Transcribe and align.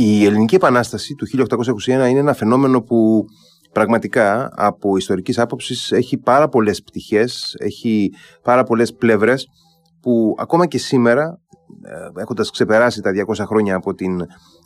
Η 0.00 0.24
Ελληνική 0.24 0.54
Επανάσταση 0.54 1.14
του 1.14 1.26
1821 1.86 1.86
είναι 1.86 2.18
ένα 2.18 2.34
φαινόμενο 2.34 2.82
που 2.82 3.24
πραγματικά 3.72 4.50
από 4.56 4.96
ιστορικής 4.96 5.38
άποψης 5.38 5.92
έχει 5.92 6.18
πάρα 6.18 6.48
πολλές 6.48 6.82
πτυχές, 6.82 7.56
έχει 7.58 8.12
πάρα 8.42 8.64
πολλές 8.64 8.94
πλευρές 8.94 9.46
που 10.00 10.34
ακόμα 10.38 10.66
και 10.66 10.78
σήμερα, 10.78 11.40
ε, 11.82 12.20
έχοντας 12.20 12.50
ξεπεράσει 12.50 13.00
τα 13.00 13.10
200 13.10 13.44
χρόνια 13.46 13.74
από 13.74 13.94
την 13.94 14.20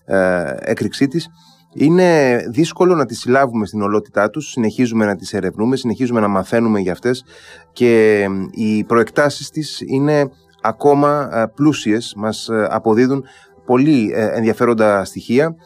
ε, 0.04 0.54
έκρηξή 0.58 1.08
της, 1.08 1.28
είναι 1.74 2.36
δύσκολο 2.50 2.94
να 2.94 3.06
τις 3.06 3.18
συλλάβουμε 3.18 3.66
στην 3.66 3.82
ολότητά 3.82 4.30
τους, 4.30 4.50
συνεχίζουμε 4.50 5.06
να 5.06 5.16
τις 5.16 5.32
ερευνούμε, 5.32 5.76
συνεχίζουμε 5.76 6.20
να 6.20 6.28
μαθαίνουμε 6.28 6.80
για 6.80 6.92
αυτές 6.92 7.24
και 7.72 8.24
οι 8.50 8.84
προεκτάσεις 8.84 9.50
της 9.50 9.80
είναι 9.86 10.30
ακόμα 10.62 11.28
ε, 11.32 11.46
πλούσιες, 11.54 12.14
μας 12.16 12.48
αποδίδουν 12.68 13.24
πολύ 13.64 14.12
ενδιαφέροντα 14.14 15.04
στοιχεία 15.04 15.56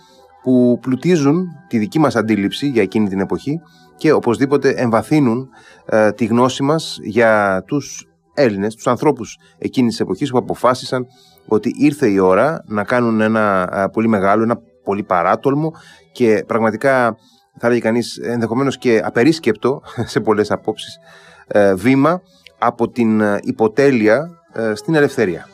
που 0.46 0.78
πλουτίζουν 0.80 1.46
τη 1.68 1.78
δική 1.78 1.98
μας 1.98 2.16
αντίληψη 2.16 2.66
για 2.66 2.82
εκείνη 2.82 3.08
την 3.08 3.20
εποχή 3.20 3.60
και 3.96 4.12
οπωσδήποτε 4.12 4.70
εμβαθύνουν 4.70 5.48
ε, 5.86 6.12
τη 6.12 6.24
γνώση 6.24 6.62
μας 6.62 6.98
για 7.02 7.62
τους 7.66 8.08
Έλληνες, 8.34 8.74
τους 8.74 8.86
ανθρώπους 8.86 9.38
εκείνης 9.58 9.90
της 9.90 10.00
εποχής 10.00 10.30
που 10.30 10.38
αποφάσισαν 10.38 11.06
ότι 11.46 11.74
ήρθε 11.78 12.08
η 12.08 12.18
ώρα 12.18 12.64
να 12.66 12.84
κάνουν 12.84 13.20
ένα 13.20 13.68
ε, 13.72 13.84
πολύ 13.92 14.08
μεγάλο, 14.08 14.42
ένα 14.42 14.60
πολύ 14.84 15.02
παράτολμο 15.02 15.72
και 16.12 16.44
πραγματικά 16.46 17.16
θα 17.58 17.66
έλεγε 17.66 17.80
κανείς 17.80 18.16
ενδεχομένως 18.16 18.78
και 18.78 19.00
απερίσκεπτο 19.04 19.82
σε 20.12 20.20
πολλές 20.20 20.50
απόψεις 20.50 20.98
ε, 21.46 21.74
βήμα 21.74 22.22
από 22.58 22.88
την 22.88 23.22
υποτέλεια 23.42 24.30
στην 24.74 24.94
ελευθερία. 24.94 25.48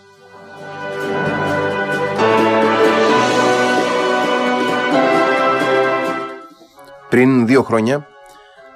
Πριν 7.12 7.46
δύο 7.46 7.62
χρόνια 7.62 8.06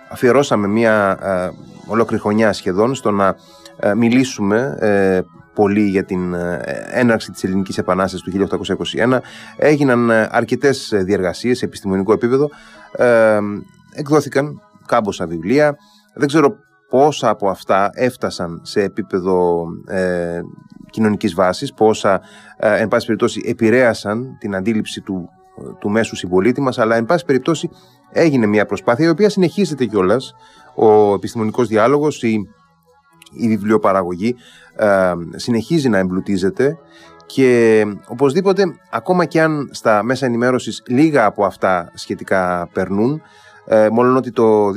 αφιερώσαμε 0.08 0.66
μία 0.66 1.19
ε, 1.22 1.50
ολόκληρη 1.86 2.22
χρονιά 2.22 2.52
σχεδόν 2.52 2.94
στο 2.94 3.11
να 3.11 3.36
ε, 3.77 3.94
μιλήσουμε 3.94 4.77
ε, 4.80 5.20
πολύ 5.55 5.88
για 5.88 6.05
την 6.05 6.34
έναρξη 6.91 7.30
της 7.30 7.44
Ελληνικής 7.44 7.78
Επανάστασης 7.78 8.48
του 8.48 8.48
1821. 8.96 9.19
Έγιναν 9.56 10.11
αρκετές 10.11 10.92
διεργασίες 10.94 11.58
σε 11.58 11.64
επιστημονικό 11.64 12.12
επίπεδο. 12.12 12.50
εκδόθηκαν 13.94 14.61
κάμποσα 14.86 15.27
βιβλία. 15.27 15.77
Δεν 16.14 16.28
ξέρω 16.28 16.56
πόσα 16.89 17.28
από 17.28 17.48
αυτά 17.48 17.91
έφτασαν 17.94 18.61
σε 18.62 18.83
επίπεδο 18.83 19.66
ε, 19.86 20.41
κοινωνικής 20.91 21.34
βάσης, 21.34 21.74
πόσα, 21.74 22.20
εν 22.56 22.89
πάση 22.89 23.06
περιπτώσει, 23.06 23.42
επηρέασαν 23.46 24.36
την 24.39 24.55
αντίληψη 24.55 25.00
του, 25.00 25.30
του 25.78 25.90
μέσου 25.90 26.16
συμπολίτη 26.16 26.60
μας, 26.60 26.78
αλλά 26.78 26.96
εν 26.96 27.04
πάση 27.04 27.24
περιπτώσει 27.24 27.70
έγινε 28.10 28.46
μια 28.46 28.66
προσπάθεια 28.66 29.06
η 29.06 29.08
οποία 29.08 29.28
συνεχίζεται 29.28 29.84
κιόλας. 29.84 30.34
Ο 30.74 31.14
επιστημονικός 31.14 31.68
διάλογος, 31.68 32.22
η, 32.22 32.48
η 33.32 33.48
βιβλιοπαραγωγή 33.48 34.36
ε, 34.77 35.12
συνεχίζει 35.34 35.88
να 35.88 35.98
εμπλουτίζεται 35.98 36.78
και 37.27 37.84
οπωσδήποτε 38.08 38.64
ακόμα 38.90 39.24
και 39.24 39.40
αν 39.40 39.68
στα 39.72 40.02
μέσα 40.02 40.27
ενημέρωσης 40.27 40.82
λίγα 40.86 41.24
από 41.24 41.44
αυτά 41.44 41.90
σχετικά 41.94 42.68
περνούν 42.72 43.22
ε, 43.66 43.88
μόνο 43.88 44.16
ότι 44.16 44.30
το 44.30 44.68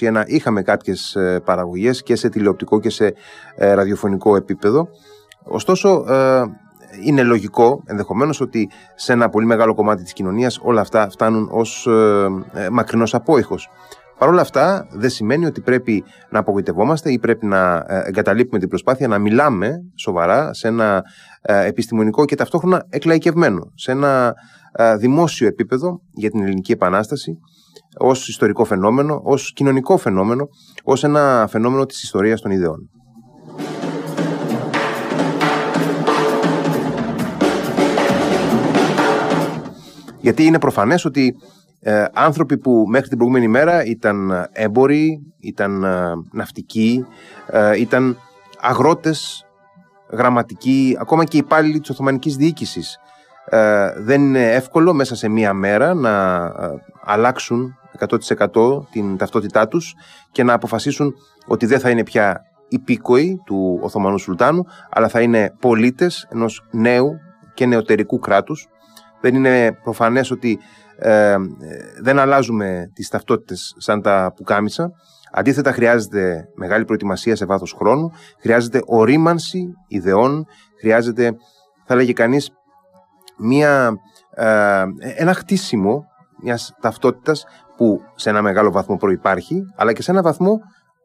2021 0.00 0.22
είχαμε 0.26 0.62
κάποιες 0.62 1.14
ε, 1.14 1.40
παραγωγές 1.44 2.02
και 2.02 2.16
σε 2.16 2.28
τηλεοπτικό 2.28 2.80
και 2.80 2.90
σε 2.90 3.14
ε, 3.56 3.72
ραδιοφωνικό 3.72 4.36
επίπεδο 4.36 4.88
ωστόσο 5.44 6.04
ε, 6.08 6.42
είναι 7.04 7.22
λογικό 7.22 7.82
ενδεχομένως 7.86 8.40
ότι 8.40 8.70
σε 8.94 9.12
ένα 9.12 9.28
πολύ 9.28 9.46
μεγάλο 9.46 9.74
κομμάτι 9.74 10.02
της 10.02 10.12
κοινωνίας 10.12 10.58
όλα 10.62 10.80
αυτά 10.80 11.08
φτάνουν 11.10 11.48
ως 11.52 11.86
ε, 11.86 12.26
ε, 12.52 12.68
μακρινός 12.70 13.14
απόϊχος. 13.14 13.68
Παρ' 14.18 14.28
όλα 14.28 14.40
αυτά 14.40 14.88
δεν 14.90 15.10
σημαίνει 15.10 15.46
ότι 15.46 15.60
πρέπει 15.60 16.04
να 16.30 16.38
απογοητευόμαστε 16.38 17.12
ή 17.12 17.18
πρέπει 17.18 17.46
να 17.46 17.84
ε, 17.88 18.02
εγκαταλείπουμε 18.06 18.58
την 18.58 18.68
προσπάθεια 18.68 19.08
να 19.08 19.18
μιλάμε 19.18 19.70
σοβαρά 19.94 20.54
σε 20.54 20.68
ένα 20.68 21.02
ε, 21.42 21.66
επιστημονικό 21.66 22.24
και 22.24 22.34
ταυτόχρονα 22.34 22.86
εκλαϊκευμένο, 22.88 23.72
σε 23.74 23.90
ένα 23.90 24.34
δημόσιο 24.98 25.46
επίπεδο 25.46 26.00
για 26.10 26.30
την 26.30 26.42
Ελληνική 26.42 26.72
Επανάσταση 26.72 27.38
ως 27.98 28.28
ιστορικό 28.28 28.64
φαινόμενο, 28.64 29.20
ως 29.24 29.52
κοινωνικό 29.52 29.96
φαινόμενο, 29.96 30.48
ως 30.84 31.04
ένα 31.04 31.46
φαινόμενο 31.50 31.86
της 31.86 32.02
ιστορίας 32.02 32.40
των 32.40 32.50
ιδεών. 32.50 32.90
Γιατί 40.20 40.44
είναι 40.44 40.58
προφανές 40.58 41.04
ότι 41.04 41.36
ε, 41.80 42.04
άνθρωποι 42.12 42.58
που 42.58 42.84
μέχρι 42.88 43.08
την 43.08 43.16
προηγούμενη 43.16 43.48
μέρα 43.48 43.84
ήταν 43.84 44.48
έμποροι, 44.52 45.20
ήταν 45.40 45.84
ε, 45.84 46.12
ναυτικοί, 46.32 47.06
ε, 47.46 47.80
ήταν 47.80 48.16
αγρότες, 48.60 49.46
γραμματικοί, 50.10 50.96
ακόμα 51.00 51.24
και 51.24 51.36
υπάλληλοι 51.36 51.80
της 51.80 51.90
Οθωμανικής 51.90 52.36
Διοίκησης. 52.36 52.98
δεν 53.96 54.22
είναι 54.22 54.52
εύκολο 54.52 54.92
μέσα 54.92 55.16
σε 55.16 55.28
μία 55.28 55.52
μέρα 55.52 55.94
να 55.94 56.52
αλλάξουν 57.04 57.74
100% 57.98 58.86
την 58.90 59.16
ταυτότητά 59.16 59.68
τους 59.68 59.94
και 60.32 60.42
να 60.42 60.52
αποφασίσουν 60.52 61.14
ότι 61.46 61.66
δεν 61.66 61.80
θα 61.80 61.90
είναι 61.90 62.04
πια 62.04 62.42
υπήκοοι 62.68 63.42
του 63.44 63.78
Οθωμανού 63.82 64.18
Σουλτάνου, 64.18 64.64
αλλά 64.90 65.08
θα 65.08 65.20
είναι 65.20 65.54
πολίτες 65.60 66.26
ενός 66.30 66.64
νέου 66.70 67.18
και 67.54 67.66
νεωτερικού 67.66 68.18
κράτους 68.18 68.68
δεν 69.20 69.34
είναι 69.34 69.72
προφανές 69.82 70.30
ότι 70.30 70.58
ε, 70.98 71.36
δεν 72.02 72.18
αλλάζουμε 72.18 72.90
τις 72.94 73.08
ταυτότητες 73.08 73.74
σαν 73.78 74.02
τα 74.02 74.32
πουκάμισα. 74.36 74.90
Αντίθετα 75.32 75.72
χρειάζεται 75.72 76.48
μεγάλη 76.54 76.84
προετοιμασία 76.84 77.36
σε 77.36 77.44
βάθος 77.44 77.72
χρόνου, 77.78 78.10
χρειάζεται 78.40 78.80
ορίμανση 78.86 79.72
ιδεών, 79.88 80.46
χρειάζεται, 80.80 81.36
θα 81.86 81.94
λέγει 81.94 82.12
κανείς, 82.12 82.50
μια, 83.38 83.92
ε, 84.34 84.84
ένα 85.16 85.34
χτίσιμο 85.34 86.04
μιας 86.42 86.74
ταυτότητας 86.80 87.44
που 87.76 88.00
σε 88.14 88.30
ένα 88.30 88.42
μεγάλο 88.42 88.70
βαθμό 88.70 88.96
προϋπάρχει, 88.96 89.62
αλλά 89.76 89.92
και 89.92 90.02
σε 90.02 90.10
ένα 90.10 90.22
βαθμό 90.22 90.58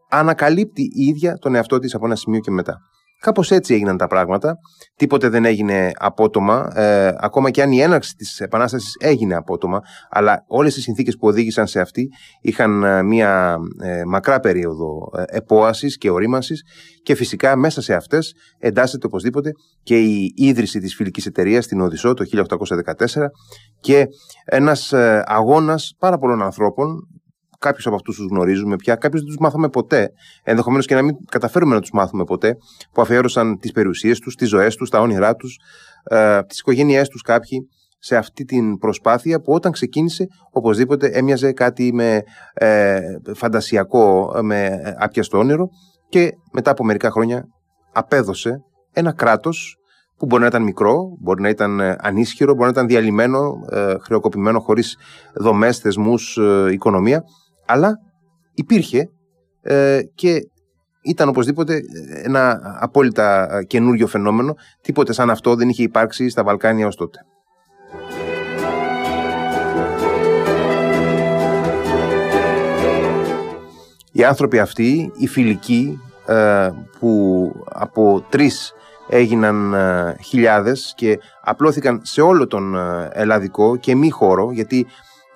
ανακαλύπτει 0.09 0.81
η 0.81 1.05
ίδια 1.05 1.37
τον 1.37 1.55
εαυτό 1.55 1.79
της 1.79 1.95
από 1.95 2.05
ένα 2.05 2.15
σημείο 2.15 2.39
και 2.39 2.51
μετά. 2.51 2.79
Κάπως 3.23 3.51
έτσι 3.51 3.73
έγιναν 3.73 3.97
τα 3.97 4.07
πράγματα. 4.07 4.57
Τίποτε 4.95 5.29
δεν 5.29 5.45
έγινε 5.45 5.91
απότομα. 5.95 6.71
Ε, 6.75 7.13
ακόμα 7.17 7.49
και 7.49 7.61
αν 7.61 7.71
η 7.71 7.79
έναρξη 7.79 8.15
της 8.15 8.39
Επανάστασης 8.39 8.95
έγινε 8.99 9.35
απότομα, 9.35 9.79
αλλά 10.09 10.43
όλες 10.47 10.77
οι 10.77 10.81
συνθήκες 10.81 11.15
που 11.15 11.27
οδήγησαν 11.27 11.67
σε 11.67 11.79
αυτή 11.79 12.07
είχαν 12.41 12.83
ε, 12.83 13.03
μία 13.03 13.57
ε, 13.81 14.03
μακρά 14.05 14.39
περίοδο 14.39 15.09
ε, 15.17 15.23
επόασης 15.27 15.97
και 15.97 16.09
ορίμανσης 16.09 16.63
και 17.03 17.15
φυσικά 17.15 17.55
μέσα 17.55 17.81
σε 17.81 17.93
αυτές 17.93 18.33
εντάσσεται 18.59 19.05
οπωσδήποτε 19.05 19.51
και 19.83 19.99
η 19.99 20.33
ίδρυση 20.35 20.79
της 20.79 20.95
φιλικής 20.95 21.25
εταιρείας 21.25 21.65
στην 21.65 21.81
Οδυσσό 21.81 22.13
το 22.13 22.25
1814 23.09 23.25
και 23.79 24.05
ένας 24.45 24.93
ε, 24.93 25.23
αγώνας 25.25 25.93
πάρα 25.99 26.17
πολλών 26.17 26.41
ανθρώπων 26.41 27.07
κάποιους 27.63 27.85
από 27.85 27.95
αυτούς 27.95 28.15
τους 28.15 28.25
γνωρίζουμε 28.29 28.75
πια, 28.75 28.95
κάποιους 28.95 29.21
δεν 29.21 29.29
τους 29.29 29.39
μάθαμε 29.39 29.69
ποτέ. 29.69 30.09
Ενδεχομένως 30.43 30.85
και 30.85 30.95
να 30.95 31.01
μην 31.01 31.15
καταφέρουμε 31.31 31.73
να 31.73 31.81
τους 31.81 31.91
μάθουμε 31.93 32.23
ποτέ, 32.23 32.57
που 32.91 33.01
αφιέρωσαν 33.01 33.57
τις 33.59 33.71
περιουσίες 33.71 34.19
τους, 34.19 34.35
τις 34.35 34.49
ζωές 34.49 34.75
τους, 34.75 34.89
τα 34.89 34.99
όνειρά 34.99 35.35
τους, 35.35 35.59
ε, 36.03 36.41
τις 36.43 36.59
οικογένειές 36.59 37.07
τους 37.07 37.21
κάποιοι 37.21 37.67
σε 37.99 38.15
αυτή 38.15 38.43
την 38.43 38.77
προσπάθεια 38.77 39.41
που 39.41 39.53
όταν 39.53 39.71
ξεκίνησε 39.71 40.25
οπωσδήποτε 40.51 41.07
έμοιαζε 41.07 41.51
κάτι 41.51 41.93
με 41.93 42.21
ε, 42.53 42.99
φαντασιακό, 43.35 44.31
με 44.41 44.81
άπιαστο 44.97 45.37
όνειρο 45.37 45.67
και 46.09 46.31
μετά 46.51 46.71
από 46.71 46.83
μερικά 46.83 47.11
χρόνια 47.11 47.45
απέδωσε 47.91 48.63
ένα 48.93 49.13
κράτος 49.13 49.77
που 50.17 50.25
μπορεί 50.25 50.41
να 50.41 50.47
ήταν 50.47 50.63
μικρό, 50.63 51.17
μπορεί 51.19 51.41
να 51.41 51.49
ήταν 51.49 51.79
ε, 51.79 51.95
ανίσχυρο, 51.99 52.53
μπορεί 52.53 52.65
να 52.65 52.69
ήταν 52.69 52.87
διαλυμένο, 52.87 53.53
ε, 53.69 53.95
χρεοκοπημένο 54.01 54.59
χωρίς 54.59 54.97
δομές, 55.35 55.77
θεσμούς, 55.77 56.37
ε, 56.37 56.71
οικονομία 56.71 57.23
αλλά 57.65 57.99
υπήρχε 58.53 59.09
ε, 59.61 59.99
και 60.15 60.39
ήταν 61.01 61.29
οπωσδήποτε 61.29 61.81
ένα 62.23 62.59
απόλυτα 62.79 63.57
ε, 63.57 63.63
καινούριο 63.63 64.07
φαινόμενο. 64.07 64.55
Τίποτε 64.81 65.13
σαν 65.13 65.29
αυτό 65.29 65.55
δεν 65.55 65.69
είχε 65.69 65.83
υπάρξει 65.83 66.29
στα 66.29 66.43
Βαλκάνια 66.43 66.87
ως 66.87 66.95
τότε. 66.95 67.19
Οι 74.11 74.23
άνθρωποι 74.23 74.59
αυτοί, 74.59 75.11
οι 75.17 75.27
φιλικοί, 75.27 75.99
ε, 76.25 76.69
που 76.99 77.51
από 77.65 78.25
τρεις 78.29 78.73
έγιναν 79.09 79.75
χιλιάδες 80.23 80.93
και 80.95 81.19
απλώθηκαν 81.41 82.01
σε 82.03 82.21
όλο 82.21 82.47
τον 82.47 82.75
ελλαδικό 83.11 83.75
και 83.75 83.95
μη 83.95 84.09
χώρο, 84.09 84.51
γιατί 84.51 84.85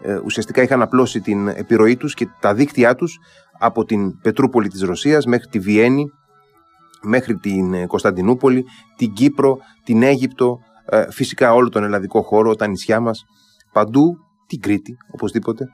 ε, 0.01 0.19
ουσιαστικά 0.23 0.61
είχαν 0.61 0.81
απλώσει 0.81 1.21
την 1.21 1.47
επιρροή 1.47 1.97
τους 1.97 2.13
και 2.13 2.27
τα 2.39 2.53
δίκτυά 2.53 2.95
τους 2.95 3.19
από 3.59 3.85
την 3.85 4.19
Πετρούπολη 4.19 4.67
της 4.67 4.81
Ρωσίας 4.81 5.25
μέχρι 5.25 5.47
τη 5.47 5.59
Βιέννη, 5.59 6.05
μέχρι 7.01 7.37
την 7.37 7.73
ε, 7.73 7.85
Κωνσταντινούπολη, 7.85 8.65
την 8.95 9.13
Κύπρο, 9.13 9.57
την 9.83 10.03
Αίγυπτο, 10.03 10.59
ε, 10.85 11.11
φυσικά 11.11 11.53
όλο 11.53 11.69
τον 11.69 11.83
ελλαδικό 11.83 12.21
χώρο, 12.21 12.55
τα 12.55 12.67
νησιά 12.67 12.99
μας. 12.99 13.23
παντού, 13.73 14.17
την 14.47 14.59
Κρήτη 14.59 14.97
οπωσδήποτε, 15.13 15.65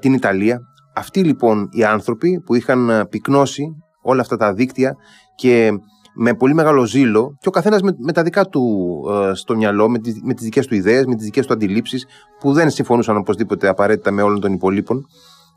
την 0.00 0.12
Ιταλία. 0.12 0.60
Αυτοί 0.94 1.22
λοιπόν 1.24 1.68
οι 1.70 1.84
άνθρωποι 1.84 2.40
που 2.40 2.54
είχαν 2.54 3.06
πυκνώσει 3.10 3.66
όλα 4.02 4.20
αυτά 4.20 4.36
τα 4.36 4.52
δίκτυα 4.54 4.96
και 5.34 5.72
με 6.16 6.34
πολύ 6.34 6.54
μεγάλο 6.54 6.84
ζήλο 6.84 7.36
και 7.40 7.48
ο 7.48 7.50
καθένας 7.50 7.80
με, 7.82 8.12
τα 8.12 8.22
δικά 8.22 8.44
του 8.44 8.64
ε, 9.10 9.34
στο 9.34 9.56
μυαλό, 9.56 9.88
με, 9.88 9.98
τις, 9.98 10.20
με 10.22 10.34
τις 10.34 10.44
δικές 10.44 10.66
του 10.66 10.74
ιδέες, 10.74 11.06
με 11.06 11.14
τις 11.14 11.24
δικές 11.24 11.46
του 11.46 11.52
αντιλήψεις 11.52 12.06
που 12.40 12.52
δεν 12.52 12.70
συμφωνούσαν 12.70 13.16
οπωσδήποτε 13.16 13.68
απαραίτητα 13.68 14.10
με 14.10 14.22
όλων 14.22 14.40
των 14.40 14.52
υπολείπων. 14.52 15.06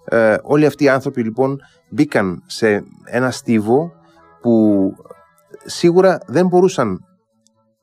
Ε, 0.06 0.35
όλοι 0.44 0.65
αυτοί 0.65 0.83
οι 0.83 0.89
άνθρωποι 0.89 1.23
λοιπόν 1.23 1.57
μπήκαν 1.89 2.44
σε 2.45 2.83
ένα 3.06 3.31
στίβο 3.31 3.91
που 4.41 4.91
σίγουρα 5.65 6.17
δεν 6.27 6.47
μπορούσαν 6.47 7.00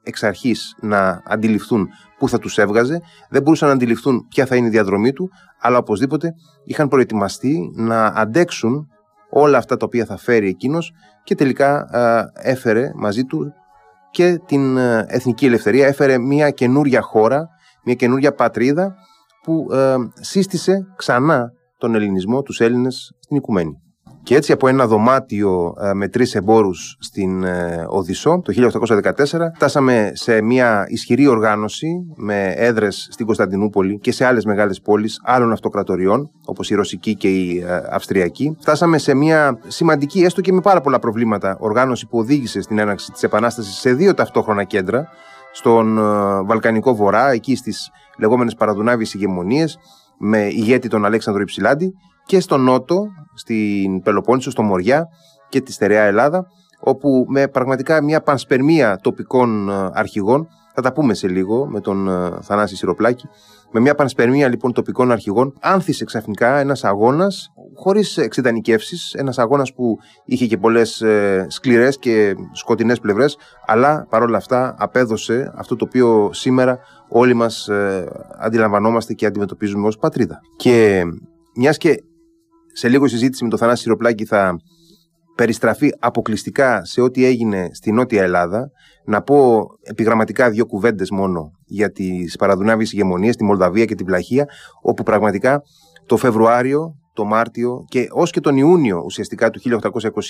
εξ 0.02 0.22
αρχής 0.22 0.76
να 0.80 1.22
αντιληφθούν 1.24 1.88
πού 2.18 2.28
θα 2.28 2.38
τους 2.38 2.58
έβγαζε, 2.58 3.00
δεν 3.30 3.42
μπορούσαν 3.42 3.68
να 3.68 3.74
αντιληφθούν 3.74 4.26
ποια 4.28 4.46
θα 4.46 4.56
είναι 4.56 4.66
η 4.66 4.70
διαδρομή 4.70 5.12
του, 5.12 5.28
αλλά 5.60 5.78
οπωσδήποτε 5.78 6.32
είχαν 6.64 6.88
προετοιμαστεί 6.88 7.70
να 7.74 8.06
αντέξουν 8.06 8.88
όλα 9.30 9.58
αυτά 9.58 9.76
τα 9.76 9.86
οποία 9.86 10.04
θα 10.04 10.16
φέρει 10.16 10.48
εκείνος 10.48 10.92
και 11.24 11.34
τελικά 11.34 11.88
έφερε 12.34 12.90
μαζί 12.94 13.24
του 13.24 13.52
και 14.10 14.40
την 14.46 14.76
εθνική 15.06 15.46
ελευθερία, 15.46 15.86
έφερε 15.86 16.18
μια 16.18 16.50
καινούρια 16.50 17.00
χώρα, 17.00 17.48
μια 17.84 17.94
καινούρια 17.94 18.32
πατρίδα 18.34 18.94
που 19.42 19.66
σύστησε 20.14 20.86
ξανά 20.96 21.52
τον 21.78 21.94
ελληνισμό, 21.94 22.42
τους 22.42 22.60
Έλληνες 22.60 23.12
στην 23.20 23.36
οικουμένη. 23.36 23.80
Και 24.26 24.34
έτσι 24.34 24.52
από 24.52 24.68
ένα 24.68 24.86
δωμάτιο 24.86 25.74
ε, 25.80 25.92
με 25.92 26.08
τρεις 26.08 26.34
εμπόρους 26.34 26.96
στην 27.00 27.44
ε, 27.44 27.86
Οδυσσό 27.88 28.42
το 28.44 28.70
1814 29.14 29.24
φτάσαμε 29.54 30.10
σε 30.14 30.42
μια 30.42 30.84
ισχυρή 30.88 31.26
οργάνωση 31.26 31.88
με 32.16 32.52
έδρες 32.56 33.08
στην 33.10 33.26
Κωνσταντινούπολη 33.26 33.98
και 33.98 34.12
σε 34.12 34.24
άλλες 34.24 34.44
μεγάλες 34.44 34.80
πόλεις 34.80 35.20
άλλων 35.24 35.52
αυτοκρατοριών 35.52 36.30
όπως 36.44 36.70
η 36.70 36.74
Ρωσική 36.74 37.14
και 37.14 37.28
η 37.28 37.58
ε, 37.58 37.80
Αυστριακή. 37.90 38.56
Φτάσαμε 38.60 38.98
σε 38.98 39.14
μια 39.14 39.58
σημαντική 39.66 40.20
έστω 40.20 40.40
και 40.40 40.52
με 40.52 40.60
πάρα 40.60 40.80
πολλά 40.80 40.98
προβλήματα 40.98 41.56
οργάνωση 41.60 42.06
που 42.06 42.18
οδήγησε 42.18 42.60
στην 42.60 42.78
έναρξη 42.78 43.12
της 43.12 43.22
Επανάστασης 43.22 43.74
σε 43.74 43.92
δύο 43.92 44.14
ταυτόχρονα 44.14 44.64
κέντρα 44.64 45.08
στον 45.52 45.96
Βαλκανικό 46.46 46.94
Βορρά, 46.94 47.30
εκεί 47.30 47.56
στις 47.56 47.90
λεγόμενες 48.18 48.54
παραδουνάβιες 48.54 49.14
ηγεμονίες 49.14 49.78
με 50.18 50.38
ηγέτη 50.38 50.88
τον 50.88 51.04
Αλέξανδρο 51.04 51.42
Υψηλάντη 51.42 51.94
και 52.26 52.40
στο 52.40 52.56
Νότο, 52.56 53.06
στην 53.34 54.02
Πελοπόννησο, 54.02 54.50
στο 54.50 54.62
Μοριά 54.62 55.08
και 55.48 55.60
τη 55.60 55.72
Στερεά 55.72 56.02
Ελλάδα, 56.02 56.46
όπου 56.80 57.24
με 57.28 57.48
πραγματικά 57.48 58.02
μια 58.02 58.22
πανσπερμία 58.22 58.98
τοπικών 59.02 59.68
ε, 59.70 59.90
αρχηγών, 59.92 60.48
θα 60.74 60.82
τα 60.82 60.92
πούμε 60.92 61.14
σε 61.14 61.28
λίγο 61.28 61.66
με 61.66 61.80
τον 61.80 62.08
ε, 62.08 62.38
Θανάση 62.42 62.76
Σιροπλάκη, 62.76 63.28
με 63.70 63.80
μια 63.80 63.94
πανσπερμία 63.94 64.48
λοιπόν 64.48 64.72
τοπικών 64.72 65.10
αρχηγών, 65.10 65.54
άνθησε 65.60 66.04
ξαφνικά 66.04 66.58
ένας 66.58 66.84
αγώνας 66.84 67.52
χωρίς 67.74 68.16
εξειδανικεύσει, 68.16 69.18
ένας 69.18 69.38
αγώνας 69.38 69.72
που 69.74 69.98
είχε 70.24 70.46
και 70.46 70.56
πολλές 70.56 71.00
ε, 71.00 71.46
σκληρές 71.48 71.98
και 71.98 72.34
σκοτεινές 72.52 73.00
πλευρές, 73.00 73.36
αλλά 73.66 74.06
παρόλα 74.10 74.36
αυτά 74.36 74.74
απέδωσε 74.78 75.52
αυτό 75.56 75.76
το 75.76 75.84
οποίο 75.84 76.30
σήμερα 76.32 76.78
όλοι 77.08 77.34
μας 77.34 77.68
ε, 77.68 78.08
αντιλαμβανόμαστε 78.38 79.12
και 79.12 79.26
αντιμετωπίζουμε 79.26 79.86
ως 79.86 79.98
πατρίδα. 79.98 80.40
Και 80.56 81.02
μιας 81.56 81.76
και 81.76 82.02
σε 82.78 82.88
λίγο 82.88 83.04
η 83.04 83.08
συζήτηση 83.08 83.44
με 83.44 83.50
τον 83.50 83.58
Θανάση 83.58 83.82
Σιροπλάκη 83.82 84.24
θα 84.24 84.56
περιστραφεί 85.34 85.92
αποκλειστικά 85.98 86.84
σε 86.84 87.00
ό,τι 87.00 87.24
έγινε 87.24 87.68
στη 87.72 87.92
Νότια 87.92 88.22
Ελλάδα. 88.22 88.70
Να 89.04 89.22
πω 89.22 89.66
επιγραμματικά 89.82 90.50
δύο 90.50 90.66
κουβέντες 90.66 91.10
μόνο 91.10 91.50
για 91.66 91.90
τις 91.90 92.36
παραδουνάβιες 92.36 92.92
ηγεμονίες, 92.92 93.36
τη 93.36 93.44
Μολδαβία 93.44 93.84
και 93.84 93.94
την 93.94 94.06
Πλαχία, 94.06 94.46
όπου 94.82 95.02
πραγματικά 95.02 95.62
το 96.06 96.16
Φεβρουάριο, 96.16 96.94
το 97.16 97.24
Μάρτιο 97.24 97.84
και 97.88 98.06
ως 98.10 98.30
και 98.30 98.40
τον 98.40 98.56
Ιούνιο 98.56 99.02
ουσιαστικά 99.04 99.50
του 99.50 99.60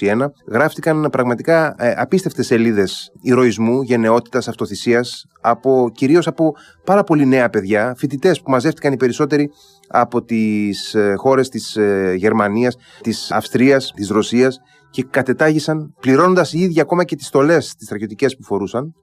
1821 0.00 0.26
γράφτηκαν 0.48 1.08
πραγματικά 1.12 1.74
ε, 1.78 1.94
απίστευτες 1.96 2.46
σελίδες 2.46 3.12
ηρωισμού, 3.20 3.82
γενναιότητας, 3.82 4.48
αυτοθυσίας 4.48 5.24
από, 5.40 5.90
κυρίως 5.94 6.26
από 6.26 6.54
πάρα 6.84 7.04
πολύ 7.04 7.26
νέα 7.26 7.50
παιδιά, 7.50 7.94
φοιτητές 7.96 8.40
που 8.40 8.50
μαζεύτηκαν 8.50 8.92
οι 8.92 8.96
περισσότεροι 8.96 9.50
από 9.88 10.22
τις 10.22 10.94
ε, 10.94 11.14
χώρες 11.16 11.48
της 11.48 11.76
ε, 11.76 12.14
Γερμανίας, 12.16 12.76
της 13.00 13.30
Αυστρίας, 13.30 13.92
της 13.94 14.08
Ρωσίας 14.08 14.58
και 14.90 15.02
κατετάγησαν, 15.10 15.94
πληρώνοντας 16.00 16.52
οι 16.52 16.58
ίδιοι 16.58 16.80
ακόμα 16.80 17.04
και 17.04 17.16
τις 17.16 17.26
στολές 17.26 17.74
τις 17.74 17.86
στρατιωτικές 17.86 18.36
που 18.36 18.42
φορούσαν, 18.42 18.94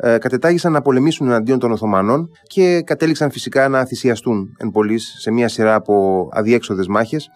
ε, 0.00 0.18
κατετάγησαν 0.18 0.72
να 0.72 0.82
πολεμήσουν 0.82 1.26
εναντίον 1.26 1.58
των 1.58 1.72
Οθωμανών 1.72 2.30
και 2.42 2.82
κατέληξαν 2.82 3.30
φυσικά 3.30 3.68
να 3.68 3.84
θυσιαστούν 3.84 4.56
εν 4.58 4.70
πολλής 4.70 5.16
σε 5.18 5.30
μια 5.30 5.48
σειρά 5.48 5.74
από 5.74 6.28
αδιέξοδες 6.32 6.86
μάχες, 6.86 7.28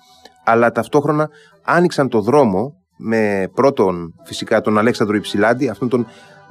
αλλά 0.45 0.73
ταυτόχρονα 0.73 1.29
άνοιξαν 1.63 2.09
το 2.09 2.21
δρόμο 2.21 2.75
με 2.97 3.51
πρώτον 3.55 4.15
φυσικά 4.25 4.61
τον 4.61 4.79
Αλέξανδρο 4.79 5.17
Υψηλάντη, 5.17 5.69
αυτόν 5.69 5.89
τον 5.89 6.07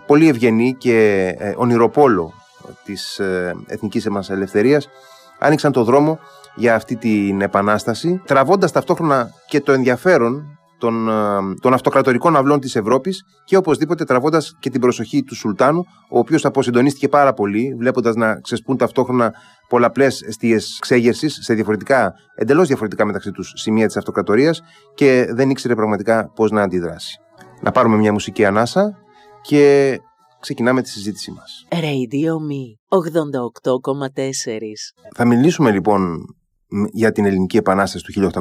πολύ 0.08 0.28
ευγενή 0.28 0.76
και 0.78 1.28
ε, 1.38 1.54
ονειροπόλο 1.56 2.34
της 2.84 3.20
ε, 3.20 3.56
εθνικής 3.68 4.10
μας 4.10 4.30
ελευθερίας, 4.30 4.88
άνοιξαν 5.40 5.72
το 5.72 5.84
δρόμο 5.84 6.20
για 6.56 6.76
αυτή 6.76 6.96
την 6.96 7.42
επανάσταση, 7.42 8.22
τραβώντας 8.26 8.72
ταυτόχρονα 8.72 9.30
και 9.48 9.62
το 9.62 9.72
ενδιαφέρον 9.72 10.60
των, 10.82 11.10
ε, 11.10 11.14
των 11.62 11.74
αυτοκρατορικών 11.74 12.36
αυλών 12.36 12.60
της 12.60 12.76
Ευρώπης 12.76 13.24
και 13.44 13.58
οπωσδήποτε 13.58 14.04
τραβώντας 14.04 14.56
και 14.60 14.70
την 14.70 14.82
προσοχή 14.82 15.24
του 15.24 15.36
Σουλτάνου, 15.36 15.84
ο 16.12 16.20
οποίος 16.20 16.46
αποσυντονίστηκε 16.46 17.08
πάρα 17.08 17.34
πολύ, 17.34 17.76
βλέποντας 17.78 18.16
να 18.16 18.40
ξεσπούν 18.40 18.78
ταυτόχρονα 18.78 19.34
πολλαπλές 19.70 20.22
αιστείες 20.22 20.78
ξέγερσης 20.82 21.40
σε 21.42 21.54
διαφορετικά, 21.54 22.14
εντελώς 22.36 22.68
διαφορετικά 22.68 23.06
μεταξύ 23.06 23.32
τους 23.32 23.54
σημεία 23.56 23.86
της 23.86 23.98
αυτοκρατορίας 23.98 24.62
και 24.94 25.28
δεν 25.30 25.50
ήξερε 25.50 25.76
πραγματικά 25.76 26.32
πώς 26.36 26.52
να 26.52 26.62
αντιδράσει. 26.62 27.20
Να 27.62 27.72
πάρουμε 27.72 27.98
μια 27.98 28.12
μουσική 28.12 28.46
ανάσα 28.46 28.98
και 29.42 29.98
ξεκινάμε 30.40 30.82
τη 30.82 30.90
συζήτησή 30.90 31.32
μας. 31.32 31.66
Radio 31.70 32.34
Me 32.50 32.64
88,4 32.88 34.94
Θα 35.16 35.26
μιλήσουμε 35.26 35.72
λοιπόν 35.72 36.26
για 36.92 37.12
την 37.12 37.26
Ελληνική 37.26 37.58
Επανάσταση 37.58 38.04
του 38.04 38.32
1821 38.32 38.40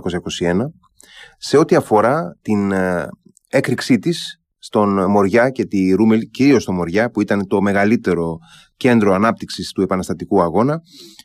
σε 1.39 1.57
ό,τι 1.57 1.75
αφορά 1.75 2.39
την 2.43 2.73
ε, 2.73 3.09
έκρηξή 3.49 3.99
της 3.99 4.41
στον 4.59 5.11
Μοριά 5.11 5.51
και 5.51 5.65
τη 5.65 5.93
Ρούμελ, 5.93 6.21
κυρίως 6.21 6.63
στο 6.63 6.73
Μοριά 6.73 7.11
που 7.11 7.21
ήταν 7.21 7.47
το 7.47 7.61
μεγαλύτερο 7.61 8.39
κέντρο 8.77 9.15
ανάπτυξης 9.15 9.73
του 9.73 9.83
επαναστατικού 9.83 10.43
αγώνα 10.43 10.81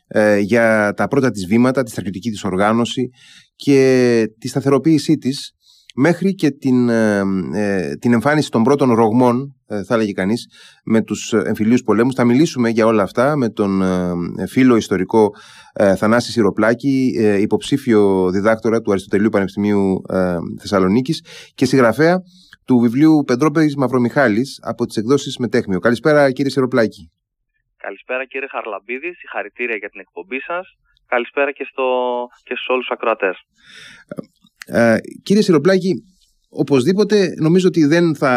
ε, 0.06 0.38
για 0.38 0.92
τα 0.96 1.08
πρώτα 1.08 1.30
της 1.30 1.46
βήματα, 1.46 1.82
τη 1.82 1.90
στρατιωτική 1.90 2.30
της 2.30 2.44
οργάνωση 2.44 3.08
και 3.56 4.24
τη 4.38 4.48
σταθεροποίησή 4.48 5.16
της 5.16 5.55
μέχρι 5.96 6.34
και 6.34 6.50
την, 6.50 6.88
ε, 6.88 7.22
ε, 7.54 7.96
την 7.96 8.12
εμφάνιση 8.12 8.50
των 8.50 8.62
πρώτων 8.62 8.94
ρογμών, 8.94 9.56
ε, 9.66 9.84
θα 9.84 9.94
έλεγε 9.94 10.12
κανείς, 10.12 10.48
με 10.84 11.02
τους 11.02 11.32
εμφυλίους 11.32 11.82
πολέμους. 11.82 12.14
Θα 12.14 12.24
μιλήσουμε 12.24 12.68
για 12.68 12.86
όλα 12.86 13.02
αυτά 13.02 13.36
με 13.36 13.48
τον 13.48 13.82
φίλο 14.48 14.76
ιστορικό 14.76 15.30
Θανάση 15.96 16.30
Σιροπλάκη, 16.30 17.14
υποψήφιο 17.40 18.30
διδάκτορα 18.30 18.80
του 18.80 18.90
Αριστοτελείου 18.90 19.28
Πανεπιστημίου 19.28 20.02
Θεσσαλονίκης 20.60 21.24
και 21.54 21.64
συγγραφέα 21.64 22.20
του 22.66 22.78
βιβλίου 22.78 23.24
Πεντρόπεδης 23.26 23.76
Μαυρομιχάλης 23.76 24.60
από 24.62 24.86
τις 24.86 24.96
εκδόσεις 24.96 25.36
Μετέχμιο. 25.36 25.78
Καλησπέρα 25.78 26.30
κύριε 26.30 26.50
Σιροπλάκη. 26.50 27.10
Καλησπέρα 27.76 28.24
κύριε 28.24 28.48
Χαρλαμπίδης, 28.50 29.18
συγχαρητήρια 29.18 29.76
για 29.76 29.88
την 29.88 30.00
εκπομπή 30.00 30.40
σας. 30.40 30.76
Καλησπέρα 31.06 31.52
και, 31.52 31.66
στο, 31.70 31.86
και 32.42 32.54
στους 32.54 32.68
όλους 32.68 32.86
τους 32.86 32.94
ακροατές. 32.96 33.36
Ε, 34.66 34.96
κύριε 35.22 35.42
Σιροπλάκη, 35.42 35.92
οπωσδήποτε 36.48 37.34
νομίζω 37.40 37.68
ότι 37.68 37.84
δεν 37.84 38.16
θα, 38.16 38.34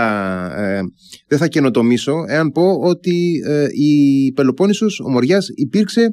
ε, 0.57 0.79
δεν 1.27 1.37
θα 1.37 1.47
καινοτομήσω 1.47 2.23
εάν 2.27 2.51
πω 2.51 2.71
ότι 2.71 3.41
ε, 3.45 3.67
η 3.71 4.31
Πελοπόννησος, 4.31 4.99
ο 4.99 5.09
Μοριάς 5.09 5.47
υπήρξε 5.55 6.07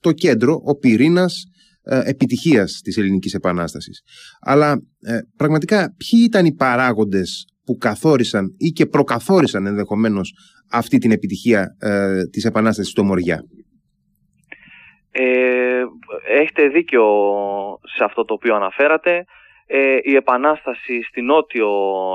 το 0.00 0.12
κέντρο, 0.12 0.60
ο 0.64 0.78
πυρήνας 0.78 1.44
ε, 1.86 2.00
επιτυχίας 2.04 2.80
της 2.84 2.96
ελληνικής 2.96 3.34
επανάστασης. 3.34 4.02
Αλλά 4.40 4.72
ε, 5.00 5.18
πραγματικά 5.36 5.78
ποιοι 5.78 6.20
ήταν 6.24 6.44
οι 6.44 6.54
παράγοντες 6.54 7.44
που 7.64 7.76
καθόρισαν 7.76 8.46
ή 8.58 8.68
και 8.68 8.86
προκαθόρισαν 8.86 9.66
ενδεχομένως 9.66 10.32
αυτή 10.70 10.98
την 10.98 11.10
επιτυχία 11.10 11.76
ε, 11.80 12.22
της 12.30 12.44
επανάστασης 12.44 12.90
στο 12.90 13.04
Μοριά. 13.04 13.44
έχετε 16.40 16.68
δίκιο 16.68 17.04
σε 17.96 18.04
αυτό 18.04 18.24
το 18.24 18.34
οποίο 18.34 18.54
αναφέρατε 18.54 19.24
ε, 19.66 19.98
η 20.02 20.14
επανάσταση 20.14 21.02
στη 21.02 21.22
Νότιο 21.22 21.70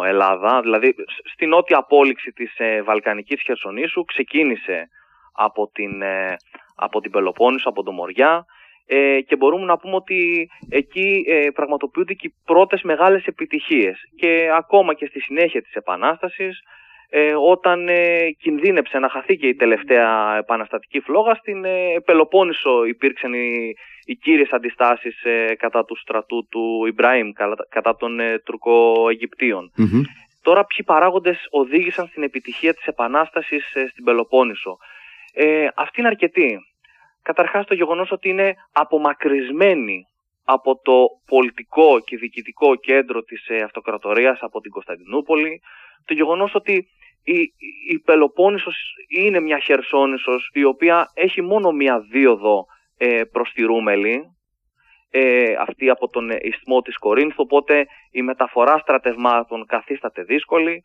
Ελλάδα, 0.05 0.61
δηλαδή 0.61 0.95
στη 1.33 1.45
νότια 1.45 1.77
απόλυξη 1.77 2.31
της 2.31 2.53
ε, 2.57 2.81
Βαλκανικής 2.81 3.41
Χερσονήσου 3.41 4.05
ξεκίνησε 4.05 4.89
από 5.33 5.69
την, 5.73 6.01
ε, 6.01 6.35
από 6.75 7.01
την 7.01 7.11
Πελοπόννησο, 7.11 7.69
από 7.69 7.83
το 7.83 7.91
Μοριά 7.91 8.45
ε, 8.85 9.21
και 9.21 9.35
μπορούμε 9.35 9.65
να 9.65 9.77
πούμε 9.77 9.95
ότι 9.95 10.49
εκεί 10.69 11.25
ε, 11.27 11.49
πραγματοποιούνται 11.53 12.13
και 12.13 12.27
οι 12.27 12.33
πρώτες 12.45 12.81
μεγάλες 12.81 13.25
επιτυχίες. 13.25 13.97
Και 14.15 14.49
ακόμα 14.57 14.93
και 14.93 15.05
στη 15.05 15.19
συνέχεια 15.19 15.61
της 15.61 15.73
Επανάστασης 15.73 16.61
ε, 17.11 17.33
όταν 17.35 17.87
ε, 17.87 18.29
κινδύνεψε 18.39 18.99
να 18.99 19.09
χαθεί 19.09 19.37
και 19.37 19.47
η 19.47 19.55
τελευταία 19.55 20.37
επαναστατική 20.37 20.99
φλόγα 20.99 21.35
στην 21.35 21.65
ε, 21.65 21.99
Πελοπόννησο 22.05 22.85
υπήρξαν 22.85 23.33
οι, 23.33 23.73
οι 24.05 24.15
κύριες 24.15 24.49
αντιστάσεις 24.51 25.23
ε, 25.23 25.55
κατά 25.55 25.85
του 25.85 25.97
στρατού 25.97 26.47
του 26.49 26.85
Ιμπραήμ, 26.85 27.31
κατά 27.69 27.95
των 27.95 28.19
ε, 28.19 28.39
τουρκο-αιγυπτίων. 28.39 29.71
Τώρα 30.41 30.65
ποιοι 30.65 30.85
παράγοντες 30.85 31.47
οδήγησαν 31.49 32.07
στην 32.07 32.23
επιτυχία 32.23 32.73
της 32.73 32.85
επανάστασης 32.85 33.65
στην 33.91 34.03
Πελοπόννησο; 34.03 34.77
αυτή 35.75 35.99
είναι 35.99 36.09
αρκετή. 36.09 36.59
Καταρχάς 37.21 37.65
το 37.65 37.73
γεγονός 37.73 38.11
ότι 38.11 38.29
είναι 38.29 38.55
απομακρυσμένη 38.71 40.05
από 40.43 40.79
το 40.83 41.05
πολιτικό 41.25 41.99
και 41.99 42.17
διοικητικό 42.17 42.75
κέντρο 42.75 43.21
της 43.21 43.49
αυτοκρατορίας 43.63 44.39
από 44.41 44.61
την 44.61 44.71
Κωνσταντινούπολη, 44.71 45.61
το 46.05 46.13
γεγονός 46.13 46.55
ότι 46.55 46.87
η, 47.31 47.53
η 47.89 47.99
Πελοπόννησος 47.99 48.75
είναι 49.07 49.39
μια 49.39 49.59
Χερσόνησος 49.59 50.49
η 50.53 50.63
οποία 50.63 51.11
έχει 51.13 51.41
μόνο 51.41 51.71
μια 51.71 51.99
δίωδο 51.99 52.65
ε, 52.97 53.23
προς 53.31 53.51
τη 53.51 53.61
Ρούμελη, 53.63 54.21
ε, 55.09 55.53
αυτή 55.59 55.89
από 55.89 56.07
τον 56.07 56.29
ισθμό 56.29 56.81
της 56.81 56.97
Κορίνθου, 56.97 57.43
οπότε 57.43 57.85
η 58.11 58.21
μεταφορά 58.21 58.77
στρατευμάτων 58.77 59.65
καθίσταται 59.65 60.23
δύσκολη. 60.23 60.81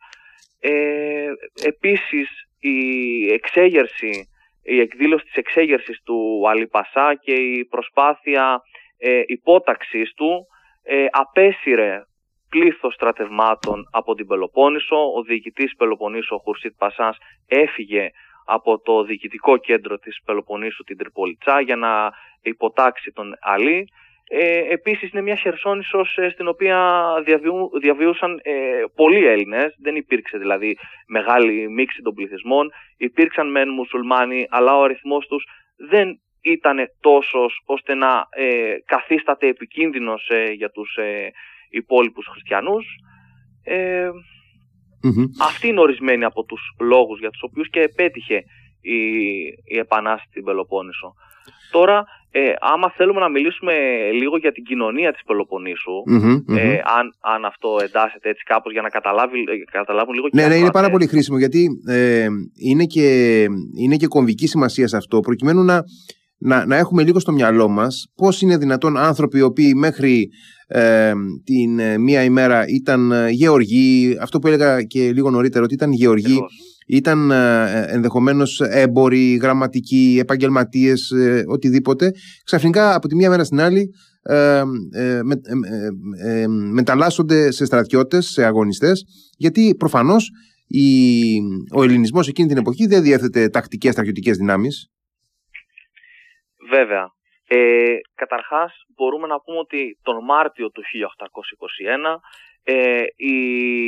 Ε, 0.59 1.31
επίσης 1.63 2.29
η 2.59 2.77
εξέγερση, 3.33 4.29
η 4.63 4.79
εκδήλωση 4.79 5.25
της 5.25 5.35
εξέγερσης 5.35 6.01
του 6.03 6.41
Αλιπασά 6.49 7.15
και 7.15 7.33
η 7.33 7.65
προσπάθεια 7.65 8.61
ε, 8.97 9.21
υπόταξης 9.25 10.13
του 10.13 10.45
ε, 10.83 11.05
απέσυρε 11.11 12.01
πλήθος 12.55 12.93
στρατευμάτων 12.93 13.87
από 13.91 14.15
την 14.15 14.27
Πελοπόννησο. 14.27 14.95
Ο 14.95 15.21
διοικητής 15.21 15.75
Πελοποννήσου, 15.75 16.35
ο 16.35 16.41
Χουρσίτ 16.43 16.73
Πασάς, 16.77 17.17
έφυγε 17.47 18.09
από 18.45 18.79
το 18.79 19.03
διοικητικό 19.03 19.57
κέντρο 19.57 19.97
της 19.97 20.21
Πελοποννήσου, 20.25 20.83
την 20.83 20.97
Τριπολιτσά, 20.97 21.61
για 21.61 21.75
να 21.75 22.11
υποτάξει 22.41 23.11
τον 23.11 23.37
Αλή. 23.41 23.87
Ε, 24.29 24.73
επίσης 24.73 25.11
είναι 25.11 25.21
μια 25.21 25.35
Χερσόνησος 25.35 26.17
ε, 26.17 26.29
στην 26.29 26.47
οποία 26.47 27.05
διαβιού, 27.25 27.69
διαβίωσαν 27.81 28.39
ε, 28.43 28.53
πολλοί 28.95 29.25
Έλληνες, 29.25 29.75
δεν 29.81 29.95
υπήρξε 29.95 30.37
δηλαδή 30.37 30.77
μεγάλη 31.07 31.69
μίξη 31.69 32.01
των 32.01 32.13
πληθυσμών, 32.13 32.71
υπήρξαν 32.97 33.51
μεν 33.51 33.69
μουσουλμάνοι 33.69 34.45
αλλά 34.49 34.77
ο 34.77 34.83
αριθμός 34.83 35.27
τους 35.27 35.45
δεν 35.77 36.19
ήταν 36.41 36.77
τόσος 36.99 37.61
ώστε 37.65 37.93
να 37.93 38.27
ε, 38.29 38.75
καθίσταται 38.85 39.47
επικίνδυνος 39.47 40.29
ε, 40.29 40.51
για 40.51 40.69
τους 40.69 40.95
ε, 40.95 41.31
υπόλοιπους 41.77 42.27
χριστιανούς. 42.31 42.85
Ε, 43.63 44.09
Αυτοί 45.41 45.67
είναι 45.67 45.79
ορισμένοι 45.79 46.23
από 46.23 46.43
τους 46.43 46.61
λόγους 46.79 47.19
για 47.19 47.29
τους 47.29 47.41
οποίους 47.41 47.69
και 47.69 47.79
επέτυχε 47.79 48.43
η, 48.81 48.99
η 49.73 49.77
Επανάσταση 49.77 50.27
στην 50.29 50.43
Πελοπόννησο. 50.43 51.13
Τώρα, 51.71 52.05
ε, 52.31 52.53
άμα 52.59 52.91
θέλουμε 52.91 53.19
να 53.19 53.29
μιλήσουμε 53.29 53.73
λίγο 54.21 54.37
για 54.37 54.51
την 54.51 54.63
κοινωνία 54.63 55.11
της 55.11 55.23
πελοποννησου 55.25 56.03
ε, 56.57 56.79
αν, 56.97 57.05
αν 57.19 57.45
αυτό 57.45 57.77
εντάσσεται 57.83 58.29
έτσι 58.29 58.43
κάπως 58.43 58.71
για 58.71 58.81
να 58.81 58.89
καταλάβει, 58.89 59.43
καταλάβουν 59.71 60.13
λίγο 60.13 60.27
Ναι, 60.33 60.47
ναι, 60.47 60.55
είναι 60.55 60.71
πάρα 60.71 60.89
πολύ 60.89 61.07
χρήσιμο 61.07 61.37
γιατί 61.37 61.67
ε, 61.87 62.27
είναι, 62.69 62.85
και, 62.85 63.07
είναι 63.77 63.95
και 63.95 64.07
κομβική 64.07 64.47
σημασία 64.47 64.87
σε 64.87 64.97
αυτό 64.97 65.19
προκειμένου 65.19 65.63
να, 65.63 65.83
να, 66.37 66.65
να 66.65 66.75
έχουμε 66.75 67.03
λίγο 67.03 67.19
στο 67.19 67.31
μυαλό 67.31 67.67
μας 67.67 68.07
πώς 68.15 68.41
είναι 68.41 68.57
δυνατόν 68.57 68.97
άνθρωποι 68.97 69.37
οι 69.37 69.41
οποίοι 69.41 69.73
μέχρι 69.75 70.29
ε, 70.67 71.13
την 71.43 71.79
ε, 71.79 71.97
μία 71.97 72.23
ημέρα 72.23 72.67
ήταν 72.67 73.11
ε, 73.11 73.29
γεωργοί, 73.29 74.17
αυτό 74.21 74.39
που 74.39 74.47
έλεγα 74.47 74.83
και 74.83 75.11
λίγο 75.11 75.29
νωρίτερα 75.29 75.63
ότι 75.63 75.73
ήταν 75.73 75.91
γεωργοί, 75.91 76.37
ήταν 76.87 77.31
ε, 77.31 77.85
ενδεχομένως 77.87 78.61
έμποροι, 78.61 79.35
γραμματικοί, 79.35 80.17
επαγγελματίες, 80.19 81.11
οτιδήποτε. 81.47 82.11
Ξαφνικά 82.43 82.95
από 82.95 83.07
τη 83.07 83.15
μία 83.15 83.29
μέρα 83.29 83.43
στην 83.43 83.59
άλλη 83.59 83.89
με, 85.23 85.41
μεταλλάσσονται 86.71 87.51
σε 87.51 87.65
στρατιώτες, 87.65 88.25
σε 88.25 88.43
αγωνιστές, 88.43 89.03
γιατί 89.37 89.75
προφανώς 89.77 90.31
η, 90.67 90.87
ο 91.75 91.83
ελληνισμός 91.83 92.27
εκείνη 92.27 92.47
την 92.47 92.57
εποχή 92.57 92.87
δεν 92.87 93.01
διέθετε 93.03 93.49
τακτικές 93.49 93.91
στρατιωτικές 93.91 94.37
δυνάμεις. 94.37 94.89
Βέβαια. 96.69 97.13
Ε, 97.47 97.95
καταρχάς 98.15 98.85
μπορούμε 98.95 99.27
να 99.27 99.39
πούμε 99.39 99.57
ότι 99.57 99.99
τον 100.03 100.23
Μάρτιο 100.23 100.69
του 100.69 100.81
1821 100.81 102.15
ε, 102.63 103.03
οι, 103.15 103.37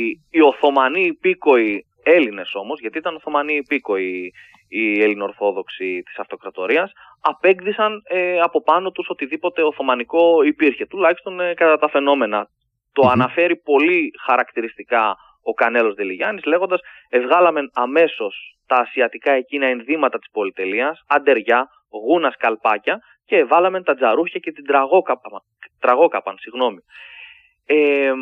οι 0.08 0.40
Οθωμανοί 0.40 1.02
υπήκοοι 1.02 1.86
Έλληνες 2.02 2.54
όμως, 2.54 2.80
γιατί 2.80 2.98
ήταν 2.98 3.14
Οθωμανοί 3.14 3.54
υπήκοοι 3.54 4.32
οι 4.68 5.02
Ελληνοορθόδοξοι 5.02 6.02
της 6.04 6.18
Αυτοκρατορίας, 6.18 6.92
απέκτησαν 7.20 8.02
ε, 8.04 8.40
από 8.40 8.62
πάνω 8.62 8.90
τους 8.90 9.08
οτιδήποτε 9.08 9.62
Οθωμανικό 9.62 10.42
υπήρχε, 10.42 10.86
τουλάχιστον 10.86 11.40
ε, 11.40 11.54
κατά 11.54 11.78
τα 11.78 11.88
φαινόμενα. 11.88 12.48
Το 12.92 13.08
αναφέρει 13.08 13.56
πολύ 13.56 14.12
χαρακτηριστικά 14.24 15.16
ο 15.42 15.52
Κανέλος 15.52 15.94
Δελιγιάννης 15.94 16.44
λέγοντας 16.44 16.80
«Ευγάλαμε 17.08 17.60
αμέσως 17.72 18.58
τα 18.66 18.76
ασιατικά 18.76 19.32
εκείνα 19.32 19.66
ενδύματα 19.66 20.18
της 20.18 20.30
πολυτελείας, 20.32 21.04
αντεριά, 21.08 21.68
γούνας 21.90 22.32
σκαλπάκια 22.32 22.98
και 23.24 23.44
βάλαμε 23.44 23.82
τα 23.82 23.94
τζαρούχια 23.94 24.40
και 24.40 24.52
την 24.52 24.64
τραγόκαπαν. 24.64 25.40
τραγόκαπαν 25.80 26.36
συγγνώμη. 26.38 26.78
Ε, 27.66 28.12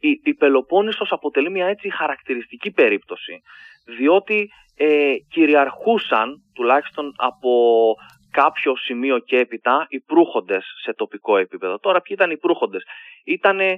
η, 0.00 0.20
η 0.24 0.34
Πελοπόννησος 0.34 1.12
αποτελεί 1.12 1.50
μια 1.50 1.66
έτσι 1.66 1.90
χαρακτηριστική 1.90 2.70
περίπτωση 2.70 3.42
διότι 3.86 4.48
ε, 4.76 5.14
κυριαρχούσαν 5.28 6.42
τουλάχιστον 6.54 7.12
από 7.16 7.94
κάποιο 8.30 8.76
σημείο 8.76 9.18
και 9.18 9.38
έπειτα 9.38 9.86
οι 9.88 10.00
προύχοντες 10.00 10.64
σε 10.82 10.94
τοπικό 10.94 11.36
επίπεδο. 11.36 11.78
Τώρα 11.78 12.00
ποιοι 12.00 12.16
ήταν 12.18 12.30
οι 12.30 12.38
προύχοντες. 12.38 12.82
Ήταν 13.24 13.60
ε, 13.60 13.76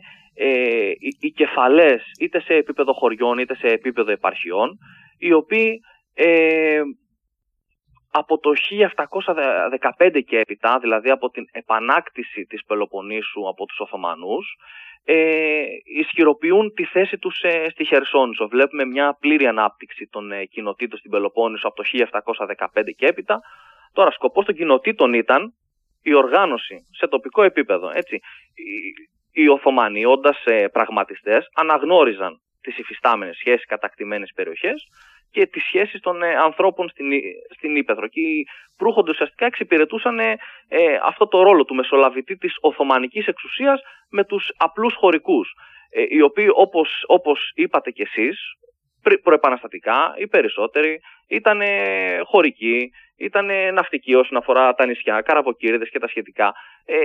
οι, 0.99 1.17
οι 1.21 1.31
κεφαλές 1.31 2.03
είτε 2.21 2.41
σε 2.41 2.55
επίπεδο 2.55 2.93
χωριών 2.93 3.39
είτε 3.39 3.57
σε 3.57 3.67
επίπεδο 3.67 4.11
επαρχιών 4.11 4.79
οι 5.19 5.33
οποίοι 5.33 5.81
ε, 6.15 6.81
από 8.11 8.39
το 8.39 8.53
1715 9.99 10.23
και 10.27 10.39
έπειτα, 10.39 10.79
δηλαδή 10.79 11.11
από 11.11 11.31
την 11.31 11.49
επανάκτηση 11.53 12.45
της 12.45 12.65
Πελοποννήσου 12.65 13.49
από 13.49 13.67
τους 13.67 13.79
Οθωμανούς, 13.79 14.57
ε, 15.05 15.63
ισχυροποιούν 15.85 16.73
τη 16.75 16.85
θέση 16.85 17.19
τους 17.19 17.41
ε, 17.43 17.69
στη 17.71 17.85
Χερσόνησο. 17.85 18.49
Βλέπουμε 18.49 18.85
μια 18.85 19.17
πλήρη 19.21 19.47
ανάπτυξη 19.47 20.09
των 20.11 20.33
ε, 20.33 20.45
κοινοτήτων 20.45 20.99
στην 20.99 21.11
Πελοπόννησο 21.11 21.69
από 21.69 21.77
το 21.77 21.89
1715 22.75 22.95
και 22.97 23.07
έπειτα. 23.07 23.41
Τώρα, 23.93 24.11
σκοπός 24.11 24.45
των 24.45 24.55
κοινοτήτων 24.55 25.13
ήταν 25.13 25.55
η 26.03 26.15
οργάνωση 26.15 26.87
σε 26.91 27.07
τοπικό 27.07 27.43
επίπεδο. 27.43 27.91
Έτσι. 27.95 28.21
Οι, 28.55 29.43
οι 29.43 29.49
Οθωμανοί, 29.49 30.05
όντας 30.05 30.45
ε, 30.45 30.69
πραγματιστές, 30.69 31.49
αναγνώριζαν 31.55 32.41
τις 32.61 32.79
υφιστάμενες 32.79 33.37
σχέσεις 33.37 33.67
κατακτημένες 33.67 34.33
περιοχές 34.35 34.89
και 35.31 35.47
τις 35.47 35.65
σχέσεις 35.65 36.01
των 36.01 36.23
ε, 36.23 36.35
ανθρώπων 36.35 36.89
στην, 36.89 37.07
στην 37.57 37.77
Ήπεθρο. 37.77 38.07
Και 38.09 38.21
οι 38.21 38.47
προύχοντες 38.77 39.15
ουσιαστικά 39.15 39.47
εξυπηρετούσαν 39.47 40.19
ε, 40.19 40.37
ε, 40.69 40.99
αυτό 41.03 41.29
το 41.29 41.43
ρόλο 41.43 41.65
του 41.65 41.75
μεσολαβητή 41.75 42.37
της 42.37 42.57
Οθωμανικής 42.61 43.27
εξουσίας 43.27 43.81
με 44.11 44.25
τους 44.25 44.53
απλούς 44.57 44.95
χωρικούς, 44.95 45.53
ε, 45.91 46.03
οι 46.09 46.23
οποίοι 46.23 46.49
όπως, 46.55 47.05
όπως 47.07 47.53
είπατε 47.55 47.91
κι 47.91 48.03
εσείς, 48.03 48.39
προεπαναστατικά, 49.23 50.15
οι 50.19 50.27
περισσότεροι 50.27 51.01
ήταν 51.29 51.61
χωρικοί, 52.25 52.91
ήταν 53.17 53.51
ναυτικοί 53.73 54.15
όσον 54.15 54.37
αφορά 54.37 54.75
τα 54.75 54.87
νησιά, 54.87 55.21
καραβοκύριδες 55.21 55.91
και 55.91 55.99
τα 55.99 56.09
σχετικά. 56.09 56.55
Ε, 56.85 56.97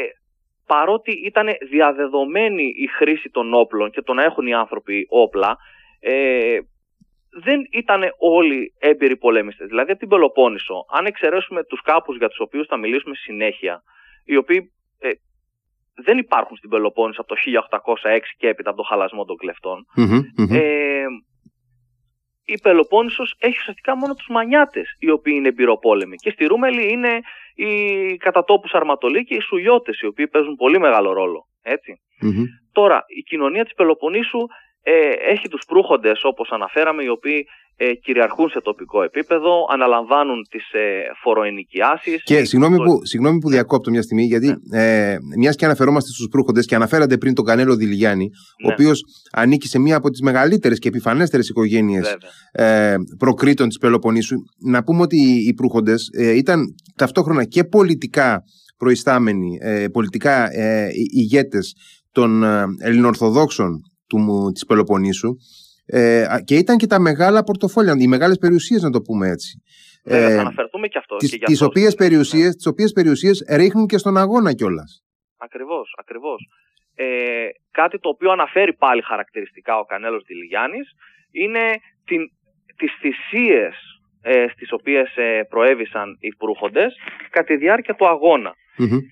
παρότι 0.68 1.12
ήταν 1.12 1.48
διαδεδομένη 1.70 2.64
η 2.64 2.88
χρήση 2.88 3.30
των 3.30 3.54
όπλων 3.54 3.92
και 3.92 4.02
το 4.02 4.14
να 4.14 4.24
έχουν 4.24 4.48
οι 4.48 4.54
άνθρωποι 4.54 5.08
όπλα, 5.10 5.58
ε, 6.00 6.58
δεν 7.42 7.60
ήταν 7.72 8.02
όλοι 8.18 8.74
έμπειροι 8.80 9.18
πολέμιστες. 9.18 9.68
Δηλαδή 9.68 9.92
από 9.92 10.00
την 10.00 10.10
Πελοπόννησο, 10.10 10.86
αν 10.90 11.06
εξαιρέσουμε 11.06 11.64
τους 11.64 11.82
κάπους 11.82 12.18
για 12.18 12.28
τους 12.28 12.40
οποίους 12.40 12.68
θα 12.68 12.78
μιλήσουμε 12.78 13.16
συνέχεια, 13.16 13.84
οι 14.26 14.36
οποίοι 14.36 14.72
ε, 15.00 15.10
δεν 15.96 16.18
υπάρχουν 16.18 16.58
στην 16.58 16.70
Πελοπόννησο 16.70 17.22
από 17.22 17.36
το 17.36 17.42
1806 18.04 18.20
και 18.38 18.48
έπειτα 18.48 18.70
από 18.70 18.78
το 18.78 18.88
χαλασμό 18.88 19.26
των 19.26 19.38
κλεφτων 19.38 19.86
Ε, 20.52 21.06
η 22.46 22.58
Πελοπόννησος 22.62 23.36
έχει 23.40 23.58
ουσιαστικά 23.60 23.98
μόνο 23.98 24.14
τους 24.14 24.28
μανιάτες 24.30 24.96
οι 25.00 25.10
οποίοι 25.10 25.34
είναι 25.38 25.48
εμπειροπόλεμοι. 25.48 26.16
Και 26.16 26.30
στη 26.30 26.46
Ρούμελη 26.46 26.92
είναι 26.92 27.20
οι 27.56 28.16
κατατόπους 28.18 28.72
Αρματολοί 28.72 29.24
και 29.24 29.36
οι 29.36 29.40
Σουλιώτες 29.40 30.00
οι 30.00 30.06
οποίοι 30.06 30.28
παίζουν 30.28 30.56
πολύ 30.56 30.80
μεγάλο 30.80 31.14
ρόλο. 31.14 31.48
Τώρα, 32.72 33.04
η 33.08 33.22
κοινωνία 33.22 33.64
της 33.64 33.74
Πελοποννήσου 33.74 34.48
ε, 34.84 35.32
έχει 35.32 35.48
τους 35.48 35.66
προύχοντες 35.68 36.20
όπως 36.24 36.50
αναφέραμε 36.52 37.04
οι 37.04 37.08
οποίοι 37.08 37.46
ε, 37.78 37.94
κυριαρχούν 37.94 38.50
σε 38.50 38.62
τοπικό 38.62 39.04
επίπεδο, 39.04 39.68
αναλαμβάνουν 39.70 40.48
τις 40.50 40.72
ε, 40.72 41.04
φοροενοικιάσεις. 41.22 42.24
Και 42.24 42.44
συγγνώμη, 42.44 42.78
που, 42.78 43.06
συγγνώμη 43.06 43.40
που 43.40 43.50
διακόπτω 43.50 43.90
μια 43.90 44.02
στιγμή, 44.02 44.24
γιατί 44.24 44.48
ναι. 44.48 45.12
ε, 45.12 45.18
μιας 45.38 45.56
και 45.56 45.66
αναφερόμαστε 45.66 46.10
στους 46.10 46.28
προύχοντες 46.28 46.66
και 46.66 46.76
αναφέρατε 46.76 47.18
πριν 47.18 47.34
τον 47.34 47.46
Κανέλο 47.46 47.76
Δηλιάννη, 47.76 48.30
ο 48.64 48.68
ναι. 48.68 48.74
οποίος 48.74 49.02
ανήκει 49.32 49.68
σε 49.68 49.80
μία 49.80 49.96
από 49.96 50.10
τις 50.10 50.22
μεγαλύτερες 50.22 50.80
και 50.80 50.88
επιφανέστερες 50.88 51.50
οικογένειες 51.50 52.18
ε, 52.52 52.96
προκρήτων 53.18 53.68
της 53.68 53.78
Πελοποννήσου. 53.78 54.36
Να 54.70 54.84
πούμε 54.84 55.02
ότι 55.02 55.18
οι 55.48 55.54
προύχοντες 55.54 56.10
ε, 56.18 56.36
ήταν 56.36 56.66
ταυτόχρονα 56.96 57.44
και 57.44 57.64
πολιτικά 57.64 58.44
προϊστάμενοι, 58.78 59.58
ε, 59.62 59.88
πολιτικά 59.88 60.54
ε, 60.54 60.90
ηγέτες 61.12 61.76
των 62.12 62.44
ε, 62.44 62.66
Ελληνοορθοδόξων 62.80 63.82
του, 64.14 64.52
της 64.54 64.66
Πελοποννήσου 64.66 65.36
ε, 65.86 66.26
και 66.44 66.56
ήταν 66.56 66.78
και 66.78 66.88
τα 66.88 67.00
μεγάλα 67.00 67.44
πορτοφόλια, 67.44 67.96
οι 67.98 68.08
μεγάλες 68.08 68.38
περιουσίες 68.38 68.82
να 68.82 68.90
το 68.90 69.02
πούμε 69.02 69.28
έτσι. 69.28 69.62
Ναι, 70.04 70.18
ε, 70.18 70.36
θα 70.36 70.42
αναφερθούμε 70.42 70.88
και 70.88 70.98
αυτό. 70.98 71.16
Τις, 71.16 71.32
και 71.32 71.46
τις, 71.46 71.62
οποίες 71.62 71.96
περιουσίες, 71.96 72.46
ναι. 72.46 72.54
τις 72.54 72.66
οποίες 72.66 72.92
περιουσίες 72.92 73.46
ρίχνουν 73.50 73.88
και 73.88 73.98
στον 73.98 74.18
αγώνα 74.18 74.54
κιόλας. 74.54 75.04
Ακριβώς, 75.38 75.94
ακριβώς. 76.00 76.48
Ε, 76.96 77.06
κάτι 77.72 78.00
το 78.00 78.10
οποίο 78.10 78.32
αναφέρει 78.32 78.74
πάλι 78.74 79.02
χαρακτηριστικά 79.02 79.78
ο 79.78 79.86
Κανέλος 79.86 80.24
Τηλιγιάννης 80.24 80.88
είναι 81.32 81.64
την, 82.06 82.22
τις 82.78 82.92
θυσίες 83.00 83.76
ε, 84.22 84.46
στις 84.54 84.72
οποίες 84.72 85.16
ε, 85.16 85.44
προέβησαν 85.50 86.18
οι 86.20 86.36
προύχοντες 86.36 86.96
κατά 87.30 87.46
τη 87.46 87.56
διάρκεια 87.56 87.96
του 87.96 88.08
αγώνα. 88.08 88.54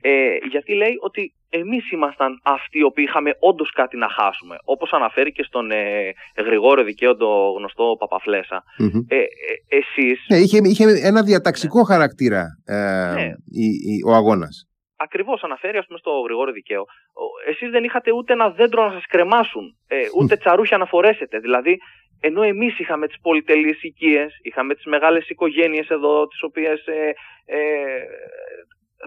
Ε, 0.01 0.37
γιατί 0.49 0.73
λέει 0.73 0.95
ότι 0.99 1.33
εμείς 1.49 1.91
ήμασταν 1.91 2.39
αυτοί 2.43 2.77
οι 2.79 2.83
οποίοι 2.83 3.05
είχαμε 3.07 3.31
όντως 3.39 3.71
κάτι 3.71 3.97
να 3.97 4.09
χάσουμε. 4.09 4.55
Όπως 4.63 4.91
αναφέρει 4.91 5.31
και 5.31 5.43
στον 5.43 5.71
ε, 5.71 6.13
Γρηγόριο 6.37 6.83
Δικαίο, 6.83 7.15
το 7.15 7.51
γνωστό 7.57 7.95
Παπαφλέσα. 7.99 8.63
Ε, 9.07 9.15
ε, 9.17 9.25
εσείς... 9.67 10.25
Ναι, 10.27 10.37
είχε, 10.37 10.57
είχε 10.63 10.85
ένα 11.07 11.23
διαταξικό 11.23 11.79
ναι. 11.79 11.85
χαρακτήρα 11.85 12.43
ε, 12.65 13.13
ναι. 13.13 13.29
η, 13.45 13.65
η, 13.65 14.03
ο 14.07 14.13
αγώνας. 14.13 14.65
Ακριβώς 14.95 15.43
αναφέρει, 15.43 15.77
ας 15.77 15.85
πούμε, 15.85 15.99
στο 15.99 16.11
Γρηγόριο 16.25 16.53
Δικαίο. 16.53 16.85
Εσείς 17.47 17.69
δεν 17.69 17.83
είχατε 17.83 18.11
ούτε 18.11 18.33
ένα 18.33 18.49
δέντρο 18.49 18.85
να 18.85 18.91
σας 18.91 19.05
κρεμάσουν, 19.05 19.77
ε, 19.87 19.95
ούτε 20.19 20.35
τσαρούχια 20.37 20.77
να 20.77 20.85
φορέσετε. 20.85 21.39
Δηλαδή, 21.39 21.77
ενώ 22.19 22.41
εμείς 22.41 22.79
είχαμε 22.79 23.07
τις 23.07 23.19
πολυτελείς 23.21 23.83
οικίες, 23.83 24.39
είχαμε 24.41 24.73
τις 24.75 24.85
μεγάλες 24.85 25.29
οικογένειες 25.29 25.87
εδώ, 25.89 26.27
τις 26.27 26.41
οποίες 26.43 26.85
ε, 26.85 27.13
ε, 27.45 27.57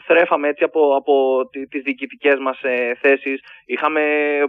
θρέφαμε 0.06 0.48
έτσι 0.48 0.64
από, 0.64 0.96
από 0.96 1.44
τις 1.70 1.82
διοικητικές 1.82 2.38
μας 2.38 2.62
ε, 2.62 2.94
θέσεις, 3.00 3.40
είχαμε 3.66 4.02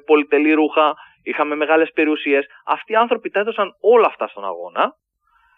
πολυτελή 0.05 0.53
ρούχα, 0.53 0.93
είχαμε 1.23 1.55
μεγάλες 1.55 1.91
περιουσίες. 1.93 2.45
Αυτοί 2.65 2.91
οι 2.91 2.95
άνθρωποι 2.95 3.29
τα 3.29 3.39
έδωσαν 3.39 3.75
όλα 3.79 4.05
αυτά 4.07 4.27
στον 4.27 4.45
αγώνα 4.45 4.95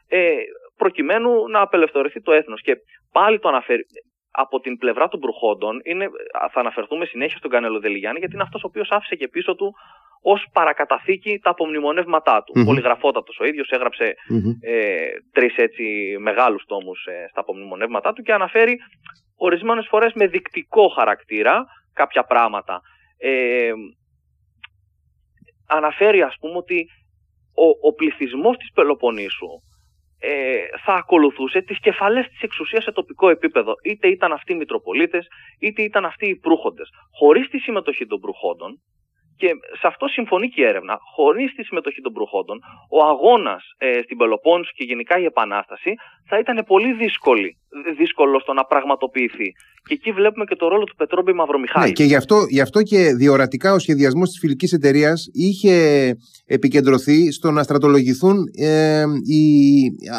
ε, 0.08 0.36
προκειμένου 0.78 1.48
να 1.48 1.62
απελευθερωθεί 1.62 2.22
το 2.22 2.32
έθνος. 2.32 2.62
Και 2.62 2.76
πάλι 3.12 3.40
το 3.40 3.48
αναφέρει, 3.48 3.86
από 4.32 4.60
την 4.60 4.78
πλευρά 4.78 5.08
των 5.08 5.20
Μπρουχόντων, 5.20 5.80
είναι, 5.84 6.08
θα 6.52 6.60
αναφερθούμε 6.60 7.06
συνέχεια 7.06 7.38
στον 7.38 7.52
Κανέλο 7.52 7.80
Δελιγιάννη, 7.80 8.20
γιατί 8.20 8.34
είναι 8.34 8.44
αυτός 8.44 8.64
ο 8.64 8.68
οποίος 8.68 8.90
άφησε 8.92 9.16
και 9.16 9.28
πίσω 9.28 9.56
του 9.56 9.74
ως 10.22 10.48
παρακαταθήκη 10.54 11.40
τα 11.40 11.50
απομνημονεύματά 11.50 12.44
του. 12.44 12.54
Mm-hmm. 12.56 12.66
Πολυγραφότατος 12.66 13.40
ο 13.40 13.46
ίδιος, 13.46 13.70
έγραψε 13.70 14.06
mm-hmm. 14.06 14.70
ε, 14.70 15.08
τρεις 15.32 15.56
έτσι 15.56 16.16
μεγάλους 16.20 16.64
τόμους 16.66 17.06
ε, 17.06 17.28
στα 17.30 17.40
απομνημονεύματά 17.40 18.14
του 18.14 18.22
και 18.22 18.34
αναφέρει 18.34 18.78
ορισμένες 19.38 19.88
φορές 19.90 20.14
με 20.14 20.28
δεικτικό 20.28 20.88
χαρακτήρα 20.88 21.66
κάποια 21.94 22.24
πράγματα. 22.24 22.82
Ε, 23.18 23.72
αναφέρει 25.68 26.22
ας 26.22 26.36
πούμε 26.40 26.58
ότι 26.58 26.90
ο, 27.54 27.88
ο 27.88 27.94
πληθυσμός 27.94 28.58
της 28.58 28.72
Πελοποννήσου 28.74 29.62
ε, 30.20 30.58
θα 30.86 30.94
ακολουθούσε 30.94 31.62
τις 31.62 31.80
κεφαλές 31.80 32.28
της 32.28 32.42
εξουσίας 32.42 32.84
σε 32.84 32.92
τοπικό 32.92 33.30
επίπεδο. 33.30 33.74
Είτε 33.84 34.08
ήταν 34.08 34.32
αυτοί 34.32 34.54
οι 34.54 34.56
Μητροπολίτες, 34.56 35.28
είτε 35.60 35.82
ήταν 35.82 36.06
αυτοί 36.06 36.28
οι 36.28 36.36
Προύχοντες. 36.36 36.90
Χωρίς 37.12 37.50
τη 37.50 37.58
συμμετοχή 37.58 38.06
των 38.06 38.20
Προύχοντων, 38.20 38.82
και 39.38 39.50
σε 39.80 39.88
αυτό 39.88 40.08
συμφωνεί 40.08 40.48
και 40.50 40.62
η 40.62 40.66
έρευνα. 40.66 40.98
Χωρίς 41.16 41.54
τη 41.56 41.64
συμμετοχή 41.64 42.02
των 42.02 42.14
προχόντων, 42.14 42.58
ο 42.90 43.00
αγώνας 43.12 43.64
ε, 43.78 44.02
στην 44.04 44.18
Πελοπόννησο 44.18 44.72
και 44.76 44.84
γενικά 44.84 45.20
η 45.20 45.26
Επανάσταση 45.26 45.92
θα 46.30 46.40
ήταν 46.40 46.64
πολύ 46.68 46.94
δύσκολη, 46.94 47.58
δύσκολο 47.98 48.40
στο 48.40 48.54
να 48.54 48.64
πραγματοποιηθεί. 48.66 49.50
Και 49.88 49.94
εκεί 49.94 50.12
βλέπουμε 50.12 50.46
και 50.46 50.56
το 50.56 50.68
ρόλο 50.68 50.84
του 50.84 50.96
Πετρόμπη 50.96 51.34
Μαυρομιχάλη. 51.34 51.86
Ναι, 51.86 51.92
και 51.92 52.04
γι' 52.04 52.16
αυτό, 52.16 52.36
γι 52.50 52.62
αυτό 52.62 52.82
και 52.82 52.98
διορατικά 53.22 53.74
ο 53.74 53.80
σχεδιασμός 53.80 54.30
της 54.30 54.40
φιλικής 54.40 54.72
εταιρείας 54.74 55.30
είχε 55.34 55.76
επικεντρωθεί 56.46 57.32
στο 57.32 57.52
να 57.52 57.64
στρατολογηθούν 57.64 58.38
ε, 58.60 59.04
οι, 59.34 59.42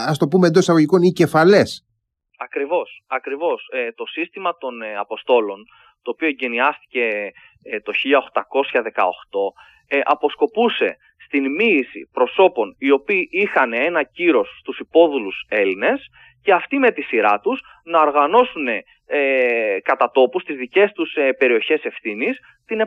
ας 0.08 0.18
το 0.18 0.26
πούμε 0.28 0.46
εντός 0.46 0.62
εισαγωγικών, 0.62 1.02
οι 1.02 1.12
κεφαλές. 1.12 1.82
Ακριβώς. 2.38 3.02
Ακριβώς. 3.06 3.68
Ε, 3.72 3.92
το 3.92 4.04
σύστημα 4.06 4.56
των 4.58 4.82
ε, 4.82 4.96
Αποστόλων 4.96 5.64
το 6.08 6.14
οποίο 6.14 6.28
εγκαινιάστηκε 6.28 7.32
ε, 7.62 7.80
το 7.80 7.92
1818, 8.92 9.52
ε, 9.88 10.00
αποσκοπούσε 10.04 10.96
στην 11.26 11.50
μοίηση 11.54 12.08
προσώπων 12.12 12.76
οι 12.78 12.90
οποίοι 12.90 13.28
είχαν 13.30 13.72
ένα 13.72 14.02
κύρος 14.02 14.48
στους 14.60 14.78
υπόδουλους 14.78 15.44
Έλληνες 15.48 16.10
και 16.42 16.52
αυτοί 16.52 16.78
με 16.78 16.90
τη 16.90 17.02
σειρά 17.02 17.40
τους 17.40 17.60
να 17.84 18.00
οργανώσουν 18.00 18.68
ε, 18.68 18.82
κατά 19.82 20.10
τόπου 20.10 20.40
στις 20.40 20.56
δικές 20.56 20.92
τους 20.92 21.14
ε, 21.14 21.32
περιοχές 21.32 21.82
ευθύνης 21.82 22.38
την 22.66 22.80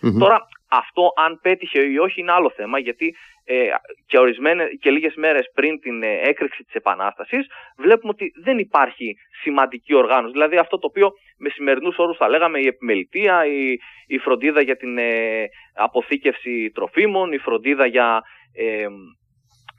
επανασταση 0.00 0.18
Τώρα 0.18 0.38
αυτό 0.68 1.12
αν 1.16 1.38
πέτυχε 1.42 1.80
ή 1.80 1.98
όχι 1.98 2.20
είναι 2.20 2.32
άλλο 2.32 2.50
θέμα 2.50 2.78
γιατί 2.78 3.14
ε, 3.44 3.68
και, 4.06 4.18
ορισμένες, 4.18 4.68
και 4.80 4.90
λίγες 4.90 5.14
μέρες 5.14 5.50
πριν 5.54 5.80
την 5.80 6.02
ε, 6.02 6.20
έκρηξη 6.22 6.64
της 6.64 6.74
Επανάστασης 6.74 7.46
βλέπουμε 7.76 8.12
ότι 8.12 8.32
δεν 8.42 8.58
υπάρχει 8.58 9.16
σημαντική 9.42 9.94
οργάνωση. 9.94 10.32
Δηλαδή 10.32 10.56
αυτό 10.56 10.78
το 10.78 10.86
οποίο 10.86 11.10
με 11.38 11.48
σημερινούς 11.48 11.96
όρους 11.98 12.16
θα 12.16 12.28
λέγαμε 12.28 12.58
η 12.58 12.66
επιμελητία, 12.66 13.46
η, 13.46 13.76
η 14.06 14.18
φροντίδα 14.18 14.60
για 14.60 14.76
την 14.76 14.98
ε, 14.98 15.44
αποθήκευση 15.74 16.70
τροφίμων, 16.74 17.32
η 17.32 17.38
φροντίδα 17.38 17.86
για 17.86 18.22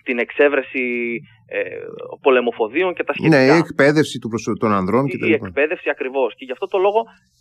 την 0.08 0.18
εξέβρεση 0.26 0.86
ε, 1.48 1.60
πολεμοφοδίων 2.22 2.94
και 2.94 3.04
τα 3.04 3.14
σχετικά. 3.14 3.38
Ναι, 3.38 3.44
η 3.54 3.58
εκπαίδευση 3.64 4.20
του 4.20 4.30
προσω... 4.30 4.54
των 4.54 4.72
ανδρών 4.80 5.06
και 5.08 5.18
Η, 5.20 5.30
η 5.30 5.34
εκπαίδευση 5.34 5.90
ακριβώς. 5.90 6.36
Και 6.38 6.46
γι' 6.46 6.52
αυτό 6.52 6.68
το 6.74 6.78
λόγο, 6.78 7.00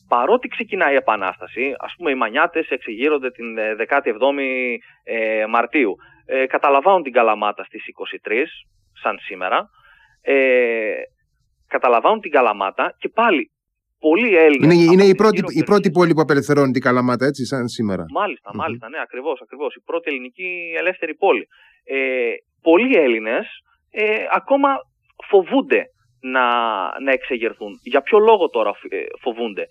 παρότι 0.08 0.48
ξεκινάει 0.48 0.92
η 0.94 1.00
Επανάσταση, 1.04 1.64
ας 1.86 1.92
πούμε, 1.96 2.10
οι 2.10 2.14
Μανιάτες 2.14 2.66
εξεγείρονται 2.68 3.30
την 3.30 3.48
17η 3.90 4.10
ε, 5.04 5.40
ε, 5.40 5.46
Μαρτίου. 5.46 5.92
Ε, 6.26 6.46
καταλαμβάνουν 6.46 7.02
την 7.02 7.12
Καλαμάτα 7.12 7.64
στις 7.64 7.82
23, 8.28 8.32
σαν 9.02 9.18
σήμερα. 9.26 9.58
Ε, 10.20 10.34
καταλαμβάνουν 11.66 12.20
την 12.20 12.30
Καλαμάτα 12.30 12.94
και 12.98 13.08
πάλι 13.08 13.50
πολλοί 13.98 14.36
Έλληνες. 14.36 14.74
Είναι, 14.74 14.92
είναι 14.92 15.04
η, 15.04 15.14
πρώτη, 15.14 15.40
η 15.62 15.64
πρώτη 15.70 15.90
πόλη 15.90 16.12
που 16.14 16.20
απελευθερώνει 16.20 16.72
την 16.72 16.82
Καλαμάτα, 16.82 17.24
έτσι, 17.26 17.42
σαν 17.44 17.68
σήμερα. 17.68 18.04
Μάλιστα, 18.20 18.50
μάλιστα, 18.54 18.88
ναι, 18.88 19.00
ακριβώς. 19.06 19.40
Ακριβώς. 19.42 19.74
Η 19.74 19.82
πρώτη 19.84 20.10
ελληνική 20.10 20.48
ελεύθερη 20.78 21.14
πόλη. 21.14 21.46
Ε, 21.84 21.96
πολλοί 22.66 22.96
Έλληνες 22.96 23.46
ε, 23.90 24.26
ακόμα 24.30 24.68
φοβούνται 25.28 25.82
να, 26.20 26.46
να 27.00 27.12
εξεγερθούν. 27.12 27.72
Για 27.82 28.00
ποιο 28.00 28.18
λόγο 28.18 28.48
τώρα 28.48 28.72
ε, 28.88 29.04
φοβούνται; 29.20 29.66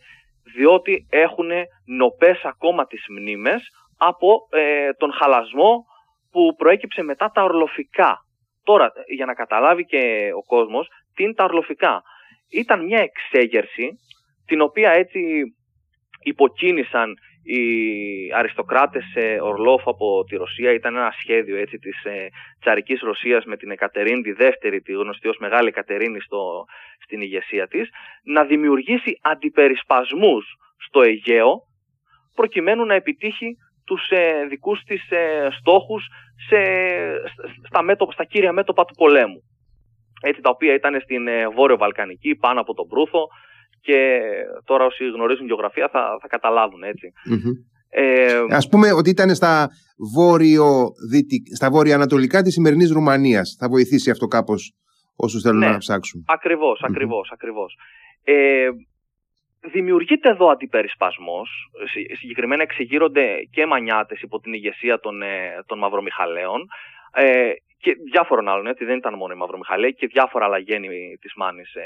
Διότι 0.56 1.08
έχουν 1.10 1.50
νοπές 1.86 2.40
ακόμα 2.44 2.86
τις 2.86 3.06
μνήμες 3.10 3.62
από 3.98 4.48
ε, 4.50 4.94
τον 4.94 5.12
χαλασμό 5.14 5.86
που 6.32 6.56
προέκυψε 6.58 7.02
μετά 7.04 7.32
τα 7.34 7.44
ορλοφικά. 7.44 8.18
Τώρα, 8.64 8.92
για 9.16 9.26
να 9.26 9.34
καταλάβει 9.34 9.86
και 9.86 10.30
ο 10.36 10.44
κόσμος, 10.44 10.88
τι 11.16 11.24
είναι 11.24 11.34
τα 11.34 11.44
ορλοφικά. 11.44 12.02
Ήταν 12.50 12.86
μια 12.86 13.00
εξέγερση 13.00 13.90
την 14.46 14.62
οποία 14.62 14.92
έτσι 14.92 15.20
υποκίνησαν 16.24 17.14
οι 17.46 17.64
αριστοκράτες 18.34 19.06
ε, 19.14 19.42
Ορλόφ 19.42 19.88
από 19.88 20.24
τη 20.24 20.36
Ρωσία 20.36 20.72
ήταν 20.72 20.96
ένα 20.96 21.14
σχέδιο 21.20 21.58
έτσι, 21.58 21.78
της 21.78 22.04
ε, 22.04 22.30
τσαρικής 22.60 23.02
Ρωσίας 23.02 23.46
με 23.46 23.58
την 23.58 23.72
Εκατερίνη 23.72 24.22
τη 24.22 24.32
δεύτερη, 24.32 24.82
τη 24.82 24.92
γνωστή 24.92 25.28
ως 25.28 25.38
Μεγάλη 25.38 25.68
Εκατερίνη 25.68 26.20
στο, 26.20 26.66
στην 27.04 27.22
ηγεσία 27.22 27.68
της, 27.68 27.90
να 28.24 28.44
δημιουργήσει 28.44 29.20
αντιπερισπασμούς 29.22 30.46
στο 30.78 31.02
Αιγαίο 31.02 31.62
προκειμένου 32.36 32.86
να 32.86 32.94
επιτύχει 32.94 33.58
τους 33.86 34.10
ε, 34.10 34.46
δικούς 34.50 34.84
της 34.84 35.10
ε, 35.10 35.48
στόχους 35.60 36.08
σε, 36.48 36.62
στα, 37.68 37.82
μέτωπα, 37.82 38.12
στα 38.12 38.24
κύρια 38.24 38.52
μέτωπα 38.52 38.86
του 38.86 38.94
πολέμου. 38.94 39.44
Έτσι, 40.22 40.42
τα 40.42 40.50
οποία 40.50 40.74
ήταν 40.74 41.02
στην 41.02 41.28
ε, 41.28 41.48
Βόρειο 41.48 41.78
Βαλκανική, 41.78 42.36
πάνω 42.36 42.60
από 42.62 42.74
τον 42.74 42.88
Προύθο, 42.88 43.28
και 43.86 44.20
τώρα 44.66 44.86
όσοι 44.86 45.10
γνωρίζουν 45.10 45.46
γεωγραφία 45.46 45.90
θα, 45.92 46.18
θα 46.22 46.28
καταλάβουν 46.28 46.84
Ε, 47.90 48.42
Ας 48.50 48.68
πούμε 48.70 48.92
ότι 48.92 49.10
ήταν 49.10 49.36
στα, 49.36 49.70
βόρειο, 50.16 50.68
στα 51.56 51.70
βόρεια-ανατολικά 51.70 52.42
της 52.42 52.54
σημερινής 52.54 52.92
Ρουμανίας. 52.92 53.56
Θα 53.60 53.68
βοηθήσει 53.70 54.10
αυτό 54.10 54.28
κάπως 54.28 54.74
όσους 55.16 55.42
θέλουν 55.42 55.60
ναι, 55.60 55.70
να 55.70 55.78
ψάξουν. 55.78 56.24
Ακριβώς, 56.28 56.84
ακριβώς, 56.84 57.30
ακριβώς. 57.34 57.78
Ε, 58.24 58.70
δημιουργείται 59.72 60.30
εδώ 60.30 60.48
αντιπερισπασμός. 60.48 61.50
Συγκεκριμένα 62.20 62.62
εξεγείρονται 62.62 63.26
και 63.52 63.66
μανιάτες 63.66 64.22
υπό 64.22 64.40
την 64.40 64.54
ηγεσία 64.54 65.00
των, 65.00 65.22
ε, 65.22 65.64
των 65.66 65.78
Μαυρομιχαλαίων. 65.78 66.68
Ε, 67.14 67.52
και 67.78 67.92
διάφορων 68.12 68.48
άλλων, 68.48 68.68
έτσι 68.68 68.86
δεν 68.86 68.98
ήταν 68.98 69.14
μόνο 69.14 69.34
η 69.34 69.38
Μαυρομιχαλία 69.38 69.90
και 69.90 70.08
διάφορα 70.08 70.46
άλλα 70.46 70.58
γέννη 70.58 71.18
της 71.22 71.34
Μάνης 71.36 71.74
ε, 71.76 71.86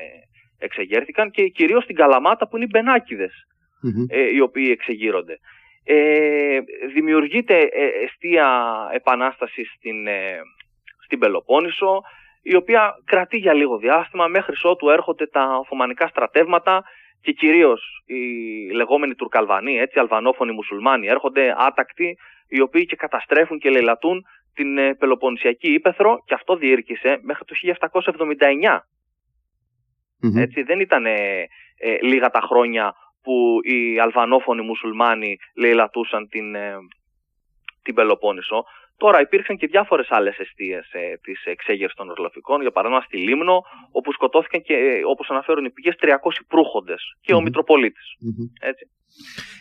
εξεγέρθηκαν 0.59 1.31
και 1.31 1.47
κυρίως 1.47 1.83
στην 1.83 1.95
Καλαμάτα 1.95 2.47
που 2.47 2.55
είναι 2.55 2.65
οι 2.65 2.69
μπενακιδες 2.71 3.33
ε, 4.09 4.33
οι 4.33 4.39
οποίοι 4.39 4.69
εξεγείρονται. 4.71 5.39
Ε, 5.83 6.59
δημιουργείται 6.93 7.57
ε, 7.57 7.85
αιστεία 8.03 8.47
επανάσταση 8.93 9.63
στην, 9.63 10.07
ε, 10.07 10.39
στην 11.03 11.19
Πελοπόννησο 11.19 12.01
η 12.41 12.55
οποία 12.55 13.01
κρατεί 13.05 13.37
για 13.37 13.53
λίγο 13.53 13.77
διάστημα 13.77 14.27
μέχρι 14.27 14.55
ότου 14.63 14.89
έρχονται 14.89 15.27
τα 15.27 15.57
Οθωμανικά 15.57 16.07
στρατεύματα 16.07 16.83
και 17.21 17.31
κυρίως 17.31 18.03
οι 18.05 18.21
λεγόμενοι 18.73 19.15
Τουρκαλβανοί, 19.15 19.77
έτσι, 19.77 19.99
αλβανόφωνοι 19.99 20.51
μουσουλμάνοι 20.51 21.07
έρχονται 21.07 21.55
άτακτοι 21.57 22.17
οι 22.47 22.61
οποίοι 22.61 22.85
και 22.85 22.95
καταστρέφουν 22.95 23.59
και 23.59 23.69
λαιλατούν 23.69 24.25
την 24.53 24.77
ε, 24.77 24.93
Πελοποννησιακή 24.95 25.73
Ήπεθρο 25.73 26.23
και 26.25 26.33
αυτό 26.33 26.55
διήρκησε 26.55 27.19
μέχρι 27.21 27.45
το 27.45 27.55
1779. 28.61 28.79
Έτσι, 30.35 30.61
δεν 30.61 30.79
ήταν 30.79 31.05
ε, 31.05 31.47
λίγα 32.01 32.29
τα 32.29 32.41
χρόνια 32.41 32.93
που 33.23 33.59
οι 33.63 33.99
αλβανόφωνοι 33.99 34.61
μουσουλμάνοι 34.61 35.37
λαιλατούσαν 35.55 36.27
την, 36.27 36.55
ε, 36.55 36.73
την 37.83 37.93
Πελοπόννησο. 37.93 38.63
Τώρα 38.97 39.21
υπήρξαν 39.21 39.57
και 39.57 39.67
διάφορες 39.67 40.07
άλλες 40.09 40.37
αιστείες 40.37 40.89
ε, 40.91 41.17
της 41.21 41.43
εξέγερσης 41.45 41.97
των 41.97 42.09
Ορλοφικών. 42.09 42.61
Για 42.61 42.71
παράδειγμα, 42.71 43.03
στη 43.03 43.17
Λίμνο, 43.17 43.61
όπου 43.91 44.11
σκοτώθηκαν 44.11 44.61
και, 44.61 44.73
ε, 44.73 45.01
όπως 45.09 45.29
αναφέρουν 45.29 45.65
οι 45.65 45.71
πηγές, 45.71 45.95
300 45.99 46.45
προύχοντες 46.47 47.01
και 47.21 47.33
ο 47.33 47.41
μητροπολιτη 47.41 47.99
Έτσι. 48.61 48.85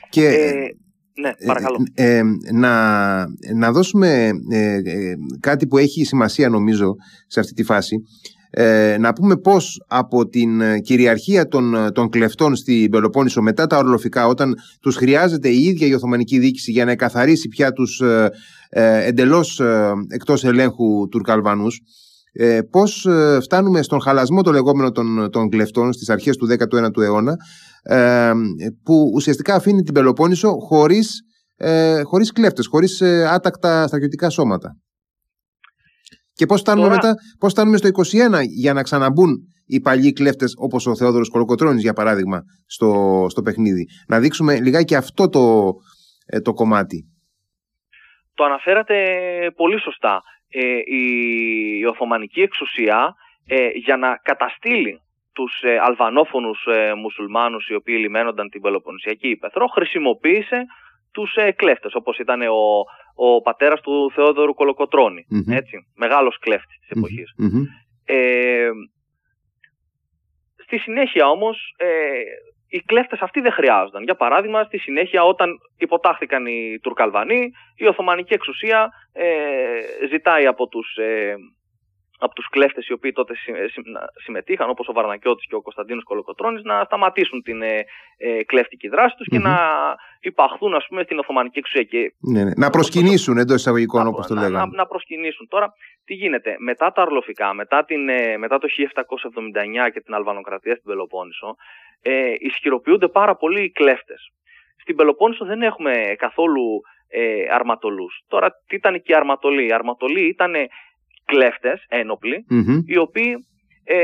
Και, 0.09 0.27
ε, 0.27 0.69
ναι, 1.21 1.31
παρακαλώ. 1.47 1.79
να, 2.53 2.75
να 3.55 3.73
δώσουμε 3.73 4.31
κάτι 5.41 5.67
που 5.67 5.79
έχει 5.79 6.05
σημασία 6.05 6.49
νομίζω 6.49 6.95
σε 7.27 7.41
αυτή 7.41 7.53
τη 7.53 7.65
φάση 7.65 7.97
ε, 8.51 8.97
να 9.01 9.13
πούμε 9.13 9.37
πώς 9.37 9.85
από 9.87 10.29
την 10.29 10.61
ε, 10.61 10.79
κυριαρχία 10.79 11.49
των, 11.49 11.75
ε, 11.75 11.91
των 11.91 12.09
κλεφτών 12.09 12.57
στην 12.57 12.91
Πελοπόννησο 12.91 13.43
μετά 13.43 13.67
τα 13.67 13.77
ορλοφικά 13.77 14.27
όταν 14.27 14.55
τους 14.81 14.97
χρειάζεται 14.97 15.49
η 15.49 15.63
ίδια 15.63 15.87
η 15.87 15.95
Οθωμανική 15.95 16.39
Διοίκηση 16.39 16.71
για 16.71 16.85
να 16.85 16.91
εκαθαρίσει 16.91 17.49
πια 17.49 17.73
τους 17.73 18.01
ε, 18.01 18.31
ε 18.69 19.07
εντελώς 19.07 19.61
εκτός 20.09 20.45
ελέγχου 20.45 21.09
Τουρκαλβανούς 21.09 21.81
ε, 22.33 22.61
πώς 22.71 23.07
φτάνουμε 23.43 23.83
στον 23.83 24.01
χαλασμό 24.01 24.43
το 24.43 24.53
λεγόμενο 24.53 24.91
των, 24.91 25.31
των 25.31 25.49
κλεφτών 25.49 25.93
στις 25.93 26.09
αρχές 26.09 26.37
του 26.37 26.47
19ου 26.51 27.03
αιώνα 27.03 27.37
που 28.83 29.11
ουσιαστικά 29.15 29.55
αφήνει 29.55 29.83
την 29.83 29.95
Πελοπόννησο 29.95 30.57
χωρίς, 30.59 31.21
χωρίς 32.05 32.33
κλέφτες, 32.33 32.67
χωρίς 32.67 33.03
άτακτα 33.33 33.87
στρατιωτικά 33.87 34.31
σώματα. 34.31 34.77
Και 36.39 36.47
πώς 36.47 36.61
φτάνουμε 36.61 36.89
Τώρα... 36.89 36.97
μετά, 36.97 37.15
πώς 37.39 37.53
φτάνουμε 37.53 37.77
στο 37.77 37.89
21 37.89 38.43
για 38.63 38.73
να 38.73 38.83
ξαναμπούν 38.83 39.31
οι 39.67 39.81
παλιοί 39.81 40.13
κλέφτες 40.13 40.55
όπως 40.59 40.87
ο 40.87 40.97
Θεόδωρος 40.97 41.29
Κολοκοτρόνη, 41.29 41.81
για 41.81 41.93
παράδειγμα, 41.93 42.43
στο, 42.67 42.89
στο 43.29 43.43
παιχνίδι. 43.43 43.85
Να 44.09 44.19
δείξουμε 44.19 44.61
λιγάκι 44.61 44.95
αυτό 44.95 45.29
το, 45.29 45.73
ε, 46.27 46.41
το 46.41 46.53
κομμάτι. 46.53 47.05
Το 48.35 48.45
αναφέρατε 48.45 48.97
πολύ 49.57 49.81
σωστά. 49.81 50.23
Ε, 50.49 50.61
η, 51.01 51.05
η 51.79 51.85
Οθωμανική 51.85 52.41
εξουσία 52.41 53.15
ε, 53.47 53.69
για 53.69 53.97
να 53.97 54.17
καταστήλει 54.23 55.01
τους 55.33 55.61
ε, 55.63 55.79
αλβανόφωνους 55.79 56.67
ε, 56.67 56.95
μουσουλμάνους 56.95 57.69
οι 57.69 57.75
οποίοι 57.75 57.97
λιμένονταν 57.99 58.49
την 58.49 58.61
Πελοποννησιακή 58.61 59.29
Υπεθρό 59.29 59.67
χρησιμοποίησε 59.67 60.65
τους 61.13 61.35
ε, 61.35 61.53
κλέφτες 61.53 61.95
όπως 61.95 62.19
ήταν 62.19 62.41
ο, 62.43 62.85
ο 63.21 63.43
πατέρας 63.43 63.81
του 63.81 64.11
Θεόδωρου 64.15 64.55
Κολοκοτρώνη, 64.55 65.27
mm-hmm. 65.31 65.55
έτσι, 65.55 65.77
μεγάλος 65.95 66.39
κλέφτης 66.39 66.79
της 66.79 66.89
εποχης 66.91 67.35
Ε, 68.05 68.71
στη 70.65 70.79
συνέχεια 70.79 71.29
όμως 71.29 71.75
ε, 71.77 71.87
οι 72.69 72.81
κλέφτες 72.81 73.21
αυτοί 73.21 73.41
δεν 73.41 73.53
χρειάζονταν. 73.53 74.03
Για 74.03 74.15
παράδειγμα, 74.15 74.65
στη 74.65 74.79
συνέχεια 74.79 75.23
όταν 75.25 75.51
υποτάχθηκαν 75.79 76.47
οι 76.47 76.79
Τουρκαλβανοί, 76.83 77.51
η 77.77 77.87
Οθωμανική 77.87 78.35
εξουσία 78.35 78.91
ε, 79.13 79.27
ζητάει 80.11 80.47
από 80.47 80.69
τους 80.69 80.97
ε, 80.97 81.35
από 82.19 82.35
τους 82.35 82.49
κλέφτες 82.49 82.87
οι 82.87 82.93
οποίοι 82.93 83.13
τότε 83.13 83.35
συμμετείχαν 84.25 84.71
όπως 84.71 84.89
ο 84.89 84.93
Βαρνακιώτης 84.93 85.47
και 85.47 85.55
ο 85.55 85.63
Κωνσταντίνος 85.63 86.05
Κολοκοτρώνης 86.05 86.63
να 86.63 86.85
σταματήσουν 86.85 87.43
την 87.43 87.63
ε, 87.63 87.85
ε, 88.17 88.45
κλέφτικη 88.45 88.89
δράση 88.89 89.17
τους 89.17 89.27
και 89.29 89.39
να 89.39 89.57
υπαχθούν 90.21 90.75
ας 90.75 90.87
πούμε 90.89 91.03
στην 91.03 91.19
Οθωμανική 91.19 91.59
εξουσία. 91.59 91.83
Και... 91.83 92.13
Ναι, 92.19 92.45
ναι. 92.45 92.53
Να 92.57 92.71
προσκυνήσουν 92.71 93.39
εντός 93.39 93.57
εισαγωγικών 93.57 94.07
όπως 94.07 94.27
το 94.27 94.35
λέγανε. 94.35 94.59
Να, 94.59 94.67
να, 94.67 94.87
προσκυνήσουν. 94.87 95.49
Τώρα 95.49 95.73
τι 96.05 96.15
γίνεται; 96.15 96.57
Μετά 96.59 96.93
τα 96.93 97.03
αρλοφικά, 97.03 97.55
μετά, 97.55 97.85
την, 97.85 98.09
ε, 98.09 98.37
μετά 98.37 98.59
το 98.59 98.69
1779 99.87 99.91
και 99.93 100.01
την 100.01 100.15
Αλβανοκρατία 100.15 100.75
στην 100.75 100.85
Πελοπόννησο 100.91 101.57
ε, 102.03 102.35
ισχυροποιούνται 102.39 103.09
πάρα 103.09 103.37
πολύ 103.37 103.63
οι 103.63 103.71
κλέφτες. 103.71 104.33
Στην 104.77 104.97
Πελοπόννησο 104.97 105.45
δεν 105.45 105.63
έχουμε 105.63 106.15
καθόλου 106.19 106.81
ε, 107.09 107.45
αρματολούς. 107.51 108.23
Τώρα 108.29 108.51
τι 108.67 108.77
ήταν 108.77 109.03
και 109.03 109.13
η 109.13 109.15
αρματολή. 109.15 109.67
Η 109.67 109.73
αρματολή 109.73 110.29
ήταν 110.29 110.55
κλέφτες 111.31 111.79
οι 112.87 112.99
οποίοι 112.99 113.47
ε, 113.85 113.97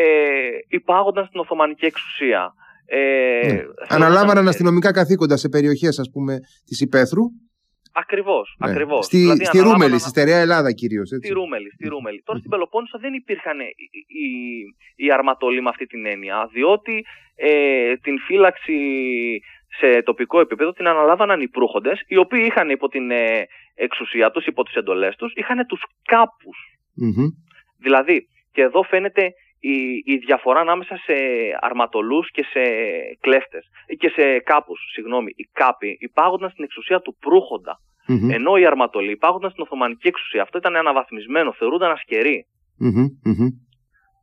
υπάγονταν 0.68 1.24
στην 1.26 1.40
Οθωμανική 1.40 1.84
εξουσία. 1.84 2.52
Ε, 2.86 3.52
ναι. 3.52 3.62
Αναλάμβαναν 3.88 4.48
αστυνομικά 4.48 4.92
καθήκοντα 4.92 5.36
σε 5.36 5.48
περιοχές 5.48 5.98
ας 5.98 6.10
πούμε 6.12 6.38
της 6.64 6.80
Υπέθρου. 6.80 7.22
Ακριβώς, 7.96 8.56
ναι. 8.58 8.70
ακριβώς. 8.70 9.04
Στη, 9.04 9.16
δηλαδή, 9.16 9.44
στη 9.44 9.58
Ρούμελη, 9.58 9.98
στη 9.98 10.08
στερεά 10.08 10.38
Ελλάδα 10.38 10.72
κυρίως. 10.72 11.08
Στη 11.08 11.32
Ρούμελη, 11.32 11.70
στη 11.70 11.88
Ρούμελη. 11.88 12.22
Τώρα 12.24 12.38
στην 12.38 12.50
Πελοπόννησο 12.50 12.98
δεν 12.98 13.12
υπήρχαν 13.14 13.60
οι, 13.60 13.64
οι, 14.24 14.28
οι 15.04 15.12
αρματολοί 15.12 15.62
με 15.62 15.68
αυτή 15.68 15.86
την 15.86 16.06
έννοια, 16.06 16.48
διότι 16.52 17.04
ε, 17.34 17.94
την 17.96 18.18
φύλαξη 18.20 18.78
σε 19.78 20.02
τοπικό 20.02 20.40
επίπεδο 20.40 20.72
την 20.72 20.86
αναλάβαναν 20.86 21.40
οι 21.40 21.48
προύχοντες, 21.48 22.02
οι 22.06 22.16
οποίοι 22.16 22.42
είχαν 22.46 22.70
υπό 22.70 22.88
την 22.88 23.10
ε, 23.10 23.46
εξουσία 23.74 24.30
τους, 24.30 24.46
υπό 24.46 24.62
τις 24.64 24.74
εντολές 24.74 25.16
τους, 25.16 25.32
είχαν 25.34 25.66
τους 25.66 25.82
κάπους 26.94 27.32
Δηλαδή, 27.78 28.26
και 28.52 28.62
εδώ 28.62 28.82
φαίνεται 28.82 29.32
η, 29.60 29.76
η 30.04 30.16
διαφορά 30.16 30.60
ανάμεσα 30.60 30.96
σε 30.96 31.14
αρματολούς 31.60 32.30
και 32.30 32.42
σε 32.42 32.62
κλέφτες 33.20 33.64
και 33.98 34.08
σε 34.08 34.38
κάπους, 34.38 34.80
συγγνώμη, 34.92 35.32
οι 35.36 35.44
κάποι 35.52 35.96
υπάγονταν 36.00 36.50
στην 36.50 36.64
εξουσία 36.64 37.00
του 37.00 37.16
προύχοντα. 37.20 37.78
Ενώ 38.30 38.56
οι 38.56 38.66
αρματολοί 38.66 39.10
υπάγονταν 39.10 39.50
στην 39.50 39.62
Οθωμανική 39.62 40.08
εξουσία. 40.08 40.42
Αυτό 40.42 40.58
ήταν 40.58 40.76
αναβαθμισμένο, 40.76 41.52
θεωρούνταν 41.52 41.90
ασκεροί. 41.90 42.46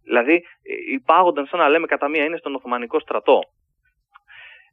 Δηλαδή 0.04 0.44
υπάγονταν 0.92 1.46
σαν 1.46 1.60
να 1.60 1.70
λέμε 1.70 1.86
κατά 1.86 2.08
μία 2.08 2.24
είναι 2.24 2.38
στον 2.38 2.56
Οθωμανικό 2.56 3.00
στρατό. 3.00 3.40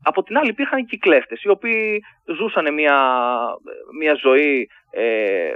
Από 0.02 0.22
την 0.22 0.37
άλλη 0.37 0.48
υπήρχαν 0.48 0.84
και 0.87 0.94
οι 0.94 0.98
κλέφτες 0.98 1.42
οι 1.42 1.48
οποίοι 1.48 2.00
ζούσαν 2.37 2.74
μια, 2.74 2.98
μια 3.98 4.14
ζωή 4.14 4.68
ε, 4.90 5.52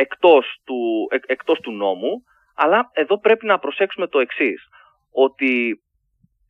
εκτός 0.00 0.44
του, 0.64 1.08
εκτός 1.26 1.58
του 1.60 1.72
νόμου, 1.72 2.12
αλλά 2.54 2.90
εδώ 2.92 3.18
πρέπει 3.18 3.46
να 3.46 3.58
προσέξουμε 3.58 4.06
το 4.06 4.18
εξής, 4.18 4.68
ότι 5.12 5.80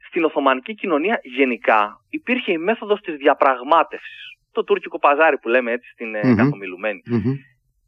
στην 0.09 0.25
Οθωμανική 0.25 0.75
κοινωνία 0.75 1.21
γενικά 1.23 1.81
υπήρχε 2.11 2.53
η 2.53 2.59
μέθοδος 2.59 3.01
της 3.01 3.17
διαπραγμάτευσης. 3.17 4.21
Το 4.53 4.65
τουρκικό 4.65 4.99
παζάρι 4.99 5.39
που 5.39 5.49
λέμε 5.49 5.73
έτσι 5.73 5.91
στην 5.91 6.11
mm 6.17 6.37
καθομιλουμενη 6.37 7.03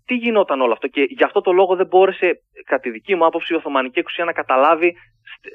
Τι 0.06 0.14
γινόταν 0.14 0.60
όλο 0.60 0.72
αυτό 0.72 0.88
και 0.88 1.02
γι' 1.08 1.24
αυτό 1.24 1.40
το 1.40 1.52
λόγο 1.52 1.76
δεν 1.76 1.86
μπόρεσε 1.86 2.32
κατά 2.64 2.82
τη 2.82 2.90
δική 2.90 3.14
μου 3.14 3.26
άποψη 3.26 3.52
η 3.52 3.56
Οθωμανική 3.56 3.98
εξουσία 3.98 4.24
να 4.24 4.32
καταλάβει 4.32 4.94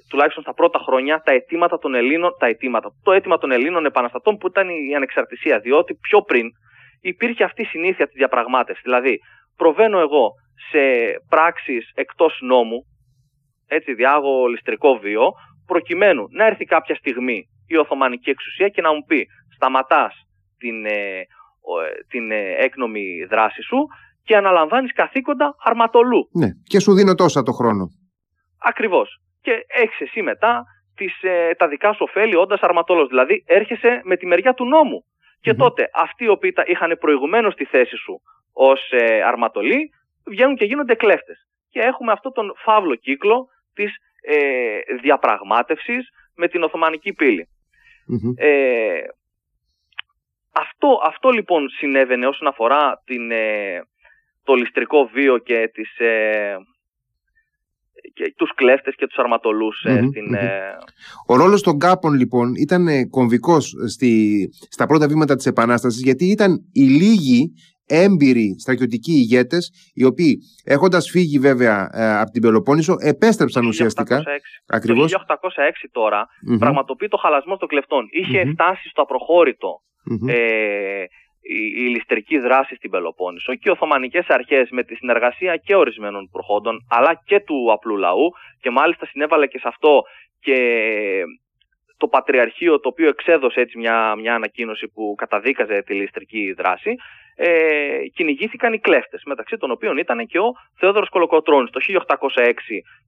τουλάχιστον 0.10 0.43
στα 0.43 0.54
πρώτα 0.54 0.80
χρόνια 0.80 1.22
τα 1.26 1.32
αιτήματα 1.32 1.78
των 1.78 1.96
Ελλήνων, 1.96 2.32
τα 2.39 2.48
αιτήματα, 2.48 2.89
το 3.04 3.12
αίτημα 3.12 3.38
των 3.38 3.52
Ελλήνων 3.52 3.86
επαναστατών 3.86 4.38
που 4.38 4.48
ήταν 4.48 4.70
η 4.70 4.96
ανεξαρτησία 4.96 5.60
διότι 5.60 5.93
πιο 6.02 6.22
πριν 6.22 6.48
υπήρχε 7.02 7.43
αυτή 7.43 7.62
η 7.62 7.65
συνήθεια 7.65 8.06
της 8.06 8.15
διαπραγμάτευσης. 8.15 8.84
Δηλαδή 8.84 9.20
προβαίνω 9.58 10.00
εγώ 10.00 10.32
σε 10.70 10.80
πράξεις 11.30 11.91
εκτός 11.96 12.39
νόμου, 12.41 12.80
έτσι 13.67 13.93
διάγω 13.93 14.48
ληστρικό 14.48 14.98
βίο, 14.98 15.32
προκειμένου 15.65 16.28
να 16.30 16.46
έρθει 16.46 16.65
κάποια 16.65 16.96
στιγμή 16.96 17.50
η 17.67 17.78
Οθωμανική 17.78 18.30
εξουσία 18.30 18.67
και 18.67 18.82
να 18.82 18.93
μου 18.93 19.04
πει 19.08 19.28
σταματάς 19.56 20.13
την, 20.58 20.86
ε, 20.86 21.20
ε, 21.20 21.26
την 22.08 22.32
ε, 22.32 22.54
έκνομη 22.58 23.26
δράση 23.30 23.62
σου 23.62 23.78
και 24.24 24.36
αναλαμβάνεις 24.36 24.93
καθήκοντα 24.93 25.56
αρματολού. 25.63 26.30
Ναι, 26.32 26.48
και 26.63 26.80
σου 26.80 26.93
δίνω 26.93 27.15
τόσα 27.15 27.43
το 27.43 27.52
χρόνο. 27.52 27.88
Ακριβώς. 28.58 29.22
Και 29.41 29.52
έχεις 29.67 30.00
εσύ 30.00 30.22
μετά 30.22 30.63
τις, 30.96 31.13
τα 31.58 31.67
δικά 31.67 31.93
σου 31.93 32.06
ωφέλη 32.08 32.36
όντας 32.36 32.62
αρματόλος. 32.62 33.08
Δηλαδή 33.08 33.43
έρχεσαι 33.46 34.02
με 34.04 34.15
τη 34.17 34.26
μεριά 34.26 34.54
του 34.54 34.65
νόμου. 34.65 35.04
Και 35.39 35.54
τότε 35.54 35.89
αυτοί 35.93 36.24
οι 36.24 36.28
οποίοι 36.28 36.54
είχαν 36.65 36.98
προηγουμένως 37.00 37.56
τη 37.56 37.65
θέση 37.65 37.96
σου 37.96 38.22
ως 38.58 38.89
ε, 38.91 39.22
αρματολοί 39.22 39.89
βγαίνουν 40.26 40.56
και 40.56 40.65
γίνονται 40.65 40.96
κλέφτες. 40.96 41.48
Και 41.70 41.80
έχουμε 41.80 42.12
αυτό 42.12 42.32
τον 42.32 42.54
φαύλο 42.58 42.96
κύκλο 42.96 43.48
της 43.74 43.96
ε, 44.22 44.96
διαπραγμάτευσης 45.02 46.10
με 46.36 46.48
την 46.48 46.63
Οθωμανική 46.63 47.15
Ε, 48.36 49.02
αυτό, 50.52 51.00
αυτό 51.06 51.30
λοιπόν 51.30 51.70
συνέβαινε 51.70 52.28
όσον 52.28 52.48
αφορά 52.48 53.02
την, 53.06 53.32
ε, 53.32 53.82
το 54.43 54.54
ληστρικό 54.54 55.10
βίο 55.13 55.38
και 55.38 55.70
τις, 55.74 55.98
ε, 55.98 56.58
και 58.13 58.34
τους 58.38 58.52
κλέφτες 58.56 58.96
και 58.96 59.08
τους 59.08 59.17
αρματολούς 59.17 59.84
ε, 59.84 60.02
στην... 60.10 60.34
Ε, 60.34 60.78
Ο 61.26 61.36
ρόλος 61.36 61.62
των 61.62 61.80
κάπων 61.80 62.13
λοιπόν 62.13 62.56
ήταν 62.56 62.88
ε, 62.88 63.06
κομβικός 63.06 63.74
στη, 63.88 64.50
στα 64.70 64.86
πρώτα 64.86 65.08
βήματα 65.08 65.36
της 65.36 65.46
Επανάστασης 65.46 66.02
γιατί 66.02 66.26
ήταν 66.26 66.70
οι 66.72 66.82
λίγοι 66.82 67.54
έμπειροι 67.88 68.56
στρατιωτικοί 68.60 69.12
ηγέτες 69.12 69.91
οι 69.93 70.04
οποίοι 70.04 70.38
έχοντας 70.63 71.10
φύγει 71.10 71.39
βέβαια 71.39 71.89
από 72.21 72.32
την 72.32 72.41
Πελοπόννησο 72.41 72.95
επέστρεψαν 73.00 73.62
το 73.62 73.67
ουσιαστικά. 73.67 74.17
1806. 74.17 74.21
Ακριβώς. 74.67 75.12
Το 75.12 75.19
1806 75.19 75.89
τώρα 75.91 76.28
πραγματοποιεί 76.60 77.08
το 77.08 77.17
χαλασμό 77.17 77.58
των 77.58 77.67
κλεφτών. 77.67 78.06
φτάσει 78.54 78.89
στο 78.89 79.02
απροχωρητο 79.02 79.82
ε, 80.28 81.04
η, 81.41 81.84
η 81.84 81.88
ληστρική 81.88 82.38
δράση 82.38 82.76
στην 82.76 82.89
Πελοπόννησο 82.89 83.56
και 83.56 83.69
οι 83.69 83.71
Οθωμανικές 83.71 84.26
αρχές 84.28 84.69
με 84.69 84.84
τη 84.84 84.95
συνεργασία 84.95 85.58
και 85.58 85.76
ορισμένων 85.76 86.30
προχόντων 86.32 86.86
αλλά 86.89 87.21
και 87.26 87.39
του 87.39 87.71
απλού 87.71 87.97
λαού 87.97 88.32
και 88.62 88.69
μάλιστα 88.69 89.06
συνέβαλε 89.06 89.47
και 89.47 89.60
σε 89.60 89.67
αυτό 89.67 90.02
και 90.39 90.60
το 91.97 92.08
Πατριαρχείο 92.08 92.80
το 92.80 92.88
οποίο 92.88 93.08
εξέδωσε 93.08 93.60
έτσι 93.60 93.78
μια, 93.78 94.15
μια 94.15 94.36
ανακοίνωση 94.36 94.88
που 94.88 95.15
καταδίκαζε 95.17 95.84
τη 95.86 95.93
ληστρική 95.93 96.54
δράση 96.58 96.95
ε, 97.39 98.08
κυνηγήθηκαν 98.13 98.73
οι 98.73 98.80
κλέφτες 98.80 99.21
μεταξύ 99.26 99.58
των 99.58 99.71
οποίων 99.71 99.97
ήταν 99.97 100.26
και 100.26 100.39
ο 100.39 100.54
Θεόδωρος 100.80 101.10
Κολοκοτρώνης. 101.10 101.69
Το 101.69 101.80
1806 101.80 102.50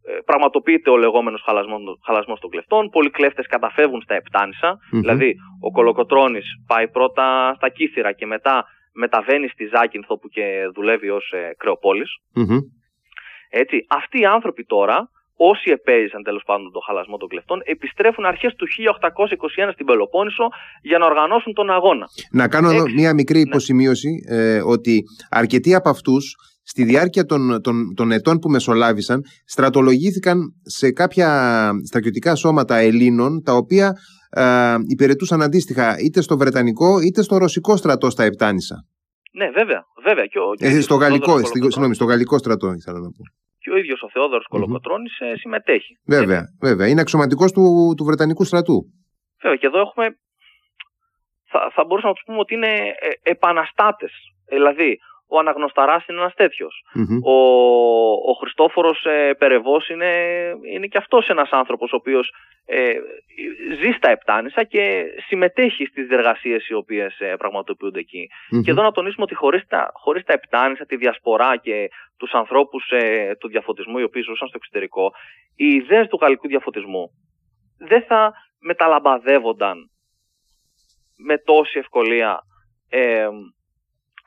ε, 0.03 0.17
πραγματοποιείται 0.25 0.89
ο 0.89 0.97
λεγόμενος 0.97 1.41
χαλασμός, 1.45 1.81
χαλασμός 2.05 2.39
των 2.39 2.49
κλεφτών. 2.49 2.89
Πολλοί 2.89 3.09
κλέφτες 3.09 3.47
καταφεύγουν 3.47 4.01
στα 4.01 4.15
επτανησα 4.15 4.79
δηλαδή 4.91 5.35
ο 5.61 5.71
Κολοκοτρώνης 5.71 6.45
πάει 6.67 6.87
πρώτα 6.87 7.53
στα 7.55 7.69
Κύθυρα 7.69 8.11
και 8.11 8.25
μετά 8.25 8.65
μεταβαίνει 8.93 9.47
στη 9.47 9.65
Ζάκυνθο 9.65 10.17
που 10.17 10.27
και 10.27 10.69
δουλεύει 10.73 11.09
ως 11.09 11.31
ε, 11.31 11.55
κρεοπολης 11.57 12.09
Έτσι, 13.49 13.85
αυτοί 13.89 14.19
οι 14.19 14.25
άνθρωποι 14.25 14.63
τώρα 14.65 15.09
όσοι 15.41 15.71
επέζησαν 15.71 16.23
τέλος 16.23 16.43
πάντων 16.45 16.71
τον 16.71 16.81
χαλασμό 16.85 17.17
των 17.17 17.27
κλεφτών, 17.29 17.61
επιστρέφουν 17.63 18.25
αρχές 18.25 18.53
του 18.55 18.65
1821 19.67 19.69
στην 19.73 19.85
Πελοπόννησο 19.85 20.47
για 20.81 20.97
να 20.97 21.05
οργανώσουν 21.05 21.53
τον 21.53 21.69
αγώνα. 21.69 22.05
Να 22.31 22.47
κάνω 22.47 22.69
εδώ 22.69 22.85
μία 22.95 23.13
μικρή 23.13 23.39
ναι. 23.41 23.49
υποσημείωση 23.49 24.09
ε, 24.29 24.61
ότι 24.65 25.03
αρκετοί 25.29 25.75
από 25.75 25.89
αυτούς 25.89 26.35
στη 26.63 26.83
διάρκεια 26.83 27.25
των, 27.25 27.61
των, 27.61 27.75
των 27.95 28.11
ετών 28.11 28.39
που 28.39 28.49
μεσολάβησαν 28.49 29.21
στρατολογήθηκαν 29.45 30.37
σε 30.63 30.91
κάποια 30.91 31.29
στρατιωτικά 31.85 32.35
σώματα 32.35 32.75
Ελλήνων 32.77 33.43
τα 33.43 33.53
οποία 33.53 33.93
ε, 34.29 34.75
υπηρετούσαν 34.87 35.41
αντίστοιχα 35.41 35.95
είτε 35.99 36.21
στο 36.21 36.37
Βρετανικό 36.37 36.99
είτε 36.99 37.21
στο 37.21 37.37
Ρωσικό 37.37 37.75
στρατό 37.75 38.09
στα 38.09 38.23
Επτάνησα. 38.23 38.75
Ναι, 39.31 39.49
βέβαια. 39.49 39.83
βέβαια. 40.03 40.25
Και 40.25 40.39
ο, 40.39 40.53
ε, 40.59 40.81
στο, 40.81 40.95
γαλλικό, 40.95 41.37
συγγνώμη, 41.45 41.95
στο 41.95 42.05
γαλλικό 42.05 42.37
στρατό 42.37 42.73
ήθελα 42.73 42.99
να 42.99 43.09
πω 43.09 43.23
και 43.61 43.71
ο 43.71 43.77
ίδιος 43.77 44.01
ο 44.01 44.09
Θεόδωρος 44.09 44.47
Κολοκοτρώνης 44.47 45.17
mm-hmm. 45.19 45.39
συμμετέχει. 45.39 45.97
Βέβαια, 46.05 46.43
βέβαια. 46.61 46.87
Είναι 46.87 47.01
αξιωματικός 47.01 47.51
του, 47.51 47.93
του 47.97 48.03
Βρετανικού 48.03 48.43
στρατού. 48.43 48.77
Βέβαια, 49.41 49.57
και 49.57 49.67
εδώ 49.67 49.79
έχουμε. 49.79 50.05
Θα, 51.51 51.71
θα 51.75 51.83
μπορούσαμε 51.85 52.11
να 52.11 52.17
τους 52.17 52.25
πούμε 52.25 52.39
ότι 52.39 52.53
είναι 52.53 52.73
ε, 52.99 53.09
επαναστάτες. 53.21 54.13
Δηλαδή, 54.45 54.99
ο 55.29 55.39
Αναγνωσταράς 55.39 56.05
είναι 56.07 56.19
ένας 56.19 56.33
Ο, 57.23 57.33
ο 58.31 58.33
Χριστόφορος 58.39 59.05
ε, 59.05 59.33
Περεβός 59.37 59.89
είναι, 59.89 60.13
είναι 60.73 60.87
και 60.87 60.97
αυτός 60.97 61.27
ένας 61.27 61.49
άνθρωπος 61.51 61.91
ο 61.91 61.95
οποίος 61.95 62.33
ε, 62.65 62.93
ζει 63.81 63.91
στα 63.91 64.09
Επτάνησα 64.09 64.63
και 64.63 65.03
συμμετέχει 65.27 65.85
στις 65.85 66.07
διεργασίες 66.07 66.67
οι 66.67 66.73
οποίες 66.73 67.19
ε, 67.19 67.35
πραγματοποιούνται 67.35 68.01
Και 68.63 68.71
εδώ 68.71 68.81
να 68.81 68.91
τονίσουμε 68.91 69.23
ότι 69.23 69.35
χωρίς 69.35 69.67
τα, 69.67 69.91
χωρίς 69.93 70.23
τα 70.23 70.33
Επτάνησα, 70.33 70.85
τη 70.85 70.95
διασπορά 70.95 71.57
και 71.57 71.89
τους 72.17 72.31
ανθρώπους 72.31 72.89
ε, 72.89 73.35
του 73.39 73.47
διαφωτισμού 73.47 73.97
οι 73.97 74.03
οποίοι 74.03 74.21
ζούσαν 74.21 74.47
στο 74.47 74.57
εξωτερικό, 74.57 75.11
οι 75.55 75.65
ιδέες 75.65 76.07
του 76.07 76.19
γαλλικού 76.21 76.47
διαφωτισμού 76.47 77.09
δεν 77.77 78.03
θα 78.03 78.33
μεταλαμπαδεύονταν 78.59 79.89
με 81.17 81.37
τόση 81.37 81.79
ευκολία 81.79 82.39
ε, 82.89 83.27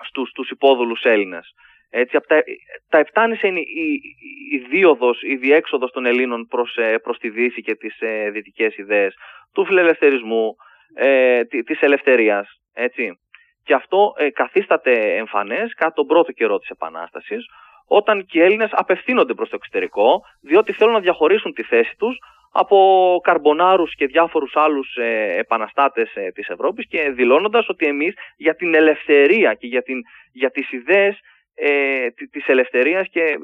στους, 0.05 0.29
στους 0.29 0.51
υπόδουλους 0.51 1.03
Έλληνες. 1.03 1.55
Έτσι, 1.91 2.17
από 2.17 2.27
τα, 2.27 2.43
τα 2.89 2.99
Επτάνησα 2.99 3.47
είναι 3.47 3.61
η, 3.61 3.93
η, 3.93 4.57
η 4.57 4.59
δίωδος, 4.71 5.23
η 5.23 5.37
διέξοδος 5.37 5.91
των 5.91 6.07
Ελλήνων 6.07 6.47
προς, 6.47 6.77
ε, 6.77 6.99
προς 6.99 7.19
τη 7.19 7.29
Δύση 7.29 7.63
και 7.63 7.75
τις 7.75 8.01
ε, 8.01 8.31
δυτικές 8.31 8.77
ιδέες 8.77 9.15
του 9.53 9.65
φιλελευθερισμού, 9.65 10.55
ε, 10.95 11.45
της 11.45 11.81
ελευθερίας. 11.81 12.49
Έτσι. 12.73 13.19
Και 13.65 13.75
αυτό 13.75 14.15
ε, 14.17 14.31
καθίσταται 14.31 15.17
εμφανές 15.17 15.75
κατά 15.75 15.93
τον 15.93 16.07
πρώτο 16.07 16.33
καιρό 16.33 16.59
της 16.59 16.69
Επανάστασης, 16.69 17.47
όταν 17.87 18.27
και 18.27 18.39
οι 18.39 18.43
Έλληνες 18.43 18.71
απευθύνονται 18.73 19.35
προς 19.35 19.49
το 19.49 19.57
εξωτερικό, 19.57 20.23
διότι 20.41 20.73
θέλουν 20.73 20.93
να 20.93 21.01
διαχωρίσουν 21.01 21.53
τη 21.53 21.63
θέση 21.63 21.95
τους 21.99 22.19
από 22.53 23.21
καρμπονάρους 23.23 23.95
και 23.95 24.07
διάφορους 24.07 24.53
άλλους 24.57 24.97
ε, 24.97 25.37
επαναστάτες 25.39 26.15
ε, 26.15 26.31
της 26.31 26.49
Ευρώπης 26.49 26.87
και 26.89 27.11
δηλώνοντας 27.11 27.69
ότι 27.69 27.87
εμείς 27.87 28.15
για 28.37 28.55
την 28.55 28.75
ελευθερία 28.75 29.55
και 29.55 29.67
για, 29.67 29.83
την, 29.83 30.01
για 30.33 30.51
τις 30.51 30.73
ιδέες 30.73 31.21
ε, 31.55 32.11
της 32.31 32.47
ελευθερίας 32.47 33.09
και 33.09 33.21
ε, 33.21 33.37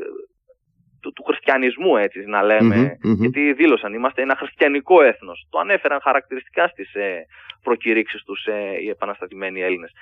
του, 1.08 1.12
του 1.12 1.22
χριστιανισμού 1.22 1.96
έτσι 1.96 2.24
να 2.26 2.42
λεμε 2.42 2.98
γιατί 3.00 3.52
δήλωσαν 3.52 3.94
είμαστε 3.94 4.22
ένα 4.22 4.36
χριστιανικό 4.36 5.02
έθνος. 5.02 5.46
Το 5.50 5.58
ανέφεραν 5.58 6.00
χαρακτηριστικά 6.02 6.68
στις 6.68 6.94
ε, 6.94 7.26
προκηρύξεις 7.62 8.22
τους 8.22 8.44
ε, 8.46 8.82
οι 8.82 8.88
επαναστατημένοι 8.88 9.60
Έλληνες. 9.60 9.92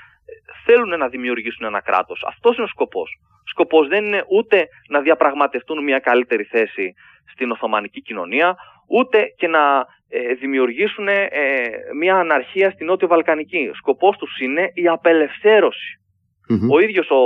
Θέλουν 0.64 0.98
να 0.98 1.08
δημιουργήσουν 1.08 1.66
ένα 1.66 1.80
κράτος. 1.80 2.24
Αυτός 2.28 2.56
είναι 2.56 2.64
ο 2.64 2.68
σκοπός. 2.68 3.10
Σκοπός 3.44 3.88
δεν 3.88 4.04
είναι 4.04 4.24
ούτε 4.28 4.68
να 4.88 5.00
διαπραγματευτούν 5.00 5.84
μια 5.84 5.98
καλύτερη 5.98 6.44
θέση 6.44 6.94
στην 7.32 7.50
Οθωμανική 7.50 8.02
κοινωνία 8.02 8.56
ούτε 8.88 9.24
και 9.36 9.48
να 9.48 9.86
ε, 10.08 10.34
δημιουργήσουν 10.34 11.08
ε, 11.08 11.28
μια 11.98 12.16
αναρχία 12.16 12.70
στην 12.70 12.86
Νότιο 12.86 13.08
Βαλκανική. 13.08 13.70
Σκοπός 13.74 14.16
τους 14.16 14.38
είναι 14.38 14.70
η 14.74 14.88
απελευθερωση 14.88 16.00
Ο 16.70 16.78
ίδιος 16.80 17.08
ο 17.10 17.20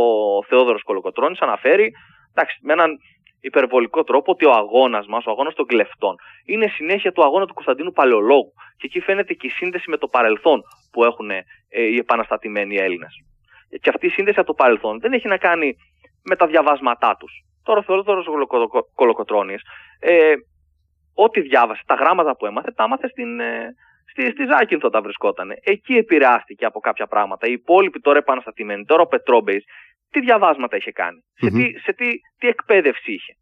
Θεόδωρος 0.48 0.82
Κολοκοτρώνης 0.82 1.38
αναφέρει 1.38 1.92
εντάξει, 2.34 2.58
με 2.62 2.72
έναν 2.72 2.98
υπερβολικό 3.40 4.04
τρόπο 4.04 4.32
ότι 4.32 4.44
ο 4.44 4.52
αγώνας 4.52 5.06
μας, 5.06 5.26
ο 5.26 5.30
αγώνας 5.30 5.54
των 5.54 5.66
κλεφτών, 5.66 6.16
είναι 6.44 6.66
συνέχεια 6.66 7.12
του 7.12 7.24
αγώνα 7.24 7.46
του 7.46 7.54
Κωνσταντίνου 7.54 7.92
Παλαιολόγου. 7.92 8.52
Και 8.76 8.86
εκεί 8.86 9.00
φαίνεται 9.00 9.34
και 9.34 9.46
η 9.46 9.50
σύνδεση 9.50 9.90
με 9.90 9.96
το 9.96 10.08
παρελθόν 10.08 10.62
που 10.92 11.04
έχουν 11.04 11.30
ε, 11.30 11.44
οι 11.68 11.96
επαναστατημένοι 11.96 12.76
Έλληνες. 12.76 13.24
Και 13.80 13.88
αυτή 13.88 14.06
η 14.06 14.10
σύνδεση 14.10 14.38
από 14.38 14.48
το 14.48 14.54
παρελθόν 14.54 15.00
δεν 15.00 15.12
έχει 15.12 15.28
να 15.28 15.36
κάνει 15.36 15.76
με 16.22 16.36
τα 16.36 16.46
διαβάσματά 16.46 17.16
τους. 17.18 17.44
Τώρα 17.62 17.78
ο 17.78 17.82
Θεόδωρος 17.82 18.26
Κολοκοτρώνης 18.94 19.62
ε, 20.00 20.34
ό,τι 21.14 21.40
διάβασε, 21.40 21.82
τα 21.86 21.94
γράμματα 21.94 22.36
που 22.36 22.46
έμαθε, 22.46 22.70
τα 22.70 22.84
έμαθε 22.84 23.08
στην, 23.08 23.40
ε, 23.40 23.74
στη, 24.10 24.30
στη 24.30 24.44
Ζάκυνθο 24.44 24.90
τα 24.90 25.00
βρισκόταν. 25.00 25.50
Εκεί 25.62 25.94
επηρεάστηκε 25.94 26.64
από 26.64 26.80
κάποια 26.80 27.06
πράγματα. 27.06 27.46
Οι 27.46 27.52
υπόλοιποι 27.52 28.00
τώρα 28.00 28.18
επαναστατημένοι, 28.18 28.84
τώρα 28.84 29.02
ο 29.02 29.06
Πετρόμπεϊς, 29.06 29.64
τι 30.10 30.20
διαβάσματα 30.20 30.76
είχε 30.76 30.92
Σε, 31.34 31.50
τι, 31.50 31.78
σε 31.78 31.92
τι, 31.92 32.10
τι 32.38 32.48
εκπαίδευση 32.48 33.12
είχε. 33.12 33.32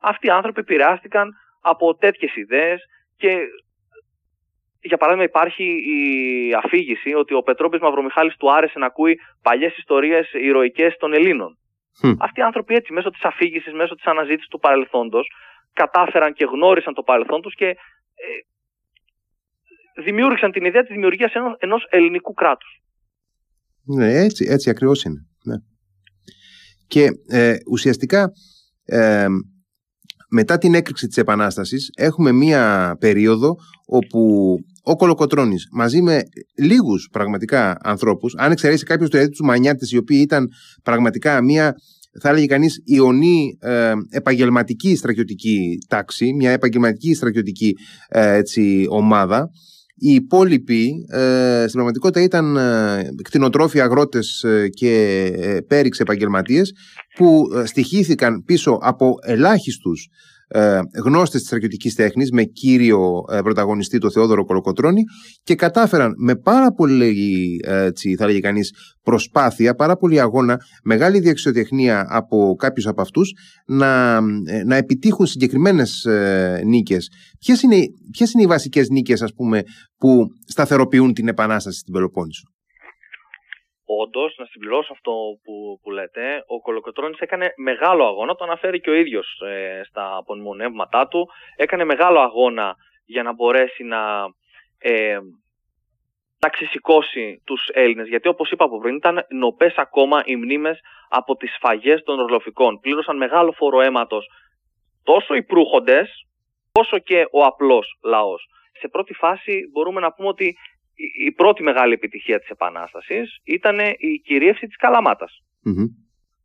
Αυτοί 0.00 0.26
οι 0.26 0.30
άνθρωποι 0.30 0.60
επηρεάστηκαν 0.60 1.30
από 1.60 1.94
τέτοιες 1.94 2.36
ιδέες 2.36 2.80
και 3.16 3.38
για 4.80 4.96
παράδειγμα 4.96 5.26
υπάρχει 5.26 5.64
η 5.64 6.54
αφήγηση 6.54 7.14
ότι 7.14 7.34
ο 7.34 7.42
Πετρόμπης 7.42 7.80
Μαυρομιχάλης 7.80 8.36
του 8.36 8.52
άρεσε 8.52 8.78
να 8.78 8.86
ακούει 8.86 9.18
παλιές 9.42 9.76
ιστορίες 9.76 10.32
ηρωικές 10.32 10.96
των 10.96 11.12
Ελλήνων. 11.12 11.58
Αυτοί 12.18 12.40
οι 12.40 12.42
άνθρωποι 12.42 12.74
έτσι 12.74 12.92
μέσω 12.92 13.10
της 13.10 13.22
αφήγησης, 13.22 13.72
μέσω 13.72 13.94
της 13.94 14.04
αναζήτησης 14.04 14.48
του 14.48 14.58
παρελθόντος 14.58 15.26
κατάφεραν 15.72 16.32
και 16.32 16.44
γνώρισαν 16.44 16.94
το 16.94 17.02
παρελθόν 17.02 17.42
τους 17.42 17.54
και 17.54 17.66
ε, 17.66 17.76
δημιούργησαν 20.02 20.52
την 20.52 20.64
ιδέα 20.64 20.82
της 20.82 20.90
δημιουργίας 20.90 21.32
ενός 21.58 21.86
ελληνικού 21.90 22.32
κράτους. 22.32 22.80
Ναι, 23.84 24.12
έτσι, 24.12 24.46
έτσι 24.50 24.70
ακριβώς 24.70 25.02
είναι. 25.02 25.27
Ναι. 25.48 25.56
Και 26.86 27.08
ε, 27.26 27.56
ουσιαστικά 27.70 28.30
ε, 28.84 29.26
μετά 30.30 30.58
την 30.58 30.74
έκρηξη 30.74 31.06
της 31.06 31.16
Επανάστασης 31.16 31.90
έχουμε 31.96 32.32
μία 32.32 32.96
περίοδο 33.00 33.56
όπου 33.86 34.54
ο 34.82 34.96
Κολοκοτρώνης 34.96 35.68
μαζί 35.72 36.02
με 36.02 36.20
λίγους 36.58 37.08
πραγματικά 37.12 37.76
ανθρώπους, 37.82 38.34
αν 38.36 38.52
εξαιρέσει 38.52 38.84
κάποιος 38.84 39.10
του 39.10 39.28
τους 39.28 39.40
Μανιάτης 39.40 39.92
οι 39.92 39.96
οποίοι 39.96 40.20
ήταν 40.22 40.48
πραγματικά 40.82 41.42
μία 41.42 41.74
θα 42.20 42.28
έλεγε 42.28 42.46
κανείς 42.46 42.80
ιονή 42.84 43.58
ε, 43.60 43.92
επαγγελματική 44.10 44.96
στρατιωτική 44.96 45.78
τάξη, 45.88 46.32
μια 46.34 46.50
επαγγελματική 46.50 47.14
στρατιωτική 47.14 47.74
ε, 48.08 48.34
έτσι, 48.34 48.86
ομάδα. 48.88 49.50
Οι 49.98 50.14
υπόλοιποι 50.14 51.06
ε, 51.08 51.60
στην 51.60 51.72
πραγματικότητα 51.72 52.22
ήταν 52.22 52.56
ε, 52.56 53.10
κτηνοτρόφοι 53.22 53.80
αγρότες 53.80 54.42
ε, 54.42 54.68
και 54.68 55.22
ε, 55.36 55.60
πέριξ 55.60 56.00
επαγγελματίες 56.00 56.72
που 57.16 57.48
στοιχήθηκαν 57.64 58.44
πίσω 58.44 58.78
από 58.82 59.14
ελάχιστους 59.22 60.08
ε, 60.48 60.80
γνώστες 61.04 61.38
της 61.38 61.46
στρατιωτικής 61.46 61.94
τέχνης 61.94 62.30
με 62.30 62.42
κύριο 62.42 63.24
ε, 63.30 63.40
πρωταγωνιστή 63.40 63.98
το 63.98 64.10
Θεόδωρο 64.10 64.44
Κολοκοτρώνη 64.44 65.02
και 65.42 65.54
κατάφεραν 65.54 66.14
με 66.16 66.36
πάρα 66.36 66.72
πολύ 66.72 67.60
ε, 67.64 67.84
έτσι, 67.84 68.14
θα 68.16 68.26
λέγει 68.26 68.40
κανείς, 68.40 68.72
προσπάθεια, 69.02 69.74
πάρα 69.74 69.96
πολύ 69.96 70.20
αγώνα, 70.20 70.56
μεγάλη 70.84 71.18
διεξιοτεχνία 71.20 72.06
από 72.08 72.54
κάποιους 72.58 72.86
από 72.86 73.00
αυτούς 73.00 73.32
να, 73.66 74.16
ε, 74.44 74.64
να 74.64 74.76
επιτύχουν 74.76 75.26
συγκεκριμένες 75.26 76.04
ε, 76.04 76.62
νίκες. 76.64 77.10
Ποιες 77.38 77.62
είναι, 77.62 77.76
ποιες 78.10 78.32
είναι 78.32 78.42
οι 78.42 78.46
βασικές 78.46 78.88
νίκες 78.88 79.22
ας 79.22 79.32
πούμε 79.34 79.62
που 79.96 80.26
σταθεροποιούν 80.46 81.12
την 81.12 81.28
επανάσταση 81.28 81.78
στην 81.78 81.92
Πελοπόννησο; 81.92 82.42
Όντως, 83.90 84.34
να 84.38 84.44
συμπληρώσω 84.44 84.92
αυτό 84.92 85.12
που, 85.44 85.80
που 85.82 85.90
λέτε, 85.90 86.42
ο 86.46 86.60
Κολοκοτρόνη 86.60 87.16
έκανε 87.18 87.52
μεγάλο 87.56 88.04
αγώνα, 88.04 88.34
το 88.34 88.44
αναφέρει 88.44 88.80
και 88.80 88.90
ο 88.90 88.94
ίδιος 88.94 89.40
ε, 89.40 89.80
στα 89.84 90.16
απομνημονεύματά 90.16 91.08
του. 91.08 91.28
Έκανε 91.56 91.84
μεγάλο 91.84 92.20
αγώνα 92.20 92.74
για 93.06 93.22
να 93.22 93.32
μπορέσει 93.32 93.84
να, 93.84 94.24
ε, 94.78 95.18
να 96.38 96.48
ξεσηκώσει 96.48 97.42
τους 97.44 97.68
Έλληνες. 97.72 98.08
Γιατί, 98.08 98.28
όπως 98.28 98.50
είπα 98.50 98.64
από 98.64 98.78
πριν, 98.78 98.96
ήταν 98.96 99.26
νοπές 99.28 99.74
ακόμα 99.76 100.22
οι 100.24 100.36
μνήμες 100.36 100.80
από 101.08 101.36
τις 101.36 101.54
σφαγές 101.54 102.02
των 102.02 102.20
Ορλοφικών. 102.20 102.80
Πλήρωσαν 102.80 103.16
μεγάλο 103.16 103.52
φόρο 103.52 103.80
αίματος 103.80 104.26
τόσο 105.02 105.34
οι 105.34 105.42
προύχοντες, 105.42 106.08
όσο 106.72 106.98
και 106.98 107.24
ο 107.30 107.44
απλός 107.44 107.98
λαός. 108.04 108.48
Σε 108.80 108.88
πρώτη 108.88 109.14
φάση 109.14 109.70
μπορούμε 109.72 110.00
να 110.00 110.12
πούμε 110.12 110.28
ότι 110.28 110.56
η 111.26 111.32
πρώτη 111.32 111.62
μεγάλη 111.62 111.92
επιτυχία 111.92 112.38
της 112.38 112.48
Επανάστασης 112.48 113.40
ήταν 113.44 113.78
η 113.98 114.18
κυρίευση 114.24 114.66
της 114.66 114.76
καλαματας 114.76 115.42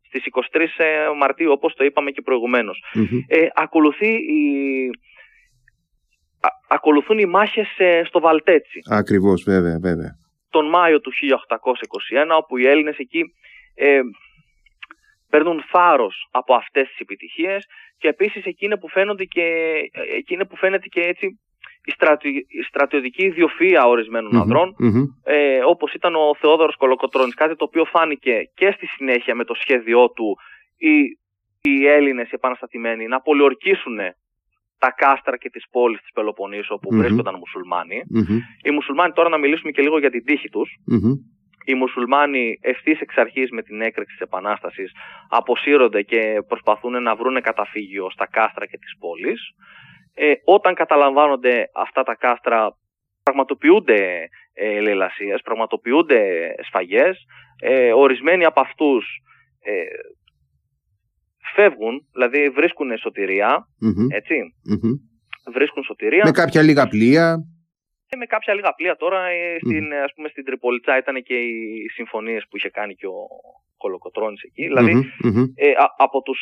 Στις 0.02 0.22
23 0.52 0.60
ε, 0.76 1.08
Μαρτίου, 1.18 1.52
όπως 1.52 1.74
το 1.74 1.84
είπαμε 1.84 2.10
και 2.10 2.22
προηγουμενως 2.22 2.84
Ε, 3.28 3.46
ακολουθεί 3.54 4.12
η... 4.12 4.40
ακολουθούν 6.68 7.18
οι 7.18 7.26
μάχες 7.26 7.68
ε, 7.78 8.02
στο 8.04 8.20
Βαλτέτσι. 8.20 8.80
Ακριβώς, 8.90 9.42
βέβαια, 9.42 9.78
βέβαια. 9.80 10.10
Τον 10.50 10.68
Μάιο 10.68 11.00
του 11.00 11.12
1821, 11.12 12.36
όπου 12.38 12.56
οι 12.56 12.66
Έλληνες 12.66 12.96
εκεί 12.96 13.22
ε, 13.74 14.00
παίρνουν 15.30 15.64
θάρρος 15.70 16.28
από 16.30 16.54
αυτές 16.54 16.88
τις 16.88 16.98
επιτυχίες 16.98 17.66
και 17.98 18.08
επίσης 18.08 18.44
εκείνη 18.44 18.78
που, 18.78 18.88
φαίνονται 18.88 19.24
και, 19.24 19.42
ε, 19.92 20.16
εκείνη 20.16 20.46
που 20.46 20.56
φαίνεται 20.56 20.86
και 20.86 21.00
έτσι 21.00 21.40
η, 21.84 22.46
η 22.48 22.62
στρατιωτική 22.62 23.24
ιδιοφυα 23.24 23.82
ανδρών, 24.40 24.74
ε, 25.24 25.58
όπως 25.66 25.92
ήταν 25.92 26.14
ο 26.14 26.34
Θεόδωρος 26.40 26.76
Κολοκοτρώνης, 26.76 27.34
κάτι 27.34 27.56
το 27.56 27.64
οποίο 27.64 27.84
φάνηκε 27.84 28.50
και 28.54 28.72
στη 28.76 28.86
συνέχεια 28.86 29.34
με 29.34 29.44
το 29.44 29.54
σχέδιό 29.54 30.10
του 30.10 30.36
οι, 30.76 30.94
οι 31.60 31.86
Έλληνες 31.86 32.26
οι 32.26 32.34
επαναστατημένοι 32.34 33.06
να 33.06 33.20
πολιορκήσουν 33.20 33.98
τα 34.78 34.90
κάστρα 34.96 35.36
και 35.36 35.50
τις 35.50 35.64
πόλεις 35.70 36.00
της 36.00 36.12
Πελοποννήσου 36.12 36.74
όπου 36.74 36.96
βρίσκονταν 36.96 37.34
Οι 38.62 38.70
μουσουλμάνοι. 38.70 39.12
Τώρα 39.12 39.28
να 39.28 39.38
μιλήσουμε 39.38 39.70
και 39.70 39.82
λίγο 39.82 39.98
για 39.98 40.10
την 40.10 40.24
τύχη 40.24 40.48
τους. 40.48 40.70
Οι 41.66 41.74
μουσουλμάνοι 41.74 42.58
ευθύς 42.60 43.00
εξ 43.00 43.16
αρχής 43.16 43.50
με 43.50 43.62
την 43.62 43.80
έκρηξη 43.80 44.16
της 44.16 44.26
Επανάστασης 44.26 44.92
αποσύρονται 45.28 46.02
και 46.02 46.42
προσπαθούν 46.48 47.02
να 47.02 47.16
βρουν 47.16 47.40
καταφύγιο 47.40 48.10
στα 48.10 48.26
κάστρα 48.26 48.66
και 48.66 48.78
τις 48.78 48.96
πόλεις 48.98 49.40
ε, 50.14 50.32
όταν 50.44 50.74
καταλαμβάνονται 50.74 51.70
αυτά 51.74 52.02
τα 52.02 52.14
κάστρα 52.14 52.78
πραγματοποιούνται 53.22 54.28
ε, 54.52 54.80
λαιλασίες, 54.80 55.40
πραγματοποιούνται 55.42 56.54
σφαγές, 56.66 57.24
ε, 57.60 57.92
ορισμένοι 57.92 58.44
από 58.44 58.60
αυτούς 58.60 59.06
ε, 59.60 59.84
φεύγουν, 61.54 62.06
δηλαδή 62.12 62.48
βρίσκουν 62.48 62.90
ετσι 62.90 64.54
βρίσκουν 65.52 65.82
σωτηρία. 65.82 66.22
Με 66.24 66.30
κάποια 66.30 66.62
λίγα 66.62 66.88
πλοία. 66.88 67.38
Και 68.06 68.16
με 68.16 68.26
κάποια 68.26 68.54
λίγα 68.54 68.72
πλοία. 68.74 68.96
Τώρα, 68.96 69.26
ε, 69.26 69.56
στην, 69.60 69.92
ας 70.04 70.12
πούμε 70.14 70.28
στην 70.28 70.44
Τριπολιτσά 70.44 70.98
ήταν 70.98 71.22
και 71.22 71.34
οι 71.34 71.88
συμφωνίες 71.94 72.46
που 72.50 72.56
είχε 72.56 72.68
κάνει 72.68 72.94
και 72.94 73.06
ο 73.06 73.26
Κολοκοτρώνης 73.76 74.42
εκεί, 74.42 74.66
δηλαδη 74.66 74.92
ε, 75.54 75.72
από 75.96 76.22
τους 76.22 76.38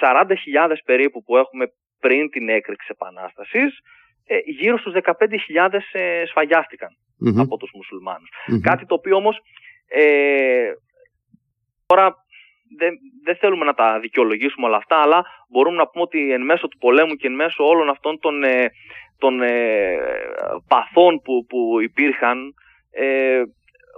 40.000 0.00 0.74
περίπου 0.84 1.22
που 1.22 1.36
έχουμε 1.36 1.72
πριν 2.00 2.30
την 2.30 2.48
έκρηξη 2.48 2.88
επανάστασης, 2.90 3.78
ε, 4.26 4.38
γύρω 4.44 4.78
στους 4.78 4.92
15.000 4.92 5.78
ε, 5.92 6.24
σφαγιαστηκαν 6.26 6.90
από 7.38 7.56
τους 7.56 7.70
μουσουλμανους 7.74 8.28
Κάτι 8.62 8.86
το 8.86 8.94
οποίο 8.94 9.16
όμως 9.16 9.40
ε, 9.88 10.72
τώρα 11.86 12.14
δεν, 12.78 12.94
δεν 13.24 13.36
θέλουμε 13.36 13.64
να 13.64 13.74
τα 13.74 13.98
δικαιολογήσουμε 14.00 14.66
όλα 14.66 14.76
αυτά, 14.76 14.96
αλλά 14.96 15.24
μπορούμε 15.48 15.76
να 15.76 15.86
πούμε 15.88 16.04
ότι 16.04 16.32
εν 16.32 16.42
μέσω 16.42 16.68
του 16.68 16.78
πολέμου 16.78 17.14
και 17.14 17.26
εν 17.26 17.34
μέσω 17.34 17.64
όλων 17.64 17.88
αυτών 17.88 18.18
των, 18.18 18.44
ε, 18.44 18.70
των 19.18 19.42
ε, 19.42 19.96
παθών 20.68 21.20
που, 21.24 21.46
που 21.48 21.80
υπήρχαν, 21.80 22.54
ε, 22.90 23.42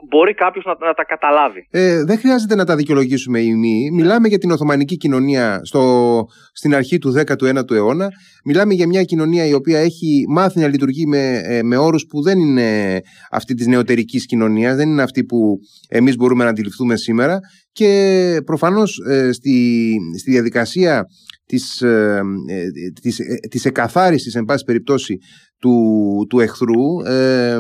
μπορεί 0.08 0.34
κάποιος 0.34 0.64
να, 0.64 0.86
να, 0.86 0.94
τα 0.94 1.04
καταλάβει. 1.04 1.66
Ε, 1.70 2.04
δεν 2.04 2.18
χρειάζεται 2.18 2.54
να 2.54 2.64
τα 2.64 2.76
δικαιολογήσουμε 2.76 3.40
οι 3.40 3.54
μη. 3.54 3.90
Μιλάμε 3.92 4.28
για 4.28 4.38
την 4.38 4.50
Οθωμανική 4.50 4.96
κοινωνία 4.96 5.60
στο, 5.62 6.24
στην 6.52 6.74
αρχή 6.74 6.98
του 6.98 7.14
19ου 7.26 7.70
αιώνα. 7.70 8.08
Μιλάμε 8.44 8.74
για 8.74 8.86
μια 8.86 9.02
κοινωνία 9.02 9.44
η 9.44 9.52
οποία 9.52 9.78
έχει 9.78 10.24
μάθει 10.28 10.60
να 10.60 10.68
λειτουργεί 10.68 11.06
με, 11.06 11.40
ε, 11.44 11.62
με 11.62 11.76
όρους 11.76 12.06
που 12.06 12.22
δεν 12.22 12.38
είναι 12.38 13.00
αυτή 13.30 13.54
της 13.54 13.66
νεωτερικής 13.66 14.26
κοινωνίας, 14.26 14.76
δεν 14.76 14.88
είναι 14.88 15.02
αυτή 15.02 15.24
που 15.24 15.58
εμείς 15.88 16.16
μπορούμε 16.16 16.44
να 16.44 16.50
αντιληφθούμε 16.50 16.96
σήμερα. 16.96 17.40
Και 17.72 18.42
προφανώς 18.44 18.98
ε, 19.08 19.32
στη, 19.32 19.96
στη 20.18 20.30
διαδικασία 20.30 21.06
της, 21.46 21.82
ε, 21.82 22.20
ε 22.48 22.90
της, 23.00 23.18
ε, 23.18 23.38
της 23.50 23.64
εκαθάρισης 23.64 24.34
εν 24.34 24.44
πάση 24.44 24.64
περιπτώσει 24.64 25.18
του, 25.58 26.26
του 26.28 26.40
εχθρού 26.40 27.00
ε, 27.06 27.58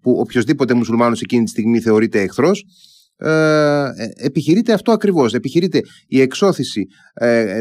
που 0.00 0.12
οποιοδήποτε 0.18 0.74
μουσουλμάνος 0.74 1.20
εκείνη 1.20 1.44
τη 1.44 1.50
στιγμή 1.50 1.80
θεωρείται 1.80 2.20
εχθρός 2.20 2.64
ε, 3.16 3.88
επιχειρείται 4.16 4.72
αυτό 4.72 4.92
ακριβώς. 4.92 5.34
Επιχειρείται 5.34 5.80
η 6.06 6.20
εξώθηση 6.20 6.86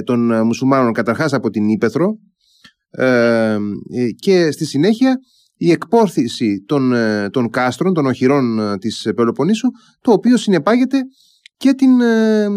των 0.04 0.46
μουσουλμάνων 0.46 0.94
καταρχάς 0.94 1.34
από 1.34 1.50
την 1.50 1.68
Ήπεθρο 1.68 2.18
και 4.20 4.52
στη 4.52 4.66
συνέχεια 4.66 5.18
η 5.58 5.72
εκπόρθηση 5.72 6.64
των, 6.66 6.94
των 7.32 7.50
κάστρων, 7.50 7.94
των 7.94 8.06
οχυρών 8.06 8.78
της 8.80 9.08
Πελοποννήσου 9.16 9.68
το 10.02 10.12
οποίο 10.12 10.38
συνεπάγεται 10.38 10.98
και 11.58 11.74
την, 11.74 12.02
ε, 12.02 12.48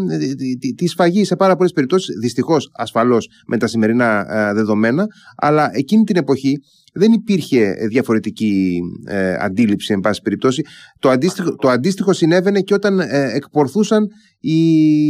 τη, 0.60 0.74
τη 0.74 0.86
σφαγή 0.86 1.24
σε 1.24 1.36
πάρα 1.36 1.56
πολλές 1.56 1.72
περιπτώσεις, 1.72 2.18
δυστυχώς 2.20 2.70
ασφαλώς 2.76 3.28
με 3.46 3.56
τα 3.56 3.66
σημερινά 3.66 4.26
ε, 4.30 4.52
δεδομένα, 4.54 5.06
αλλά 5.36 5.70
εκείνη 5.72 6.04
την 6.04 6.16
εποχή 6.16 6.58
δεν 6.94 7.12
υπήρχε 7.12 7.72
διαφορετική 7.88 8.80
ε, 9.08 9.34
αντίληψη 9.40 9.92
εν 9.92 10.00
πάση 10.00 10.22
περιπτώσει. 10.22 10.62
Το 10.98 11.08
αντίστοιχο, 11.08 11.54
το 11.56 11.68
αντίστοιχο 11.68 12.12
συνέβαινε 12.12 12.60
και 12.60 12.74
όταν 12.74 12.98
ε, 12.98 13.30
εκπορθούσαν 13.34 14.06
οι, 14.40 14.58